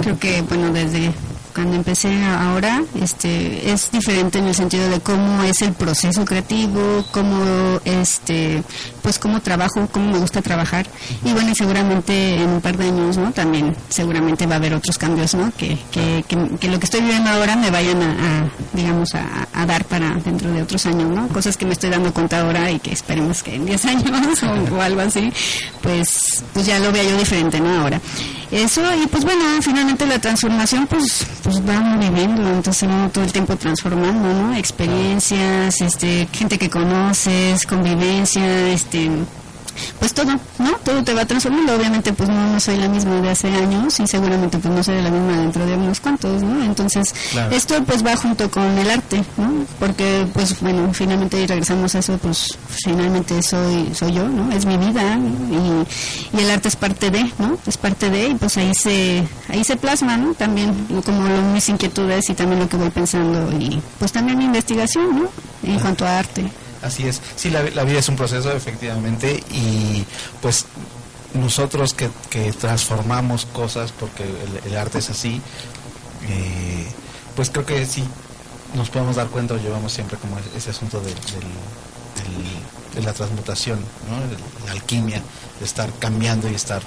creo 0.00 0.18
que, 0.18 0.42
bueno, 0.42 0.72
desde 0.72 1.12
cuando 1.58 1.74
empecé 1.74 2.14
ahora, 2.24 2.84
este, 3.02 3.72
es 3.72 3.90
diferente 3.90 4.38
en 4.38 4.46
el 4.46 4.54
sentido 4.54 4.88
de 4.88 5.00
cómo 5.00 5.42
es 5.42 5.60
el 5.62 5.72
proceso 5.72 6.24
creativo, 6.24 7.04
cómo, 7.10 7.80
este, 7.84 8.62
pues 9.02 9.18
cómo 9.18 9.40
trabajo, 9.40 9.88
cómo 9.90 10.12
me 10.12 10.18
gusta 10.18 10.40
trabajar. 10.40 10.86
Y 11.24 11.32
bueno, 11.32 11.52
seguramente 11.56 12.36
en 12.36 12.48
un 12.48 12.60
par 12.60 12.76
de 12.76 12.84
años, 12.84 13.16
¿no? 13.16 13.32
También 13.32 13.74
seguramente 13.88 14.46
va 14.46 14.54
a 14.54 14.58
haber 14.58 14.72
otros 14.72 14.98
cambios, 14.98 15.34
¿no? 15.34 15.50
Que, 15.58 15.76
que, 15.90 16.24
que, 16.60 16.68
lo 16.68 16.78
que 16.78 16.84
estoy 16.84 17.00
viviendo 17.00 17.28
ahora 17.28 17.56
me 17.56 17.72
vayan 17.72 18.02
a, 18.02 18.48
digamos, 18.72 19.16
a, 19.16 19.48
a 19.52 19.66
dar 19.66 19.84
para 19.84 20.14
dentro 20.14 20.52
de 20.52 20.62
otros 20.62 20.86
años, 20.86 21.10
¿no? 21.10 21.26
Cosas 21.26 21.56
que 21.56 21.66
me 21.66 21.72
estoy 21.72 21.90
dando 21.90 22.14
cuenta 22.14 22.40
ahora 22.40 22.70
y 22.70 22.78
que 22.78 22.92
esperemos 22.92 23.42
que 23.42 23.56
en 23.56 23.66
10 23.66 23.84
años 23.86 24.42
o, 24.44 24.76
o 24.76 24.80
algo 24.80 25.00
así, 25.00 25.32
pues, 25.82 26.44
pues 26.54 26.66
ya 26.66 26.78
lo 26.78 26.92
vea 26.92 27.02
yo 27.02 27.18
diferente, 27.18 27.58
¿no? 27.58 27.80
Ahora. 27.80 28.00
Eso, 28.50 28.80
y 28.94 29.06
pues 29.06 29.24
bueno, 29.24 29.42
finalmente 29.60 30.06
la 30.06 30.18
transformación, 30.18 30.86
pues, 30.86 31.26
pues 31.42 31.60
va 31.60 31.80
uno 31.80 31.98
viviendo, 31.98 32.48
entonces 32.48 32.88
uno 32.88 33.10
todo 33.10 33.24
el 33.24 33.32
tiempo 33.32 33.56
transformando, 33.56 34.32
¿no? 34.32 34.56
Experiencias, 34.56 35.80
este, 35.82 36.26
gente 36.32 36.58
que 36.58 36.70
conoces, 36.70 37.66
convivencia, 37.66 38.70
este, 38.70 39.10
pues 39.98 40.14
todo, 40.14 40.32
¿no? 40.58 40.72
Todo 40.84 41.02
te 41.04 41.14
va 41.14 41.24
transformando. 41.24 41.74
Obviamente, 41.74 42.12
pues 42.12 42.28
no, 42.28 42.52
no 42.52 42.60
soy 42.60 42.76
la 42.76 42.88
misma 42.88 43.20
de 43.20 43.30
hace 43.30 43.48
años 43.48 43.98
y 44.00 44.06
seguramente 44.06 44.58
pues 44.58 44.72
no 44.74 44.82
seré 44.82 45.02
la 45.02 45.10
misma 45.10 45.36
dentro 45.42 45.64
de 45.66 45.74
unos 45.74 46.00
cuantos, 46.00 46.42
¿no? 46.42 46.62
Entonces, 46.64 47.14
Claro. 47.32 47.54
esto 47.54 47.82
pues 47.84 48.04
va 48.04 48.16
junto 48.16 48.50
con 48.50 48.64
el 48.78 48.90
arte, 48.90 49.22
¿no? 49.36 49.64
Porque, 49.78 50.26
pues 50.32 50.60
bueno, 50.60 50.92
finalmente 50.92 51.46
regresamos 51.46 51.94
a 51.94 51.98
eso, 52.00 52.18
pues 52.18 52.56
finalmente 52.84 53.42
soy 53.42 53.90
soy 53.94 54.12
yo, 54.12 54.28
¿no? 54.28 54.50
Es 54.52 54.64
mi 54.66 54.76
vida 54.76 55.16
¿no? 55.16 55.84
y, 56.32 56.36
y 56.36 56.40
el 56.40 56.50
arte 56.50 56.68
es 56.68 56.76
parte 56.76 57.10
de, 57.10 57.24
¿no? 57.38 57.58
Es 57.66 57.76
parte 57.76 58.10
de 58.10 58.28
y 58.28 58.34
pues 58.34 58.56
ahí 58.56 58.74
se 58.74 59.26
ahí 59.48 59.64
se 59.64 59.76
plasma, 59.76 60.16
¿no? 60.16 60.34
También 60.34 60.72
como 61.04 61.22
lo- 61.28 61.42
mis 61.52 61.68
inquietudes 61.68 62.28
y 62.30 62.34
también 62.34 62.60
lo 62.60 62.68
que 62.68 62.76
voy 62.76 62.90
pensando 62.90 63.50
y 63.58 63.80
pues 63.98 64.12
también 64.12 64.38
mi 64.38 64.44
investigación, 64.44 65.18
¿no? 65.18 65.28
En 65.62 65.78
cuanto 65.80 66.06
a 66.06 66.18
arte. 66.18 66.50
Así 66.82 67.06
es. 67.08 67.20
Sí, 67.36 67.50
la, 67.50 67.62
vida 67.84 67.98
es 67.98 68.08
un 68.08 68.16
proceso, 68.16 68.52
efectivamente, 68.52 69.42
y 69.50 70.04
pues 70.40 70.66
nosotros 71.34 71.94
que, 71.94 72.08
transformamos 72.52 73.46
cosas, 73.46 73.92
porque 73.92 74.24
el, 74.64 74.76
arte 74.76 74.98
es 74.98 75.10
así, 75.10 75.40
eh, 76.28 76.86
pues 77.36 77.50
creo 77.50 77.66
que 77.66 77.84
sí 77.86 78.04
nos 78.74 78.90
podemos 78.90 79.16
dar 79.16 79.28
cuenta 79.28 79.54
llevamos 79.58 79.92
siempre 79.92 80.16
como 80.18 80.36
ese- 80.56 80.70
asunto 80.70 81.00
del- 81.00 81.14
de 82.94 83.02
la 83.02 83.12
transmutación, 83.12 83.78
¿no? 84.10 84.20
De 84.26 84.66
la 84.66 84.72
alquimia, 84.72 85.22
de 85.58 85.64
estar 85.64 85.90
cambiando 85.98 86.48
y 86.50 86.54
estar 86.54 86.82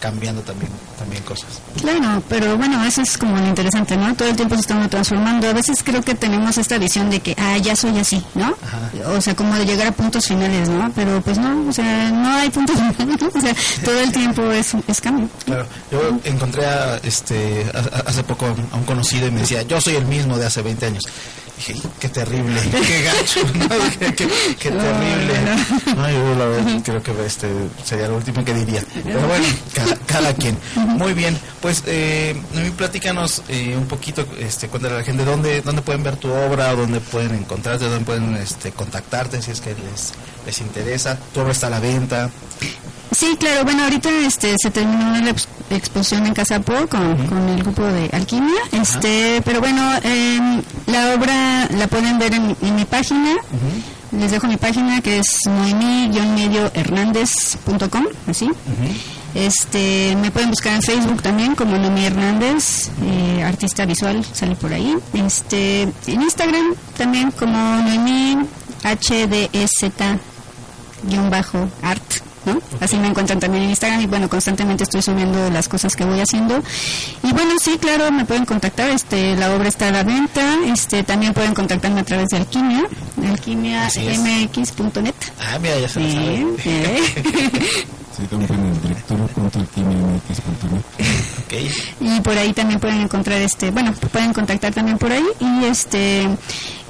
cambiando 0.00 0.40
también, 0.42 0.70
también 0.98 1.22
cosas. 1.22 1.46
Claro, 1.80 2.22
pero 2.28 2.56
bueno, 2.56 2.84
eso 2.84 3.02
es 3.02 3.16
como 3.18 3.36
lo 3.36 3.46
interesante, 3.46 3.96
¿no? 3.96 4.14
Todo 4.16 4.28
el 4.28 4.36
tiempo 4.36 4.54
se 4.56 4.62
estamos 4.62 4.88
transformando. 4.90 5.48
A 5.48 5.52
veces 5.52 5.82
creo 5.84 6.02
que 6.02 6.14
tenemos 6.14 6.56
esta 6.58 6.78
visión 6.78 7.10
de 7.10 7.20
que, 7.20 7.34
ah, 7.38 7.56
ya 7.58 7.76
soy 7.76 7.96
así, 7.98 8.22
¿no? 8.34 8.46
Ajá. 8.62 9.10
O 9.10 9.20
sea, 9.20 9.36
como 9.36 9.54
de 9.56 9.64
llegar 9.66 9.86
a 9.88 9.92
puntos 9.92 10.26
finales, 10.26 10.68
¿no? 10.68 10.90
Pero 10.94 11.20
pues 11.20 11.38
no, 11.38 11.68
o 11.68 11.72
sea, 11.72 12.10
no 12.10 12.28
hay 12.34 12.50
puntos 12.50 12.76
finales, 12.96 13.20
¿no? 13.22 13.28
O 13.28 13.40
sea, 13.40 13.54
todo 13.84 14.00
el 14.00 14.10
tiempo 14.10 14.50
es, 14.50 14.72
es 14.88 15.00
cambio. 15.00 15.28
Claro, 15.44 15.66
yo 15.92 16.18
encontré 16.24 16.64
a, 16.66 16.96
este, 17.02 17.66
a- 17.74 17.78
a- 17.78 18.00
hace 18.10 18.24
poco 18.24 18.46
a 18.46 18.76
un 18.76 18.84
conocido 18.84 19.26
y 19.28 19.30
me 19.30 19.40
decía, 19.40 19.62
yo 19.62 19.80
soy 19.80 19.96
el 19.96 20.06
mismo 20.06 20.38
de 20.38 20.46
hace 20.46 20.62
20 20.62 20.86
años. 20.86 21.02
Dije, 21.58 21.74
qué 22.00 22.08
terrible, 22.08 22.58
qué 22.70 23.02
gacho, 23.02 23.40
¿no? 23.54 23.68
qué, 23.98 24.14
qué- 24.14 24.28
qué 24.58 24.70
terrible. 24.70 25.34
No, 25.94 26.10
yo 26.10 26.34
la 26.38 26.44
verdad 26.46 26.80
creo 26.82 27.02
que 27.02 27.26
este 27.26 27.48
sería 27.84 28.08
lo 28.08 28.16
último 28.16 28.42
que 28.42 28.54
diría. 28.54 28.82
Pero 29.04 29.20
bueno, 29.28 29.44
cada, 29.74 29.89
cada 30.06 30.32
quien. 30.34 30.56
Muy 30.74 31.12
bien, 31.14 31.38
pues 31.60 31.82
eh, 31.86 32.40
Noemí, 32.54 32.70
platícanos 32.70 33.42
eh, 33.48 33.74
un 33.76 33.86
poquito, 33.86 34.24
este, 34.38 34.68
cuéntale 34.68 34.94
a 34.94 34.98
la 34.98 35.04
gente 35.04 35.24
dónde, 35.24 35.60
dónde 35.62 35.82
pueden 35.82 36.02
ver 36.02 36.16
tu 36.16 36.30
obra, 36.32 36.74
dónde 36.74 37.00
pueden 37.00 37.34
encontrarte, 37.34 37.86
dónde 37.88 38.04
pueden 38.04 38.34
este, 38.36 38.70
contactarte 38.72 39.40
si 39.42 39.50
es 39.50 39.60
que 39.60 39.70
les, 39.70 40.12
les 40.46 40.60
interesa. 40.60 41.18
Tu 41.34 41.40
obra 41.40 41.52
está 41.52 41.66
a 41.68 41.70
la 41.70 41.80
venta. 41.80 42.30
Sí, 43.12 43.36
claro, 43.40 43.64
bueno, 43.64 43.82
ahorita 43.84 44.08
este, 44.24 44.54
se 44.62 44.70
terminó 44.70 45.20
la 45.20 45.30
ex- 45.30 45.48
exposición 45.70 46.26
en 46.26 46.34
Casapo 46.34 46.72
con, 46.88 47.26
con 47.26 47.48
el 47.48 47.60
grupo 47.62 47.82
de 47.82 48.08
Alquimia, 48.12 48.60
este, 48.70 49.42
pero 49.44 49.58
bueno, 49.60 49.82
em, 50.04 50.62
la 50.86 51.14
obra 51.14 51.66
la 51.76 51.88
pueden 51.88 52.18
ver 52.20 52.34
en, 52.34 52.56
en 52.62 52.76
mi 52.76 52.84
página, 52.84 53.34
les 54.12 54.30
dejo 54.30 54.46
mi 54.46 54.56
página 54.58 55.00
que 55.00 55.18
es 55.18 55.38
noemí-hernández.com, 55.46 58.04
así. 58.28 58.48
Este, 59.34 60.16
me 60.20 60.30
pueden 60.30 60.50
buscar 60.50 60.74
en 60.74 60.82
Facebook 60.82 61.22
también 61.22 61.54
como 61.54 61.76
Noemí 61.78 62.04
Hernández, 62.04 62.88
eh, 63.02 63.42
artista 63.42 63.86
visual, 63.86 64.24
sale 64.24 64.56
por 64.56 64.72
ahí. 64.72 64.96
Este, 65.14 65.82
en 65.82 66.22
Instagram 66.22 66.74
también 66.96 67.30
como 67.30 67.56
Noemí 67.56 68.38
HDZ 68.82 69.92
guion 71.04 71.30
bajo 71.30 71.68
art, 71.82 72.02
¿no? 72.44 72.60
Así 72.80 72.96
me 72.96 73.06
encuentran 73.08 73.38
también 73.40 73.64
en 73.64 73.70
Instagram 73.70 74.00
y 74.02 74.06
bueno, 74.06 74.28
constantemente 74.28 74.84
estoy 74.84 75.00
subiendo 75.02 75.48
las 75.50 75.68
cosas 75.68 75.94
que 75.96 76.04
voy 76.04 76.20
haciendo. 76.20 76.62
Y 77.22 77.32
bueno, 77.32 77.52
sí, 77.60 77.78
claro, 77.80 78.10
me 78.10 78.24
pueden 78.24 78.44
contactar, 78.44 78.90
este, 78.90 79.36
la 79.36 79.54
obra 79.54 79.68
está 79.68 79.88
a 79.88 79.92
la 79.92 80.02
venta, 80.02 80.56
este, 80.66 81.02
también 81.04 81.32
pueden 81.34 81.54
contactarme 81.54 82.00
a 82.00 82.04
través 82.04 82.28
de 82.28 82.38
Alquimia, 82.38 82.86
alquimiamx.net. 83.26 85.14
Ah, 85.38 85.58
mira, 85.60 85.78
ya 85.78 85.88
se 85.88 86.00
lo 86.00 86.06
Sí, 86.08 86.14
sabe. 86.14 86.46
y 92.00 92.20
por 92.20 92.36
ahí 92.38 92.52
también 92.52 92.78
pueden 92.80 93.00
encontrar 93.00 93.40
este 93.40 93.70
bueno 93.70 93.92
pueden 94.12 94.32
contactar 94.32 94.72
también 94.74 94.98
por 94.98 95.10
ahí 95.12 95.24
y 95.40 95.64
este 95.64 96.28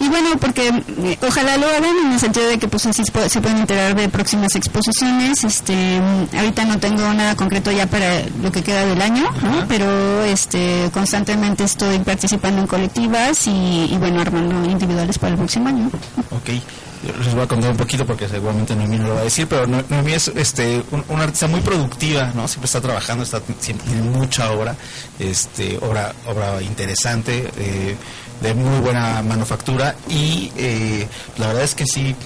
y 0.00 0.08
bueno 0.08 0.30
porque 0.40 0.68
eh, 0.68 1.18
ojalá 1.26 1.56
lo 1.56 1.66
hagan 1.66 1.84
en 2.06 2.12
el 2.12 2.20
sentido 2.20 2.46
de 2.48 2.58
que 2.58 2.68
pues 2.68 2.86
así 2.86 3.02
se 3.04 3.12
pu- 3.12 3.28
se 3.28 3.40
pueden 3.40 3.58
enterar 3.58 3.94
de 3.94 4.08
próximas 4.08 4.54
exposiciones 4.54 5.44
este 5.44 6.00
ahorita 6.36 6.64
no 6.64 6.78
tengo 6.78 7.02
nada 7.14 7.34
concreto 7.36 7.70
ya 7.72 7.86
para 7.86 8.22
lo 8.42 8.50
que 8.52 8.62
queda 8.62 8.84
del 8.86 9.00
año 9.00 9.24
¿no? 9.42 9.66
pero 9.68 10.22
este 10.24 10.90
constantemente 10.92 11.64
estoy 11.64 11.98
participando 12.00 12.60
en 12.60 12.66
colectivas 12.66 13.46
y, 13.46 13.88
y 13.92 13.96
bueno 13.98 14.20
armando 14.20 14.68
individuales 14.70 15.18
para 15.18 15.32
el 15.32 15.38
próximo 15.38 15.68
año 15.68 15.90
Ok. 16.30 16.50
Les 17.02 17.34
voy 17.34 17.42
a 17.42 17.46
contar 17.46 17.70
un 17.70 17.76
poquito 17.76 18.04
porque 18.06 18.28
seguramente 18.28 18.74
Noemí 18.76 18.98
no 18.98 19.08
lo 19.08 19.14
va 19.14 19.20
a 19.20 19.24
decir, 19.24 19.46
pero 19.48 19.66
No- 19.66 19.82
Noemí 19.88 20.12
es 20.12 20.28
este, 20.28 20.82
un, 20.90 21.04
una 21.08 21.24
artista 21.24 21.46
muy 21.46 21.60
productiva, 21.60 22.30
¿no? 22.34 22.46
Siempre 22.46 22.66
está 22.66 22.80
trabajando, 22.80 23.24
está, 23.24 23.40
siempre 23.58 23.86
tiene 23.86 24.02
mucha 24.02 24.50
obra, 24.52 24.76
este, 25.18 25.78
obra, 25.80 26.12
obra 26.26 26.60
interesante, 26.62 27.50
eh, 27.58 27.96
de 28.40 28.54
muy 28.54 28.80
buena 28.80 29.22
manufactura 29.22 29.94
y 30.08 30.50
eh, 30.56 31.06
la 31.36 31.48
verdad 31.48 31.62
es 31.64 31.74
que 31.74 31.84
sí, 31.86 32.16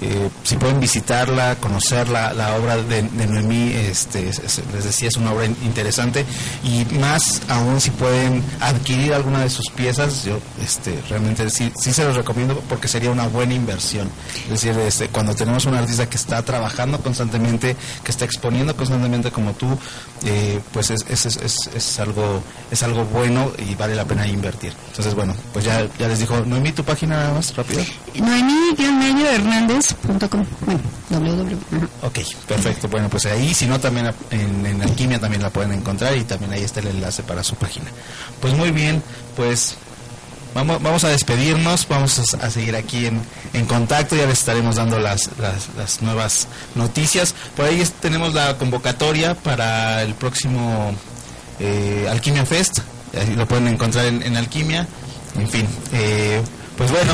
eh, 0.00 0.30
si 0.44 0.56
pueden 0.56 0.80
visitarla, 0.80 1.56
conocer 1.56 2.08
la, 2.08 2.32
obra 2.56 2.76
de, 2.78 3.02
Noemí, 3.26 3.72
este, 3.72 4.28
es- 4.28 4.38
es- 4.38 4.62
les 4.72 4.84
decía, 4.84 5.08
es 5.08 5.16
una 5.16 5.32
obra 5.32 5.46
in- 5.46 5.56
interesante 5.64 6.24
y 6.64 6.84
más 6.98 7.42
aún 7.48 7.80
si 7.80 7.90
pueden 7.90 8.42
adquirir 8.60 9.12
alguna 9.14 9.40
de 9.40 9.50
sus 9.50 9.66
piezas, 9.74 10.24
yo 10.24 10.38
este, 10.62 11.00
realmente 11.08 11.48
sí, 11.50 11.72
sí 11.80 11.92
se 11.92 12.04
los 12.04 12.16
recomiendo 12.16 12.60
porque 12.68 12.88
sería 12.88 13.10
una 13.10 13.28
buena 13.28 13.54
inversión. 13.54 14.08
Es 14.44 14.62
decir, 14.62 14.78
este, 14.80 15.08
cuando 15.08 15.34
tenemos 15.34 15.64
un 15.66 15.74
artista 15.74 16.08
que 16.08 16.16
está 16.16 16.42
trabajando 16.42 17.00
constantemente, 17.00 17.76
que 18.04 18.10
está 18.10 18.24
exponiendo 18.24 18.74
constantemente 18.76 19.30
como 19.30 19.52
tú, 19.52 19.78
eh, 20.24 20.60
pues 20.72 20.90
es, 20.90 21.04
es, 21.08 21.26
es, 21.26 21.36
es- 21.74 22.00
algo 22.00 22.42
es 22.70 22.82
algo 22.82 23.04
bueno 23.04 23.50
y 23.58 23.74
vale 23.74 23.94
la 23.94 24.04
pena 24.04 24.26
invertir. 24.26 24.72
Entonces, 24.90 25.14
bueno, 25.14 25.34
pues 25.52 25.64
ya, 25.64 25.86
ya 25.98 26.08
les 26.08 26.18
dijo, 26.20 26.40
Noemí, 26.40 26.72
tu 26.72 26.82
página 26.84 27.16
nada 27.16 27.34
más 27.34 27.54
rápido. 27.54 27.82
Noemí-hernández.com. 30.06 30.46
Bueno, 30.66 30.80
www. 31.10 31.58
ajá. 31.76 31.88
Ok, 32.02 32.18
perfecto. 32.46 32.88
Bueno, 32.88 33.08
pues 33.08 33.26
ahí, 33.26 33.54
si 33.54 33.66
no, 33.66 33.78
también 33.80 34.12
en, 34.30 34.82
Alquimia 34.82 35.18
también 35.18 35.42
la 35.42 35.50
pueden 35.50 35.72
encontrar 35.72 36.16
y 36.16 36.24
también 36.24 36.52
ahí 36.52 36.62
está 36.62 36.80
el 36.80 36.88
enlace 36.88 37.22
para 37.22 37.44
su 37.44 37.54
página. 37.56 37.86
Pues 38.40 38.54
muy 38.54 38.70
bien, 38.70 39.02
pues 39.36 39.76
vamos, 40.54 41.04
a 41.04 41.08
despedirnos, 41.08 41.86
vamos 41.88 42.34
a, 42.34 42.50
seguir 42.50 42.74
aquí 42.76 43.06
en, 43.06 43.20
en 43.52 43.66
contacto, 43.66 44.16
ya 44.16 44.26
les 44.26 44.38
estaremos 44.40 44.76
dando 44.76 44.98
las, 44.98 45.30
las, 45.38 46.02
nuevas 46.02 46.48
noticias. 46.74 47.34
Por 47.56 47.66
ahí 47.66 47.82
tenemos 48.00 48.34
la 48.34 48.56
convocatoria 48.58 49.34
para 49.34 50.02
el 50.02 50.14
próximo 50.14 50.92
eh, 51.58 52.08
Alquimia 52.10 52.44
Fest, 52.44 52.80
lo 53.36 53.46
pueden 53.46 53.68
encontrar 53.68 54.06
en, 54.06 54.22
en 54.22 54.36
Alquimia. 54.36 54.86
En 55.38 55.48
fin, 55.48 55.66
eh, 55.92 56.42
pues 56.80 56.92
bueno, 56.92 57.12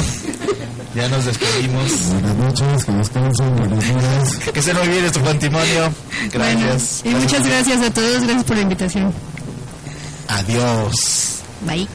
ya 0.95 1.09
nos 1.09 1.25
despedimos. 1.25 2.07
Buenas 2.13 2.37
noches, 2.37 2.85
que 2.85 2.93
descansen, 2.93 3.57
buenos 3.57 3.85
días. 3.85 4.37
Que 4.55 4.63
se 4.63 4.73
muy 4.73 4.87
bien, 4.87 5.05
esto 5.05 5.19
fue 5.19 5.31
Antimonio. 5.31 5.93
Gracias. 6.33 7.01
Bueno, 7.03 7.19
y 7.19 7.23
muchas 7.23 7.45
gracias 7.45 7.81
a 7.83 7.93
todos, 7.93 8.23
gracias 8.23 8.45
por 8.45 8.57
la 8.57 8.63
invitación. 8.63 9.13
Adiós. 10.29 11.41
Bye. 11.63 11.85